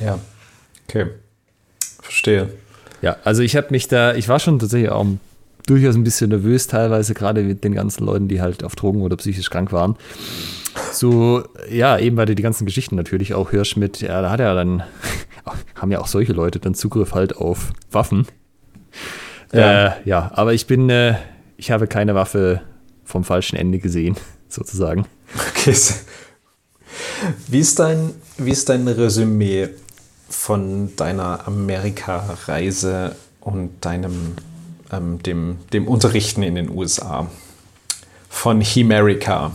[0.00, 0.18] Ja,
[0.86, 1.06] okay.
[2.02, 2.50] Verstehe.
[3.00, 5.06] Ja, also ich habe mich da, ich war schon tatsächlich auch
[5.66, 9.16] durchaus ein bisschen nervös, teilweise gerade mit den ganzen Leuten, die halt auf Drogen oder
[9.16, 9.96] psychisch krank waren
[10.92, 14.40] so, ja, eben weil du die ganzen Geschichten natürlich auch hörst mit, ja, da hat
[14.40, 14.82] er dann,
[15.74, 18.26] haben ja auch solche Leute dann Zugriff halt auf Waffen.
[19.52, 21.16] Ja, äh, ja aber ich bin, äh,
[21.56, 22.62] ich habe keine Waffe
[23.04, 24.16] vom falschen Ende gesehen,
[24.48, 25.06] sozusagen.
[25.50, 25.76] Okay.
[27.48, 29.68] Wie ist dein, wie ist dein Resümee
[30.28, 34.34] von deiner Amerika-Reise und deinem
[34.96, 37.28] ähm, dem, dem Unterrichten in den USA?
[38.28, 39.52] Von Hemerica.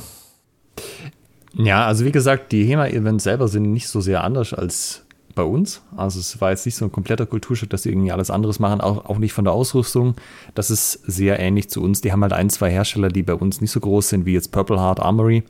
[1.54, 5.04] Ja, also wie gesagt, die HEMA-Events selber sind nicht so sehr anders als
[5.36, 5.82] bei uns.
[5.96, 8.82] Also es war jetzt nicht so ein kompletter Kulturschock, dass sie irgendwie alles anderes machen,
[8.82, 10.16] auch, auch nicht von der Ausrüstung.
[10.54, 12.02] Das ist sehr ähnlich zu uns.
[12.02, 14.52] Die haben halt ein, zwei Hersteller, die bei uns nicht so groß sind wie jetzt
[14.52, 15.44] Purple Heart Armory.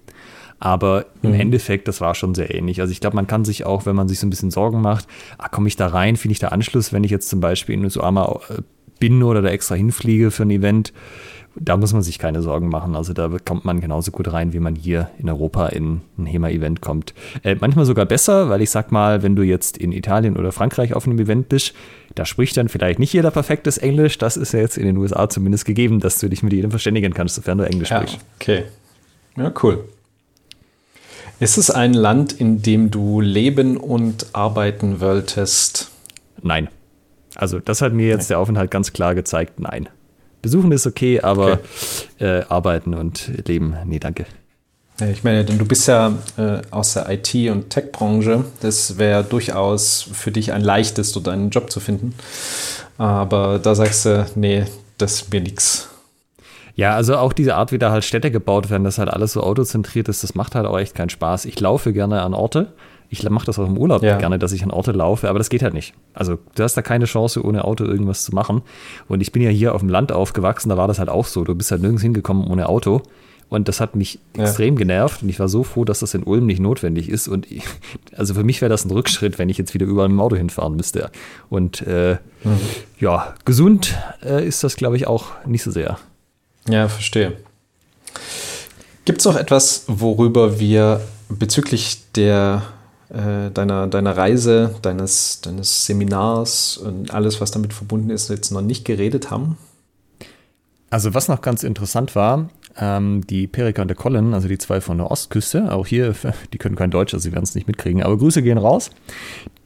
[0.59, 1.39] Aber im mhm.
[1.39, 2.81] Endeffekt, das war schon sehr ähnlich.
[2.81, 5.07] Also ich glaube, man kann sich auch, wenn man sich so ein bisschen Sorgen macht,
[5.37, 7.83] ah, komme ich da rein, finde ich da Anschluss, wenn ich jetzt zum Beispiel in
[7.83, 8.61] USA mal äh,
[8.99, 10.93] bin oder da extra hinfliege für ein Event,
[11.55, 12.95] da muss man sich keine Sorgen machen.
[12.95, 16.81] Also da kommt man genauso gut rein, wie man hier in Europa in ein HEMA-Event
[16.81, 17.13] kommt.
[17.43, 20.93] Äh, manchmal sogar besser, weil ich sag mal, wenn du jetzt in Italien oder Frankreich
[20.93, 21.73] auf einem Event bist,
[22.15, 24.17] da spricht dann vielleicht nicht jeder perfektes Englisch.
[24.17, 27.13] Das ist ja jetzt in den USA zumindest gegeben, dass du dich mit jedem verständigen
[27.13, 28.19] kannst, sofern du Englisch ja, sprichst.
[28.39, 28.63] Okay.
[29.35, 29.83] Ja, cool.
[31.39, 35.89] Ist es ein Land, in dem du leben und arbeiten wolltest?
[36.41, 36.67] Nein.
[37.39, 38.27] Also das hat mir jetzt nein.
[38.29, 39.87] der Aufenthalt ganz klar gezeigt, nein.
[40.41, 41.59] Besuchen ist okay, aber okay.
[42.19, 44.25] Äh, arbeiten und leben, nee, danke.
[45.09, 48.43] Ich meine, denn du bist ja äh, aus der IT- und Tech-Branche.
[48.59, 52.13] Das wäre durchaus für dich ein leichtes, dort einen Job zu finden.
[52.97, 54.65] Aber da sagst du, nee,
[54.97, 55.87] das ist mir nichts.
[56.75, 59.41] Ja, also auch diese Art, wie da halt Städte gebaut werden, dass halt alles so
[59.43, 61.45] autozentriert ist, das macht halt auch echt keinen Spaß.
[61.45, 62.73] Ich laufe gerne an Orte,
[63.09, 64.17] ich mache das auch im Urlaub ja.
[64.17, 65.93] gerne, dass ich an Orte laufe, aber das geht halt nicht.
[66.13, 68.61] Also du hast da keine Chance, ohne Auto irgendwas zu machen.
[69.07, 71.43] Und ich bin ja hier auf dem Land aufgewachsen, da war das halt auch so.
[71.43, 73.01] Du bist halt nirgends hingekommen ohne Auto.
[73.49, 74.43] Und das hat mich ja.
[74.43, 75.23] extrem genervt.
[75.23, 77.27] Und ich war so froh, dass das in Ulm nicht notwendig ist.
[77.27, 77.63] Und ich,
[78.15, 80.35] also für mich wäre das ein Rückschritt, wenn ich jetzt wieder überall mit dem Auto
[80.35, 81.09] hinfahren müsste.
[81.49, 82.57] Und äh, mhm.
[82.99, 85.97] ja, gesund äh, ist das, glaube ich, auch nicht so sehr.
[86.69, 87.37] Ja, verstehe.
[89.05, 92.61] Gibt es noch etwas, worüber wir bezüglich der
[93.09, 98.61] äh, deiner, deiner Reise, deines, deines Seminars und alles, was damit verbunden ist, jetzt noch
[98.61, 99.57] nicht geredet haben?
[100.91, 104.81] Also was noch ganz interessant war, ähm, die Perika und der Colin, also die zwei
[104.81, 106.15] von der Ostküste, auch hier,
[106.53, 108.89] die können kein Deutsch, also sie werden es nicht mitkriegen, aber Grüße gehen raus.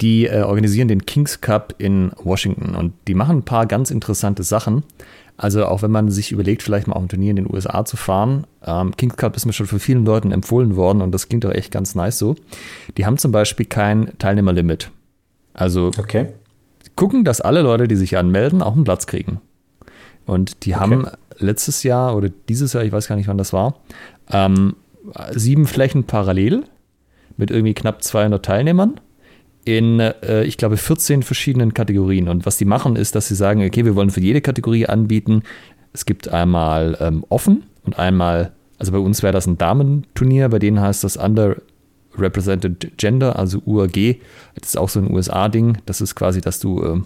[0.02, 4.44] Die äh, organisieren den Kings Cup in Washington und die machen ein paar ganz interessante
[4.44, 4.84] Sachen.
[5.36, 7.98] Also auch wenn man sich überlegt, vielleicht mal auf ein Turnier in den USA zu
[7.98, 11.44] fahren, ähm, Kings Cup ist mir schon von vielen Leuten empfohlen worden und das klingt
[11.44, 12.36] doch echt ganz nice so.
[12.98, 14.92] Die haben zum Beispiel kein Teilnehmerlimit.
[15.54, 16.28] Also okay.
[16.96, 19.42] gucken, dass alle Leute, die sich anmelden, auch einen Platz kriegen.
[20.26, 20.82] Und die okay.
[20.82, 21.08] haben
[21.40, 23.80] letztes Jahr oder dieses Jahr, ich weiß gar nicht, wann das war,
[24.32, 24.76] ähm,
[25.32, 26.64] sieben Flächen parallel
[27.38, 29.00] mit irgendwie knapp 200 Teilnehmern
[29.66, 32.28] in, äh, ich glaube, 14 verschiedenen Kategorien.
[32.28, 35.44] Und was die machen, ist, dass sie sagen, okay, wir wollen für jede Kategorie anbieten.
[35.94, 40.60] Es gibt einmal ähm, offen und einmal, also bei uns wäre das ein Damenturnier, bei
[40.60, 44.18] denen heißt das Underrepresented Gender, also UAG.
[44.56, 45.78] Das ist auch so ein USA-Ding.
[45.86, 47.02] Das ist quasi, dass du, äh,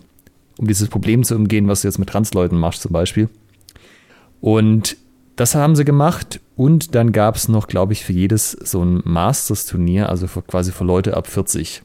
[0.57, 3.29] um dieses Problem zu umgehen, was du jetzt mit Transleuten machst zum Beispiel.
[4.41, 4.97] Und
[5.35, 9.01] das haben sie gemacht und dann gab es noch, glaube ich, für jedes so ein
[9.03, 11.83] Masters-Turnier, also für, quasi für Leute ab 40.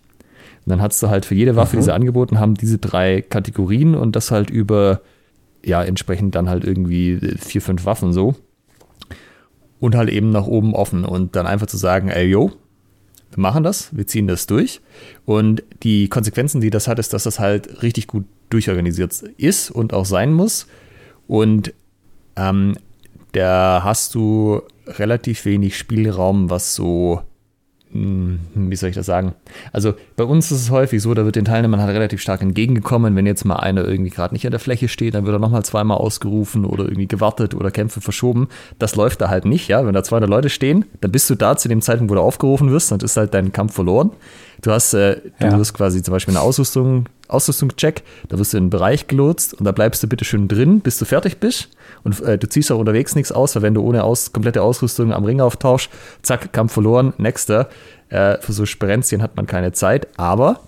[0.65, 1.81] Und dann hast du halt für jede Waffe, mhm.
[1.81, 5.01] die sie angeboten haben, diese drei Kategorien und das halt über,
[5.65, 8.35] ja, entsprechend dann halt irgendwie vier, fünf Waffen so.
[9.81, 12.53] Und halt eben nach oben offen und dann einfach zu sagen, ey, yo,
[13.33, 14.81] wir machen das, wir ziehen das durch.
[15.25, 19.93] Und die Konsequenzen, die das hat, ist, dass das halt richtig gut durchorganisiert ist und
[19.93, 20.67] auch sein muss.
[21.27, 21.73] Und
[22.37, 22.77] ähm,
[23.33, 27.23] da hast du relativ wenig Spielraum, was so
[27.95, 29.35] wie soll ich das sagen?
[29.71, 33.15] Also bei uns ist es häufig so, da wird den Teilnehmern halt relativ stark entgegengekommen.
[33.17, 35.65] Wenn jetzt mal einer irgendwie gerade nicht an der Fläche steht, dann wird er nochmal
[35.65, 38.49] zweimal ausgerufen oder irgendwie gewartet oder Kämpfe verschoben.
[38.79, 39.85] Das läuft da halt nicht, ja.
[39.85, 42.71] Wenn da 200 Leute stehen, dann bist du da zu dem Zeitpunkt, wo du aufgerufen
[42.71, 44.11] wirst, dann ist halt dein Kampf verloren.
[44.63, 45.59] Du hast, äh, du ja.
[45.59, 49.65] wirst quasi zum Beispiel eine Ausrüstung, Ausrüstungscheck, da wirst du in einen Bereich gelotst und
[49.65, 51.69] da bleibst du bitte schön drin, bis du fertig bist.
[52.05, 55.13] Und äh, du ziehst auch unterwegs nichts aus, weil wenn du ohne aus, komplette Ausrüstung
[55.13, 55.91] am Ring auftauschst,
[56.23, 57.69] zack, Kampf verloren, nächster.
[58.09, 60.61] Äh, für so Sperenzien hat man keine Zeit, aber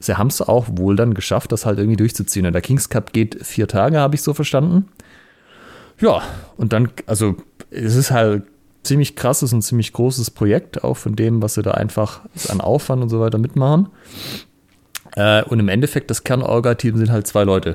[0.00, 2.46] sie haben es auch wohl dann geschafft, das halt irgendwie durchzuziehen.
[2.46, 4.88] Und der Kings Cup geht vier Tage, habe ich so verstanden.
[6.00, 6.22] Ja,
[6.56, 7.36] und dann, also
[7.70, 8.44] es ist halt
[8.82, 13.02] ziemlich krasses und ziemlich großes Projekt, auch von dem, was sie da einfach an Aufwand
[13.02, 13.88] und so weiter mitmachen.
[15.18, 17.74] Äh, und im Endeffekt, das Kernorga-Team sind halt zwei Leute.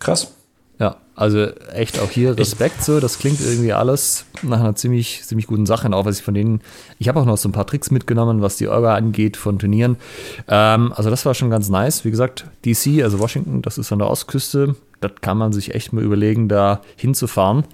[0.00, 0.34] Krass.
[0.80, 5.46] Ja, Also echt auch hier Respekt so, das klingt irgendwie alles nach einer ziemlich, ziemlich
[5.46, 5.86] guten Sache.
[5.86, 6.62] Und auch was ich von denen,
[6.98, 9.96] ich habe auch noch so ein paar Tricks mitgenommen, was die Orga angeht von Turnieren.
[10.48, 12.04] Ähm, also das war schon ganz nice.
[12.04, 14.74] Wie gesagt, DC, also Washington, das ist an der Ostküste.
[15.00, 17.64] Das kann man sich echt mal überlegen, da hinzufahren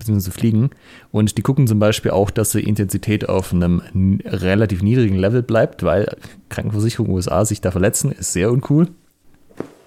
[0.00, 0.30] bzw.
[0.30, 0.70] fliegen.
[1.12, 5.82] Und die gucken zum Beispiel auch, dass die Intensität auf einem relativ niedrigen Level bleibt,
[5.82, 6.16] weil
[6.48, 8.88] Krankenversicherung USA sich da verletzen, ist sehr uncool.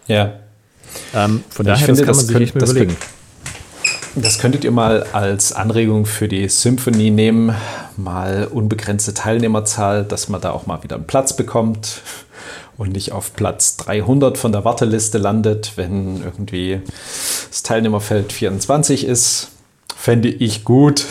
[0.08, 0.34] Ja.
[1.14, 2.96] Ähm, von daher, finde, das kann man sich nicht mehr überlegen.
[4.16, 7.56] Das könntet ihr mal als Anregung für die Symphony nehmen,
[7.98, 12.04] mal unbegrenzte Teilnehmerzahl, dass man da auch mal wieder einen Platz bekommt
[12.78, 16.82] und nicht auf Platz 300 von der Warteliste landet, wenn irgendwie
[17.50, 19.50] das Teilnehmerfeld 24 ist.
[20.04, 21.06] Fände ich gut.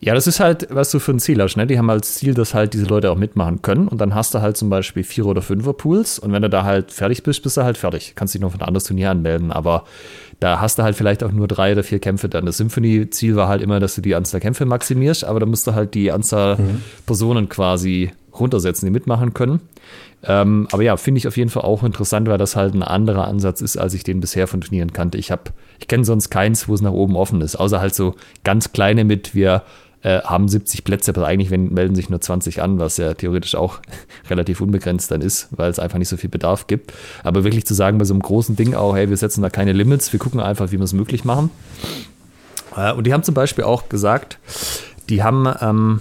[0.00, 1.56] Ja, das ist halt, was du für ein Ziel hast.
[1.56, 1.66] Ne?
[1.66, 3.88] Die haben als Ziel, dass halt diese Leute auch mitmachen können.
[3.88, 6.18] Und dann hast du halt zum Beispiel Vier- oder Fünfer-Pools.
[6.18, 8.12] Und wenn du da halt fertig bist, bist du halt fertig.
[8.14, 9.50] Kannst dich noch für ein anderes Turnier anmelden.
[9.50, 9.84] Aber
[10.40, 12.44] da hast du halt vielleicht auch nur drei oder vier Kämpfe dann.
[12.44, 15.24] Das Symphony-Ziel war halt immer, dass du die Anzahl Kämpfe maximierst.
[15.24, 16.82] Aber da musst du halt die Anzahl mhm.
[17.06, 18.10] Personen quasi
[18.40, 19.60] runtersetzen, die mitmachen können.
[20.22, 23.26] Ähm, aber ja, finde ich auf jeden Fall auch interessant, weil das halt ein anderer
[23.26, 25.18] Ansatz ist, als ich den bisher von Turnieren kannte.
[25.18, 25.42] Ich habe,
[25.78, 28.14] ich kenne sonst keins, wo es nach oben offen ist, außer halt so
[28.44, 29.62] ganz kleine mit, wir
[30.02, 33.80] äh, haben 70 Plätze, aber eigentlich melden sich nur 20 an, was ja theoretisch auch
[34.30, 36.92] relativ unbegrenzt dann ist, weil es einfach nicht so viel Bedarf gibt.
[37.24, 39.72] Aber wirklich zu sagen bei so einem großen Ding auch, hey, wir setzen da keine
[39.72, 41.50] Limits, wir gucken einfach, wie wir es möglich machen.
[42.76, 44.38] Äh, und die haben zum Beispiel auch gesagt,
[45.08, 46.00] die haben, ähm,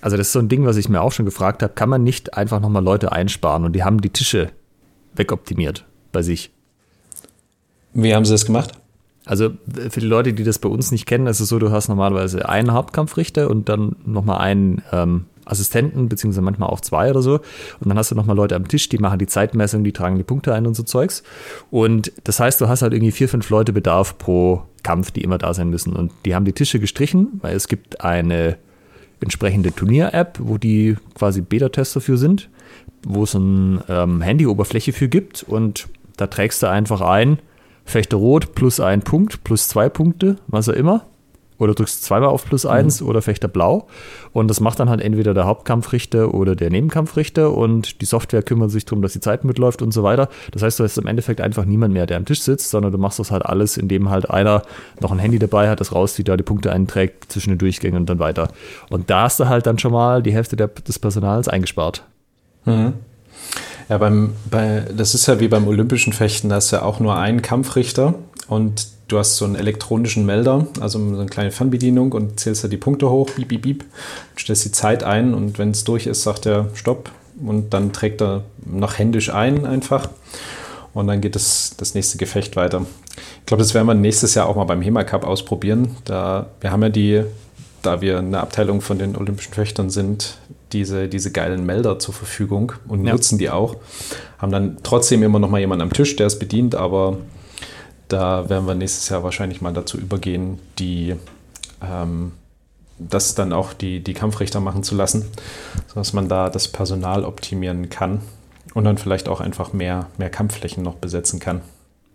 [0.00, 2.02] also das ist so ein Ding, was ich mir auch schon gefragt habe, kann man
[2.02, 4.50] nicht einfach nochmal Leute einsparen und die haben die Tische
[5.14, 6.50] wegoptimiert bei sich.
[7.92, 8.72] Wie haben sie das gemacht?
[9.26, 9.50] Also
[9.90, 12.48] für die Leute, die das bei uns nicht kennen, ist es so, du hast normalerweise
[12.48, 17.34] einen Hauptkampfrichter und dann nochmal einen ähm, Assistenten, beziehungsweise manchmal auch zwei oder so.
[17.34, 20.24] Und dann hast du nochmal Leute am Tisch, die machen die Zeitmessung, die tragen die
[20.24, 21.22] Punkte ein und so Zeugs.
[21.70, 25.38] Und das heißt, du hast halt irgendwie vier, fünf Leute Bedarf pro Kampf, die immer
[25.38, 25.94] da sein müssen.
[25.94, 28.56] Und die haben die Tische gestrichen, weil es gibt eine
[29.20, 32.48] entsprechende Turnier-App, wo die quasi Beta-Tests dafür sind,
[33.04, 35.42] wo es eine ähm, Handy-Oberfläche für gibt.
[35.42, 37.38] Und da trägst du einfach ein,
[37.84, 41.06] Fechter Rot plus ein Punkt, plus zwei Punkte, was auch immer.
[41.60, 43.08] Oder drückst zweimal auf plus eins mhm.
[43.08, 43.86] oder Fechter Blau.
[44.32, 48.70] Und das macht dann halt entweder der Hauptkampfrichter oder der Nebenkampfrichter und die Software kümmert
[48.70, 50.28] sich darum, dass die Zeit mitläuft und so weiter.
[50.52, 52.98] Das heißt, du hast im Endeffekt einfach niemand mehr, der am Tisch sitzt, sondern du
[52.98, 54.62] machst das halt alles, indem halt einer
[55.00, 58.08] noch ein Handy dabei hat, das rauszieht, da die Punkte einträgt zwischen den Durchgängen und
[58.08, 58.48] dann weiter.
[58.88, 62.04] Und da hast du halt dann schon mal die Hälfte der, des Personals eingespart.
[62.64, 62.94] Mhm.
[63.90, 67.18] Ja, beim, bei, das ist ja wie beim olympischen Fechten, da ist ja auch nur
[67.18, 68.14] ein Kampfrichter
[68.46, 72.68] und du hast so einen elektronischen Melder, also so eine kleine Fernbedienung und zählst da
[72.68, 73.84] die Punkte hoch, piep, piep, piep,
[74.38, 77.10] stellst die Zeit ein und wenn es durch ist, sagt er Stopp
[77.44, 80.08] und dann trägt er noch händisch ein einfach
[80.94, 82.86] und dann geht das, das nächste Gefecht weiter.
[83.40, 85.96] Ich glaube, das werden wir nächstes Jahr auch mal beim HEMA Cup ausprobieren.
[86.04, 87.22] Da, wir haben ja die,
[87.82, 90.36] da wir eine Abteilung von den Olympischen Fechtern sind,
[90.72, 93.12] diese, diese geilen Melder zur Verfügung und ja.
[93.12, 93.76] nutzen die auch.
[94.38, 97.18] Haben dann trotzdem immer noch mal jemanden am Tisch, der es bedient, aber
[98.12, 101.16] da werden wir nächstes Jahr wahrscheinlich mal dazu übergehen, die
[101.82, 102.32] ähm,
[102.98, 105.24] das dann auch die, die Kampfrichter machen zu lassen,
[105.88, 108.20] sodass man da das Personal optimieren kann
[108.74, 111.62] und dann vielleicht auch einfach mehr, mehr Kampfflächen noch besetzen kann.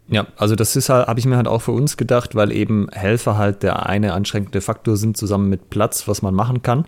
[0.08, 2.88] Ja, also das ist halt, habe ich mir halt auch für uns gedacht, weil eben
[2.92, 6.86] Helfer halt der eine anschränkende Faktor sind, zusammen mit Platz, was man machen kann.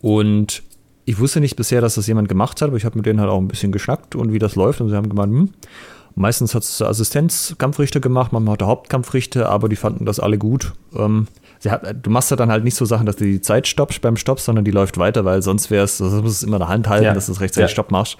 [0.00, 0.64] Und
[1.04, 3.30] ich wusste nicht bisher, dass das jemand gemacht hat, aber ich habe mit denen halt
[3.30, 4.80] auch ein bisschen geschnackt und wie das läuft.
[4.80, 5.50] Und sie haben gemeint, hm,
[6.20, 10.38] meistens hat es der Assistenzkampfrichter gemacht, manchmal hat der Hauptkampfrichter, aber die fanden das alle
[10.38, 10.72] gut.
[10.96, 11.26] Ähm,
[11.68, 14.16] hat, du machst ja dann halt nicht so Sachen, dass du die Zeit stoppst beim
[14.16, 16.68] Stopp, sondern die läuft weiter, weil sonst wäre es, das muss es immer in der
[16.68, 17.14] Hand halten, ja.
[17.14, 17.74] dass du rechtzeitig ja.
[17.74, 18.16] Stopp machst.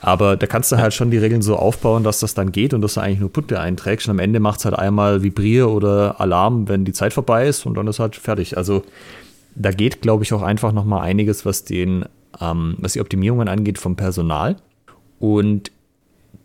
[0.00, 2.80] Aber da kannst du halt schon die Regeln so aufbauen, dass das dann geht und
[2.80, 4.08] dass du eigentlich nur Punkte einträgst.
[4.08, 7.66] Und am Ende macht es halt einmal Vibrier oder Alarm, wenn die Zeit vorbei ist
[7.66, 8.56] und dann ist halt fertig.
[8.56, 8.82] Also
[9.54, 12.06] da geht, glaube ich, auch einfach noch mal einiges, was den
[12.40, 14.56] ähm, was die Optimierungen angeht vom Personal.
[15.18, 15.72] Und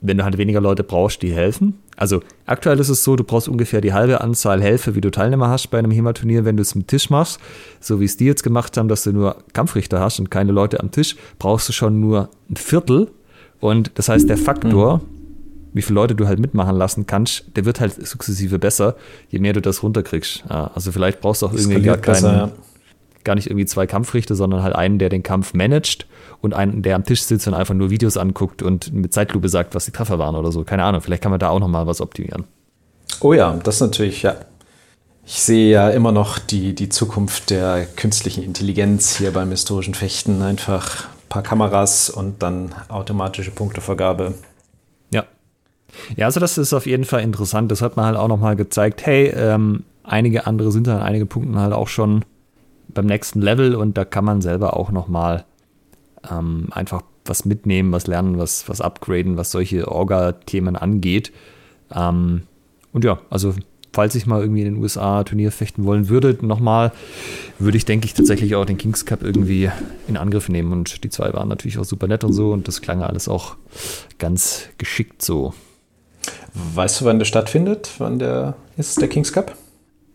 [0.04, 1.80] wenn du halt weniger Leute brauchst, die helfen.
[1.96, 5.48] Also aktuell ist es so, du brauchst ungefähr die halbe Anzahl Helfer, wie du Teilnehmer
[5.48, 7.40] hast bei einem HEMA-Turnier, wenn du es mit Tisch machst.
[7.80, 10.82] So wie es die jetzt gemacht haben, dass du nur Kampfrichter hast und keine Leute
[10.82, 13.12] am Tisch, brauchst du schon nur ein Viertel.
[13.62, 15.02] Und das heißt, der Faktor, mhm.
[15.72, 18.98] wie viele Leute du halt mitmachen lassen kannst, der wird halt sukzessive besser,
[19.30, 20.44] je mehr du das runterkriegst.
[20.50, 22.14] Also vielleicht brauchst du auch irgendwie gar keinen.
[22.14, 22.52] Besser, ja
[23.24, 26.08] gar nicht irgendwie zwei Kampfrichter, sondern halt einen, der den Kampf managt
[26.44, 29.76] und einen, der am Tisch sitzt und einfach nur Videos anguckt und mit Zeitlupe sagt,
[29.76, 30.66] was die Treffer waren oder so.
[30.66, 32.44] Keine Ahnung, vielleicht kann man da auch nochmal was optimieren.
[33.22, 34.36] Oh ja, das natürlich, ja.
[35.26, 40.42] Ich sehe ja immer noch die, die Zukunft der künstlichen Intelligenz hier beim historischen Fechten.
[40.42, 44.34] Einfach ein paar Kameras und dann automatische Punktevergabe.
[45.12, 45.24] Ja.
[46.18, 47.72] Ja, also das ist auf jeden Fall interessant.
[47.72, 49.06] Das hat man halt auch nochmal gezeigt.
[49.06, 52.26] Hey, ähm, einige andere sind an einigen Punkten halt auch schon
[52.90, 55.46] beim nächsten Level und da kann man selber auch nochmal
[56.30, 61.32] ähm, einfach was mitnehmen, was lernen, was, was upgraden, was solche Orga-Themen angeht.
[61.94, 62.44] Ähm,
[62.92, 63.54] und ja, also
[63.94, 66.92] falls ich mal irgendwie in den USA Turnier fechten wollen würde, nochmal,
[67.60, 69.70] würde ich, denke ich, tatsächlich auch den Kings Cup irgendwie
[70.08, 70.72] in Angriff nehmen.
[70.74, 73.56] Und die zwei waren natürlich auch super nett und so und das klang alles auch
[74.18, 75.54] ganz geschickt so.
[76.54, 77.92] Weißt du, wann der stattfindet?
[78.00, 79.56] Wann der ist, der Kings Cup?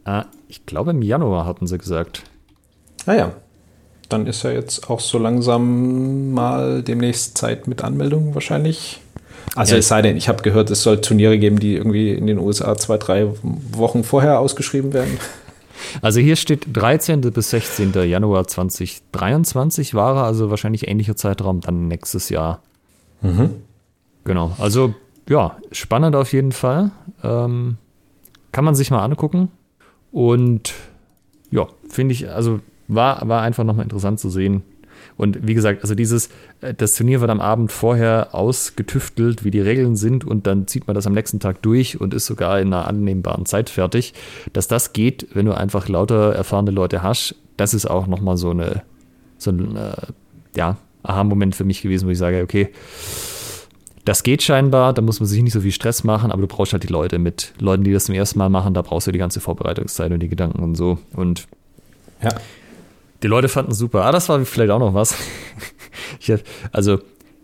[0.04, 2.22] Äh, ich glaube im Januar hatten sie gesagt.
[3.06, 3.32] Ah ja,
[4.08, 9.00] dann ist ja jetzt auch so langsam mal demnächst Zeit mit Anmeldung wahrscheinlich.
[9.54, 12.26] Also ja, es sei denn, ich habe gehört, es soll Turniere geben, die irgendwie in
[12.26, 13.28] den USA zwei, drei
[13.72, 15.18] Wochen vorher ausgeschrieben werden.
[16.02, 17.20] Also hier steht 13.
[17.20, 17.92] bis 16.
[17.92, 22.62] Januar 2023 war er, also wahrscheinlich ähnlicher Zeitraum dann nächstes Jahr.
[23.22, 23.50] Mhm.
[24.24, 24.94] Genau, also
[25.28, 26.90] ja, spannend auf jeden Fall.
[27.22, 27.78] Ähm,
[28.52, 29.50] kann man sich mal angucken.
[30.12, 30.74] Und
[31.50, 34.62] ja, finde ich, also war, war einfach nochmal interessant zu sehen.
[35.16, 36.28] Und wie gesagt, also dieses,
[36.60, 40.86] äh, das Turnier wird am Abend vorher ausgetüftelt, wie die Regeln sind, und dann zieht
[40.86, 44.14] man das am nächsten Tag durch und ist sogar in einer annehmbaren Zeit fertig.
[44.52, 48.50] Dass das geht, wenn du einfach lauter erfahrene Leute hast, das ist auch nochmal so
[48.50, 48.82] eine,
[49.38, 49.92] so ein, äh,
[50.56, 52.70] ja, Aha-Moment für mich gewesen, wo ich sage, okay,
[54.04, 56.72] das geht scheinbar, da muss man sich nicht so viel Stress machen, aber du brauchst
[56.72, 59.18] halt die Leute mit Leuten, die das zum ersten Mal machen, da brauchst du die
[59.18, 60.98] ganze Vorbereitungszeit und die Gedanken und so.
[61.12, 61.46] Und
[62.22, 62.30] ja.
[63.22, 64.04] Die Leute fanden es super.
[64.04, 65.14] Ah, das war vielleicht auch noch was.
[66.28, 66.40] hab,
[66.72, 67.00] also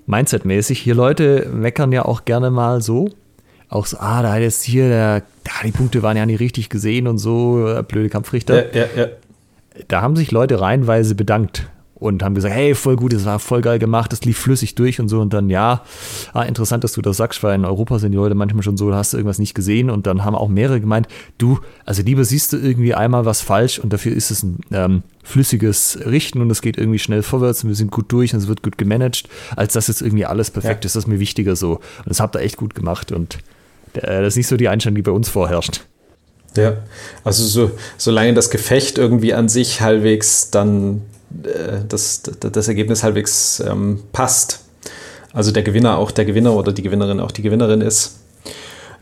[0.07, 3.09] Mindset-mäßig, hier Leute meckern ja auch gerne mal so.
[3.69, 5.23] Auch so, ah, da hat jetzt hier, da,
[5.65, 8.75] die Punkte waren ja nicht richtig gesehen und so, äh, blöde Kampfrichter.
[8.75, 9.07] Ja, ja, ja.
[9.89, 13.61] Da haben sich Leute reihenweise bedankt und haben gesagt, hey, voll gut, das war voll
[13.61, 15.21] geil gemacht, das lief flüssig durch und so.
[15.21, 15.83] Und dann, ja,
[16.33, 18.93] ah, interessant, dass du das sagst, weil in Europa sind die Leute manchmal schon so,
[18.95, 19.91] hast du irgendwas nicht gesehen.
[19.91, 21.07] Und dann haben auch mehrere gemeint,
[21.39, 25.03] du, also lieber siehst du irgendwie einmal was falsch und dafür ist es ein ähm,
[25.23, 28.49] flüssiges Richten und es geht irgendwie schnell vorwärts und wir sind gut durch und es
[28.49, 30.89] wird gut gemanagt, als dass jetzt irgendwie alles perfekt ja.
[30.89, 30.97] ist.
[30.97, 31.75] Das ist mir wichtiger so.
[31.75, 33.39] Und das habt ihr echt gut gemacht und
[33.95, 35.83] äh, das ist nicht so die Einstellung, die bei uns vorherrscht.
[36.57, 36.77] Ja,
[37.25, 41.03] also so, solange das Gefecht irgendwie an sich halbwegs dann
[41.89, 44.65] das, das Ergebnis halbwegs ähm, passt.
[45.33, 48.21] Also der Gewinner auch der Gewinner oder die Gewinnerin auch die Gewinnerin ist.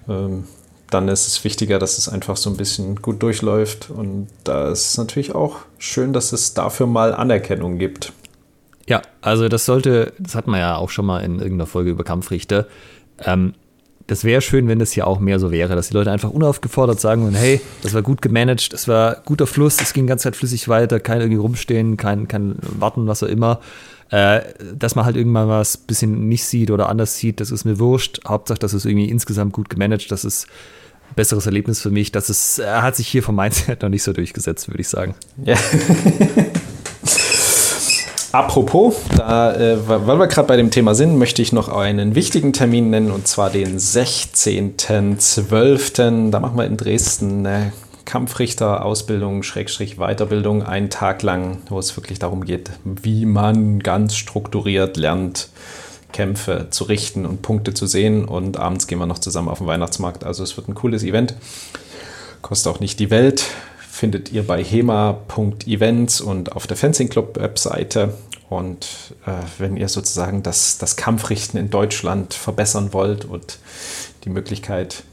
[0.08, 0.44] Ähm,
[0.90, 3.90] dann ist es wichtiger, dass es einfach so ein bisschen gut durchläuft.
[3.90, 8.12] Und da ist es natürlich auch schön, dass es dafür mal Anerkennung gibt.
[8.86, 12.04] Ja, also das sollte, das hat man ja auch schon mal in irgendeiner Folge über
[12.04, 12.66] Kampfrichter.
[13.18, 13.54] Ähm,
[14.06, 17.00] das wäre schön, wenn das hier auch mehr so wäre, dass die Leute einfach unaufgefordert
[17.00, 20.24] sagen und hey, das war gut gemanagt, es war guter Fluss, es ging die ganze
[20.24, 23.60] Zeit flüssig weiter, kein irgendwie rumstehen, kein, kein Warten, was auch immer.
[24.10, 24.42] Äh,
[24.76, 27.78] dass man halt irgendwann was ein bisschen nicht sieht oder anders sieht, das ist mir
[27.78, 28.20] wurscht.
[28.28, 30.46] Hauptsache, dass es irgendwie insgesamt gut gemanagt, das ist
[31.10, 32.12] ein besseres Erlebnis für mich.
[32.12, 35.14] Das ist, äh, hat sich hier vom Mindset noch nicht so durchgesetzt, würde ich sagen.
[35.44, 35.56] Ja.
[38.32, 42.54] Apropos, da, äh, weil wir gerade bei dem Thema sind, möchte ich noch einen wichtigen
[42.54, 46.30] Termin nennen und zwar den 16.12.
[46.30, 47.74] Da machen wir in Dresden eine
[48.06, 54.96] Kampfrichter-Ausbildung, Schrägstrich Weiterbildung, einen Tag lang, wo es wirklich darum geht, wie man ganz strukturiert
[54.96, 55.50] lernt,
[56.12, 58.24] Kämpfe zu richten und Punkte zu sehen.
[58.24, 60.24] Und abends gehen wir noch zusammen auf den Weihnachtsmarkt.
[60.24, 61.34] Also es wird ein cooles Event.
[62.40, 63.44] Kostet auch nicht die Welt
[63.92, 68.14] findet ihr bei hema.events und auf der Fencing Club Webseite.
[68.48, 73.58] Und äh, wenn ihr sozusagen das, das Kampfrichten in Deutschland verbessern wollt und
[74.24, 75.04] die Möglichkeit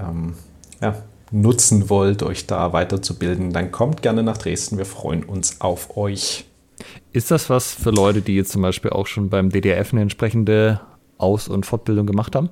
[0.00, 0.34] ähm,
[0.80, 4.78] ja, nutzen wollt, euch da weiterzubilden, dann kommt gerne nach Dresden.
[4.78, 6.46] Wir freuen uns auf euch.
[7.12, 10.80] Ist das was für Leute, die jetzt zum Beispiel auch schon beim DDF eine entsprechende
[11.18, 12.48] Aus- und Fortbildung gemacht haben?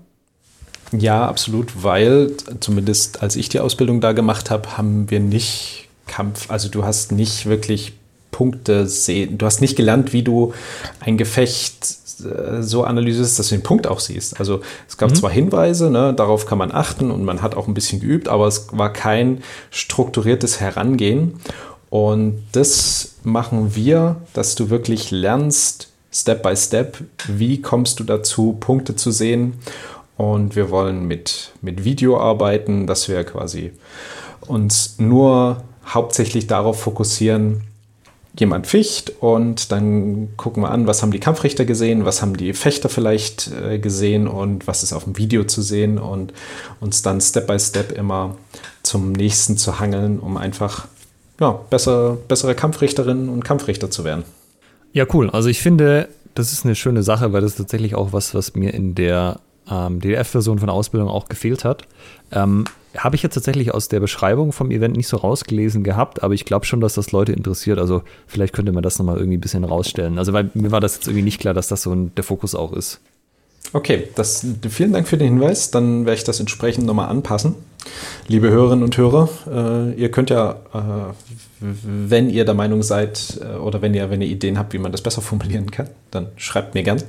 [0.92, 6.50] Ja, absolut, weil zumindest als ich die Ausbildung da gemacht habe, haben wir nicht Kampf,
[6.50, 7.92] also du hast nicht wirklich
[8.32, 10.52] Punkte sehen, du hast nicht gelernt, wie du
[10.98, 14.38] ein Gefecht äh, so analysierst, dass du den Punkt auch siehst.
[14.40, 15.14] Also es gab mhm.
[15.14, 18.46] zwar Hinweise, ne, darauf kann man achten und man hat auch ein bisschen geübt, aber
[18.46, 21.34] es war kein strukturiertes Herangehen.
[21.88, 26.98] Und das machen wir, dass du wirklich lernst, Step by Step,
[27.28, 29.54] wie kommst du dazu, Punkte zu sehen
[30.20, 33.72] und wir wollen mit, mit Video arbeiten, dass wir quasi
[34.46, 37.62] uns nur hauptsächlich darauf fokussieren,
[38.38, 42.52] jemand ficht und dann gucken wir an, was haben die Kampfrichter gesehen, was haben die
[42.52, 46.34] Fechter vielleicht äh, gesehen und was ist auf dem Video zu sehen und
[46.80, 48.36] uns dann Step by Step immer
[48.82, 50.86] zum nächsten zu hangeln, um einfach
[51.40, 54.24] ja, besser, bessere Kampfrichterinnen und Kampfrichter zu werden.
[54.92, 55.30] Ja, cool.
[55.30, 58.54] Also ich finde, das ist eine schöne Sache, weil das ist tatsächlich auch was, was
[58.54, 59.40] mir in der
[59.70, 61.84] ähm, DDF-Version von Ausbildung auch gefehlt hat.
[62.32, 62.64] Ähm,
[62.96, 66.44] habe ich jetzt tatsächlich aus der Beschreibung vom Event nicht so rausgelesen gehabt, aber ich
[66.44, 67.78] glaube schon, dass das Leute interessiert.
[67.78, 70.18] Also vielleicht könnte man das nochmal irgendwie ein bisschen rausstellen.
[70.18, 72.54] Also weil mir war das jetzt irgendwie nicht klar, dass das so ein, der Fokus
[72.54, 73.00] auch ist.
[73.72, 75.70] Okay, das, vielen Dank für den Hinweis.
[75.70, 77.54] Dann werde ich das entsprechend nochmal anpassen.
[78.26, 81.14] Liebe Hörerinnen und Hörer, äh, ihr könnt ja, äh,
[81.60, 84.90] wenn ihr der Meinung seid äh, oder wenn ihr, wenn ihr Ideen habt, wie man
[84.90, 87.00] das besser formulieren kann, dann schreibt mir gern.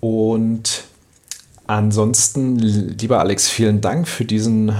[0.00, 0.84] Und
[1.66, 4.72] Ansonsten, lieber Alex, vielen Dank für diesen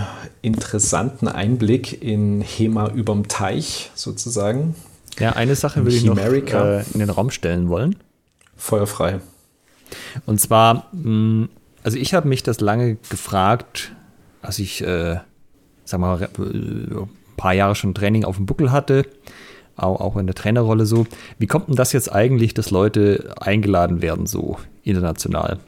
[0.43, 4.75] interessanten Einblick in HEMA überm Teich sozusagen.
[5.19, 7.97] Ja, eine Sache würde ich noch äh, in den Raum stellen wollen.
[8.57, 9.21] Feuerfrei.
[10.27, 11.49] Und zwar, mh,
[11.83, 13.93] also ich habe mich das lange gefragt,
[14.43, 15.19] als ich, äh,
[15.85, 19.07] sag mal, ein paar Jahre schon Training auf dem Buckel hatte,
[19.77, 21.07] auch, auch in der Trainerrolle so.
[21.39, 25.61] Wie kommt denn das jetzt eigentlich, dass Leute eingeladen werden, so international?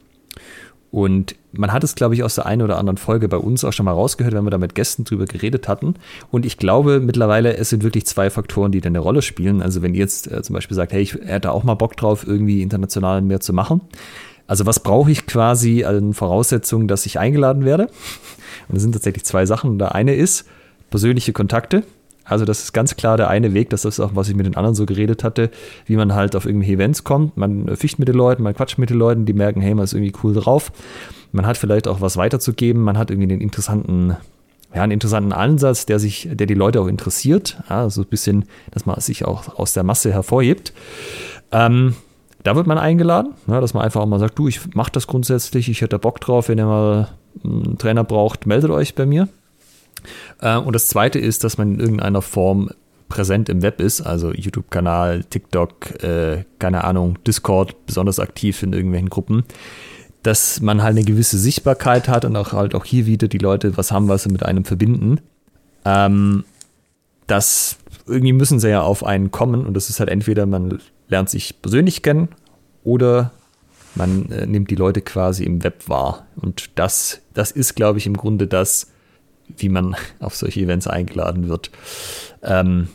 [0.97, 3.73] Und man hat es, glaube ich, aus der einen oder anderen Folge bei uns auch
[3.74, 5.97] schon mal rausgehört, wenn wir da mit Gästen drüber geredet hatten.
[6.31, 9.60] Und ich glaube mittlerweile, es sind wirklich zwei Faktoren, die da eine Rolle spielen.
[9.60, 12.27] Also wenn ihr jetzt äh, zum Beispiel sagt, hey, ich hätte auch mal Bock drauf,
[12.27, 13.82] irgendwie international mehr zu machen.
[14.47, 17.89] Also was brauche ich quasi an Voraussetzungen, dass ich eingeladen werde?
[18.68, 19.78] Und das sind tatsächlich zwei Sachen.
[19.78, 20.47] Der eine ist
[20.89, 21.82] persönliche Kontakte.
[22.28, 24.57] Also das ist ganz klar der eine Weg, das ist auch, was ich mit den
[24.57, 25.51] anderen so geredet hatte,
[25.86, 27.36] wie man halt auf irgendwelche Events kommt.
[27.36, 29.93] Man ficht mit den Leuten, man quatscht mit den Leuten, die merken, hey, man ist
[29.93, 30.73] irgendwie cool drauf.
[31.32, 34.16] Man hat vielleicht auch was weiterzugeben, man hat irgendwie den interessanten,
[34.74, 37.62] ja, einen interessanten Ansatz, der sich, der die Leute auch interessiert.
[37.70, 40.73] Ja, so ein bisschen, dass man sich auch aus der Masse hervorhebt.
[41.53, 41.94] Ähm,
[42.43, 45.07] da wird man eingeladen, ja, dass man einfach auch mal sagt, du, ich mache das
[45.07, 47.09] grundsätzlich, ich hätte Bock drauf, wenn ihr mal
[47.44, 49.28] einen Trainer braucht, meldet euch bei mir.
[50.40, 52.70] Äh, und das zweite ist, dass man in irgendeiner Form
[53.08, 59.10] präsent im Web ist, also YouTube-Kanal, TikTok, äh, keine Ahnung, Discord, besonders aktiv in irgendwelchen
[59.10, 59.44] Gruppen,
[60.22, 63.76] dass man halt eine gewisse Sichtbarkeit hat und auch halt auch hier wieder die Leute
[63.76, 65.20] was haben, was sie mit einem verbinden.
[65.84, 66.44] Ähm,
[67.28, 67.76] das
[68.06, 71.60] irgendwie müssen sie ja auf einen kommen und das ist halt entweder man lernt sich
[71.62, 72.28] persönlich kennen
[72.82, 73.32] oder
[73.94, 76.26] man äh, nimmt die Leute quasi im Web wahr.
[76.36, 78.88] Und das, das ist, glaube ich, im Grunde das,
[79.56, 81.70] wie man auf solche Events eingeladen wird.
[82.43, 82.89] Ähm,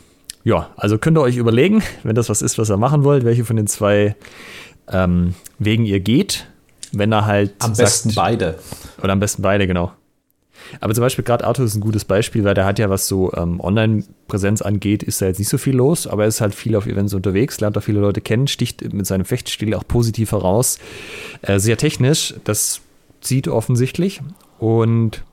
[0.44, 3.44] ja, also könnt ihr euch überlegen, wenn das was ist, was ihr machen wollt, welche
[3.44, 4.16] von den zwei
[4.90, 6.46] ähm, Wegen ihr geht.
[6.92, 7.54] Wenn er halt.
[7.60, 8.58] Am sagt, besten beide.
[9.02, 9.92] Oder am besten beide, genau.
[10.80, 13.32] Aber zum Beispiel gerade Arthur ist ein gutes Beispiel, weil der hat ja, was so
[13.34, 16.76] ähm, Online-Präsenz angeht, ist da jetzt nicht so viel los, aber er ist halt viel
[16.76, 20.78] auf Events unterwegs, lernt auch viele Leute kennen, sticht mit seinem Fechtstil auch positiv heraus.
[21.42, 22.80] Äh, sehr technisch, das
[23.20, 24.20] zieht offensichtlich.
[24.58, 25.24] Und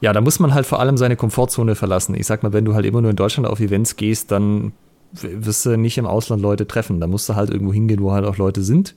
[0.00, 2.14] ja, da muss man halt vor allem seine Komfortzone verlassen.
[2.14, 4.72] Ich sag mal, wenn du halt immer nur in Deutschland auf Events gehst, dann
[5.12, 7.00] wirst du nicht im Ausland Leute treffen.
[7.00, 8.94] Da musst du halt irgendwo hingehen, wo halt auch Leute sind.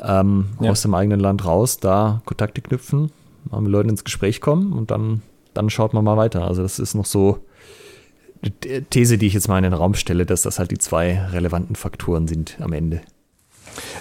[0.00, 0.70] Ähm, ja.
[0.70, 3.12] Aus dem eigenen Land raus, da Kontakte knüpfen,
[3.50, 5.22] mal mit Leuten ins Gespräch kommen und dann,
[5.52, 6.46] dann schaut man mal weiter.
[6.46, 7.44] Also das ist noch so
[8.42, 11.20] die These, die ich jetzt mal in den Raum stelle, dass das halt die zwei
[11.26, 13.02] relevanten Faktoren sind am Ende.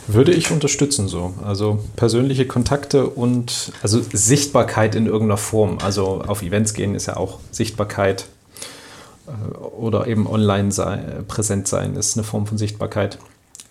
[0.08, 1.34] Würde ich unterstützen so.
[1.44, 5.78] Also persönliche Kontakte und also Sichtbarkeit in irgendeiner Form.
[5.84, 8.26] Also auf Events gehen ist ja auch Sichtbarkeit
[9.28, 13.20] äh, oder eben online sein, präsent sein ist eine Form von Sichtbarkeit.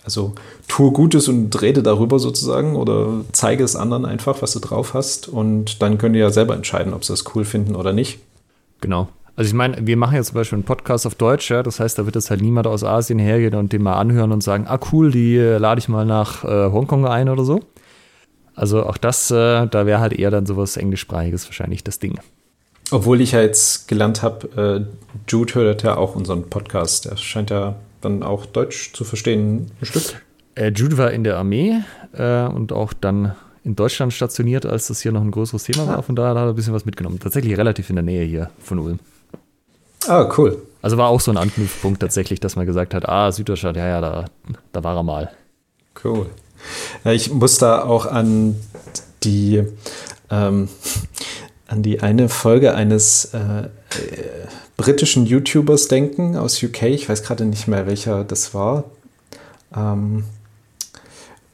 [0.05, 0.32] Also
[0.68, 5.28] tue Gutes und rede darüber sozusagen oder zeige es anderen einfach, was du drauf hast
[5.28, 8.20] und dann könnt ihr ja selber entscheiden, ob sie es cool finden oder nicht.
[8.80, 9.09] Genau.
[9.39, 11.97] Also ich meine, wir machen jetzt zum Beispiel einen Podcast auf Deutsch, ja, das heißt,
[11.97, 14.81] da wird jetzt halt niemand aus Asien hergehen und den mal anhören und sagen, ah
[14.90, 17.60] cool, die äh, lade ich mal nach äh, Hongkong ein oder so.
[18.56, 22.19] Also auch das, äh, da wäre halt eher dann sowas englischsprachiges wahrscheinlich das Ding.
[22.90, 27.05] Obwohl ich ja jetzt gelernt habe, äh, Jude hört ja auch unseren Podcast.
[27.05, 30.20] Der scheint ja dann auch Deutsch zu verstehen, ein Stück.
[30.56, 31.77] Äh, Jude war in der Armee
[32.12, 36.02] äh, und auch dann in Deutschland stationiert, als das hier noch ein größeres Thema war.
[36.02, 37.20] Von daher hat er ein bisschen was mitgenommen.
[37.20, 38.98] Tatsächlich relativ in der Nähe hier von Ulm.
[40.06, 40.62] Ah, cool.
[40.80, 44.00] Also war auch so ein Anknüpfpunkt tatsächlich, dass man gesagt hat, ah, Süddeutschland, ja, ja,
[44.00, 44.24] da,
[44.72, 45.30] da war er mal.
[46.04, 46.26] Cool.
[47.04, 48.56] Ja, ich muss da auch an
[49.24, 49.64] die,
[50.30, 50.68] ähm,
[51.66, 53.68] an die eine Folge eines äh, äh,
[54.76, 56.84] britischen YouTubers denken aus UK.
[56.84, 58.84] Ich weiß gerade nicht mehr, welcher das war.
[59.76, 60.24] Ähm,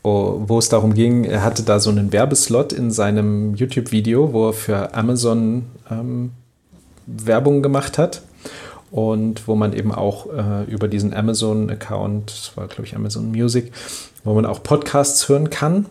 [0.03, 4.49] oh, wo es darum ging, er hatte da so einen Werbeslot in seinem YouTube-Video, wo
[4.49, 6.33] er für Amazon ähm,
[7.07, 8.23] Werbung gemacht hat
[8.95, 13.73] und wo man eben auch äh, über diesen Amazon-Account, das war glaube ich Amazon Music,
[14.23, 15.87] wo man auch Podcasts hören kann.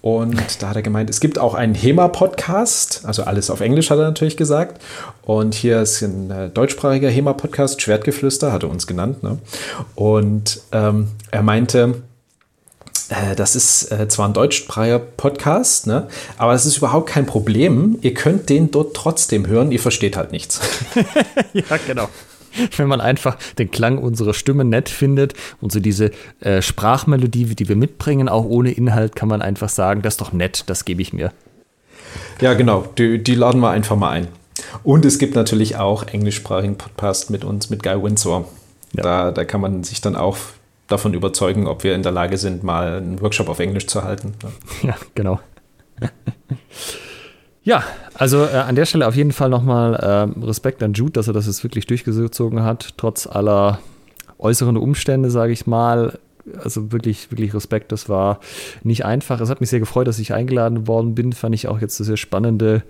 [0.00, 3.98] Und da hat er gemeint, es gibt auch einen HEMA-Podcast, also alles auf Englisch hat
[3.98, 4.80] er natürlich gesagt.
[5.22, 9.24] Und hier ist ein äh, deutschsprachiger HEMA-Podcast, Schwertgeflüster, hat er uns genannt.
[9.24, 9.38] Ne?
[9.96, 12.02] Und ähm, er meinte,
[13.08, 16.06] äh, das ist äh, zwar ein deutschsprachiger Podcast, ne,
[16.38, 17.98] aber das ist überhaupt kein Problem.
[18.02, 20.60] Ihr könnt den dort trotzdem hören, ihr versteht halt nichts.
[21.52, 22.08] ja, genau.
[22.76, 26.10] Wenn man einfach den Klang unserer Stimme nett findet und so diese
[26.40, 30.32] äh, Sprachmelodie, die wir mitbringen, auch ohne Inhalt, kann man einfach sagen, das ist doch
[30.32, 31.32] nett, das gebe ich mir.
[32.40, 34.28] Ja, genau, die, die laden wir einfach mal ein.
[34.82, 38.48] Und es gibt natürlich auch englischsprachigen Podcast mit uns, mit Guy Windsor.
[38.94, 39.02] Ja.
[39.02, 40.38] Da, da kann man sich dann auch
[40.86, 44.34] davon überzeugen, ob wir in der Lage sind, mal einen Workshop auf Englisch zu halten.
[44.82, 45.40] Ja, genau.
[47.66, 47.82] ja,
[48.14, 51.34] also äh, an der Stelle auf jeden Fall nochmal äh, Respekt an Jude, dass er
[51.34, 53.80] das jetzt wirklich durchgezogen hat, trotz aller
[54.38, 56.16] äußeren Umstände, sage ich mal.
[56.62, 58.38] Also wirklich, wirklich Respekt, das war
[58.84, 59.40] nicht einfach.
[59.40, 61.32] Es hat mich sehr gefreut, dass ich eingeladen worden bin.
[61.32, 62.84] Fand ich auch jetzt eine sehr spannende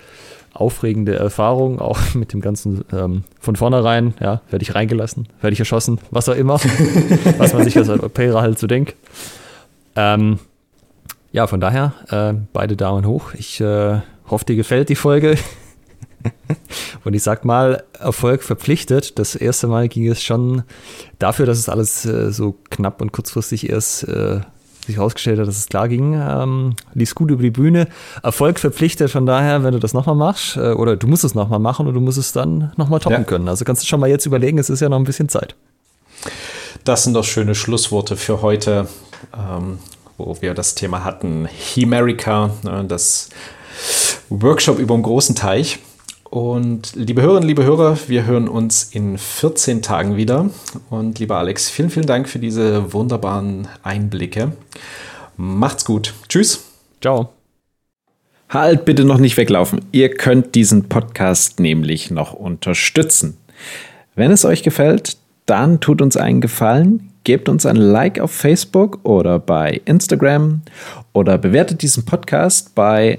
[0.52, 5.58] aufregende Erfahrung, auch mit dem Ganzen ähm, von vornherein, ja, werde ich reingelassen, werde ich
[5.58, 6.60] erschossen, was auch immer,
[7.38, 8.94] was man sich als Europäer halt so denkt.
[9.94, 10.38] Ähm,
[11.32, 13.32] ja, von daher, äh, beide Daumen hoch.
[13.32, 15.36] Ich äh, hoffe, dir gefällt die Folge.
[17.04, 19.18] Und ich sag mal, Erfolg verpflichtet.
[19.18, 20.64] Das erste Mal ging es schon
[21.18, 24.40] dafür, dass es alles äh, so knapp und kurzfristig erst äh,
[24.86, 27.88] sich herausgestellt hat, dass es klar ging, ähm, lief gut über die Bühne.
[28.22, 31.58] Erfolg verpflichtet, von daher, wenn du das nochmal machst, äh, oder du musst es nochmal
[31.58, 33.24] machen und du musst es dann nochmal toppen ja.
[33.24, 33.48] können.
[33.48, 35.54] Also kannst du schon mal jetzt überlegen, es ist ja noch ein bisschen Zeit.
[36.84, 38.88] Das sind doch schöne Schlussworte für heute,
[39.36, 39.78] ähm,
[40.18, 43.28] wo wir das Thema hatten, Hemerica, ne, das
[44.28, 45.78] Workshop über den großen Teich.
[46.24, 50.50] Und liebe Hörerinnen, liebe Hörer, wir hören uns in 14 Tagen wieder.
[50.90, 54.52] Und lieber Alex, vielen, vielen Dank für diese wunderbaren Einblicke.
[55.36, 56.14] Macht's gut.
[56.28, 56.64] Tschüss.
[57.00, 57.30] Ciao.
[58.48, 59.80] Halt bitte noch nicht weglaufen.
[59.92, 63.36] Ihr könnt diesen Podcast nämlich noch unterstützen.
[64.14, 65.16] Wenn es euch gefällt,
[65.46, 70.62] dann tut uns einen Gefallen, gebt uns ein Like auf Facebook oder bei Instagram
[71.12, 73.18] oder bewertet diesen Podcast bei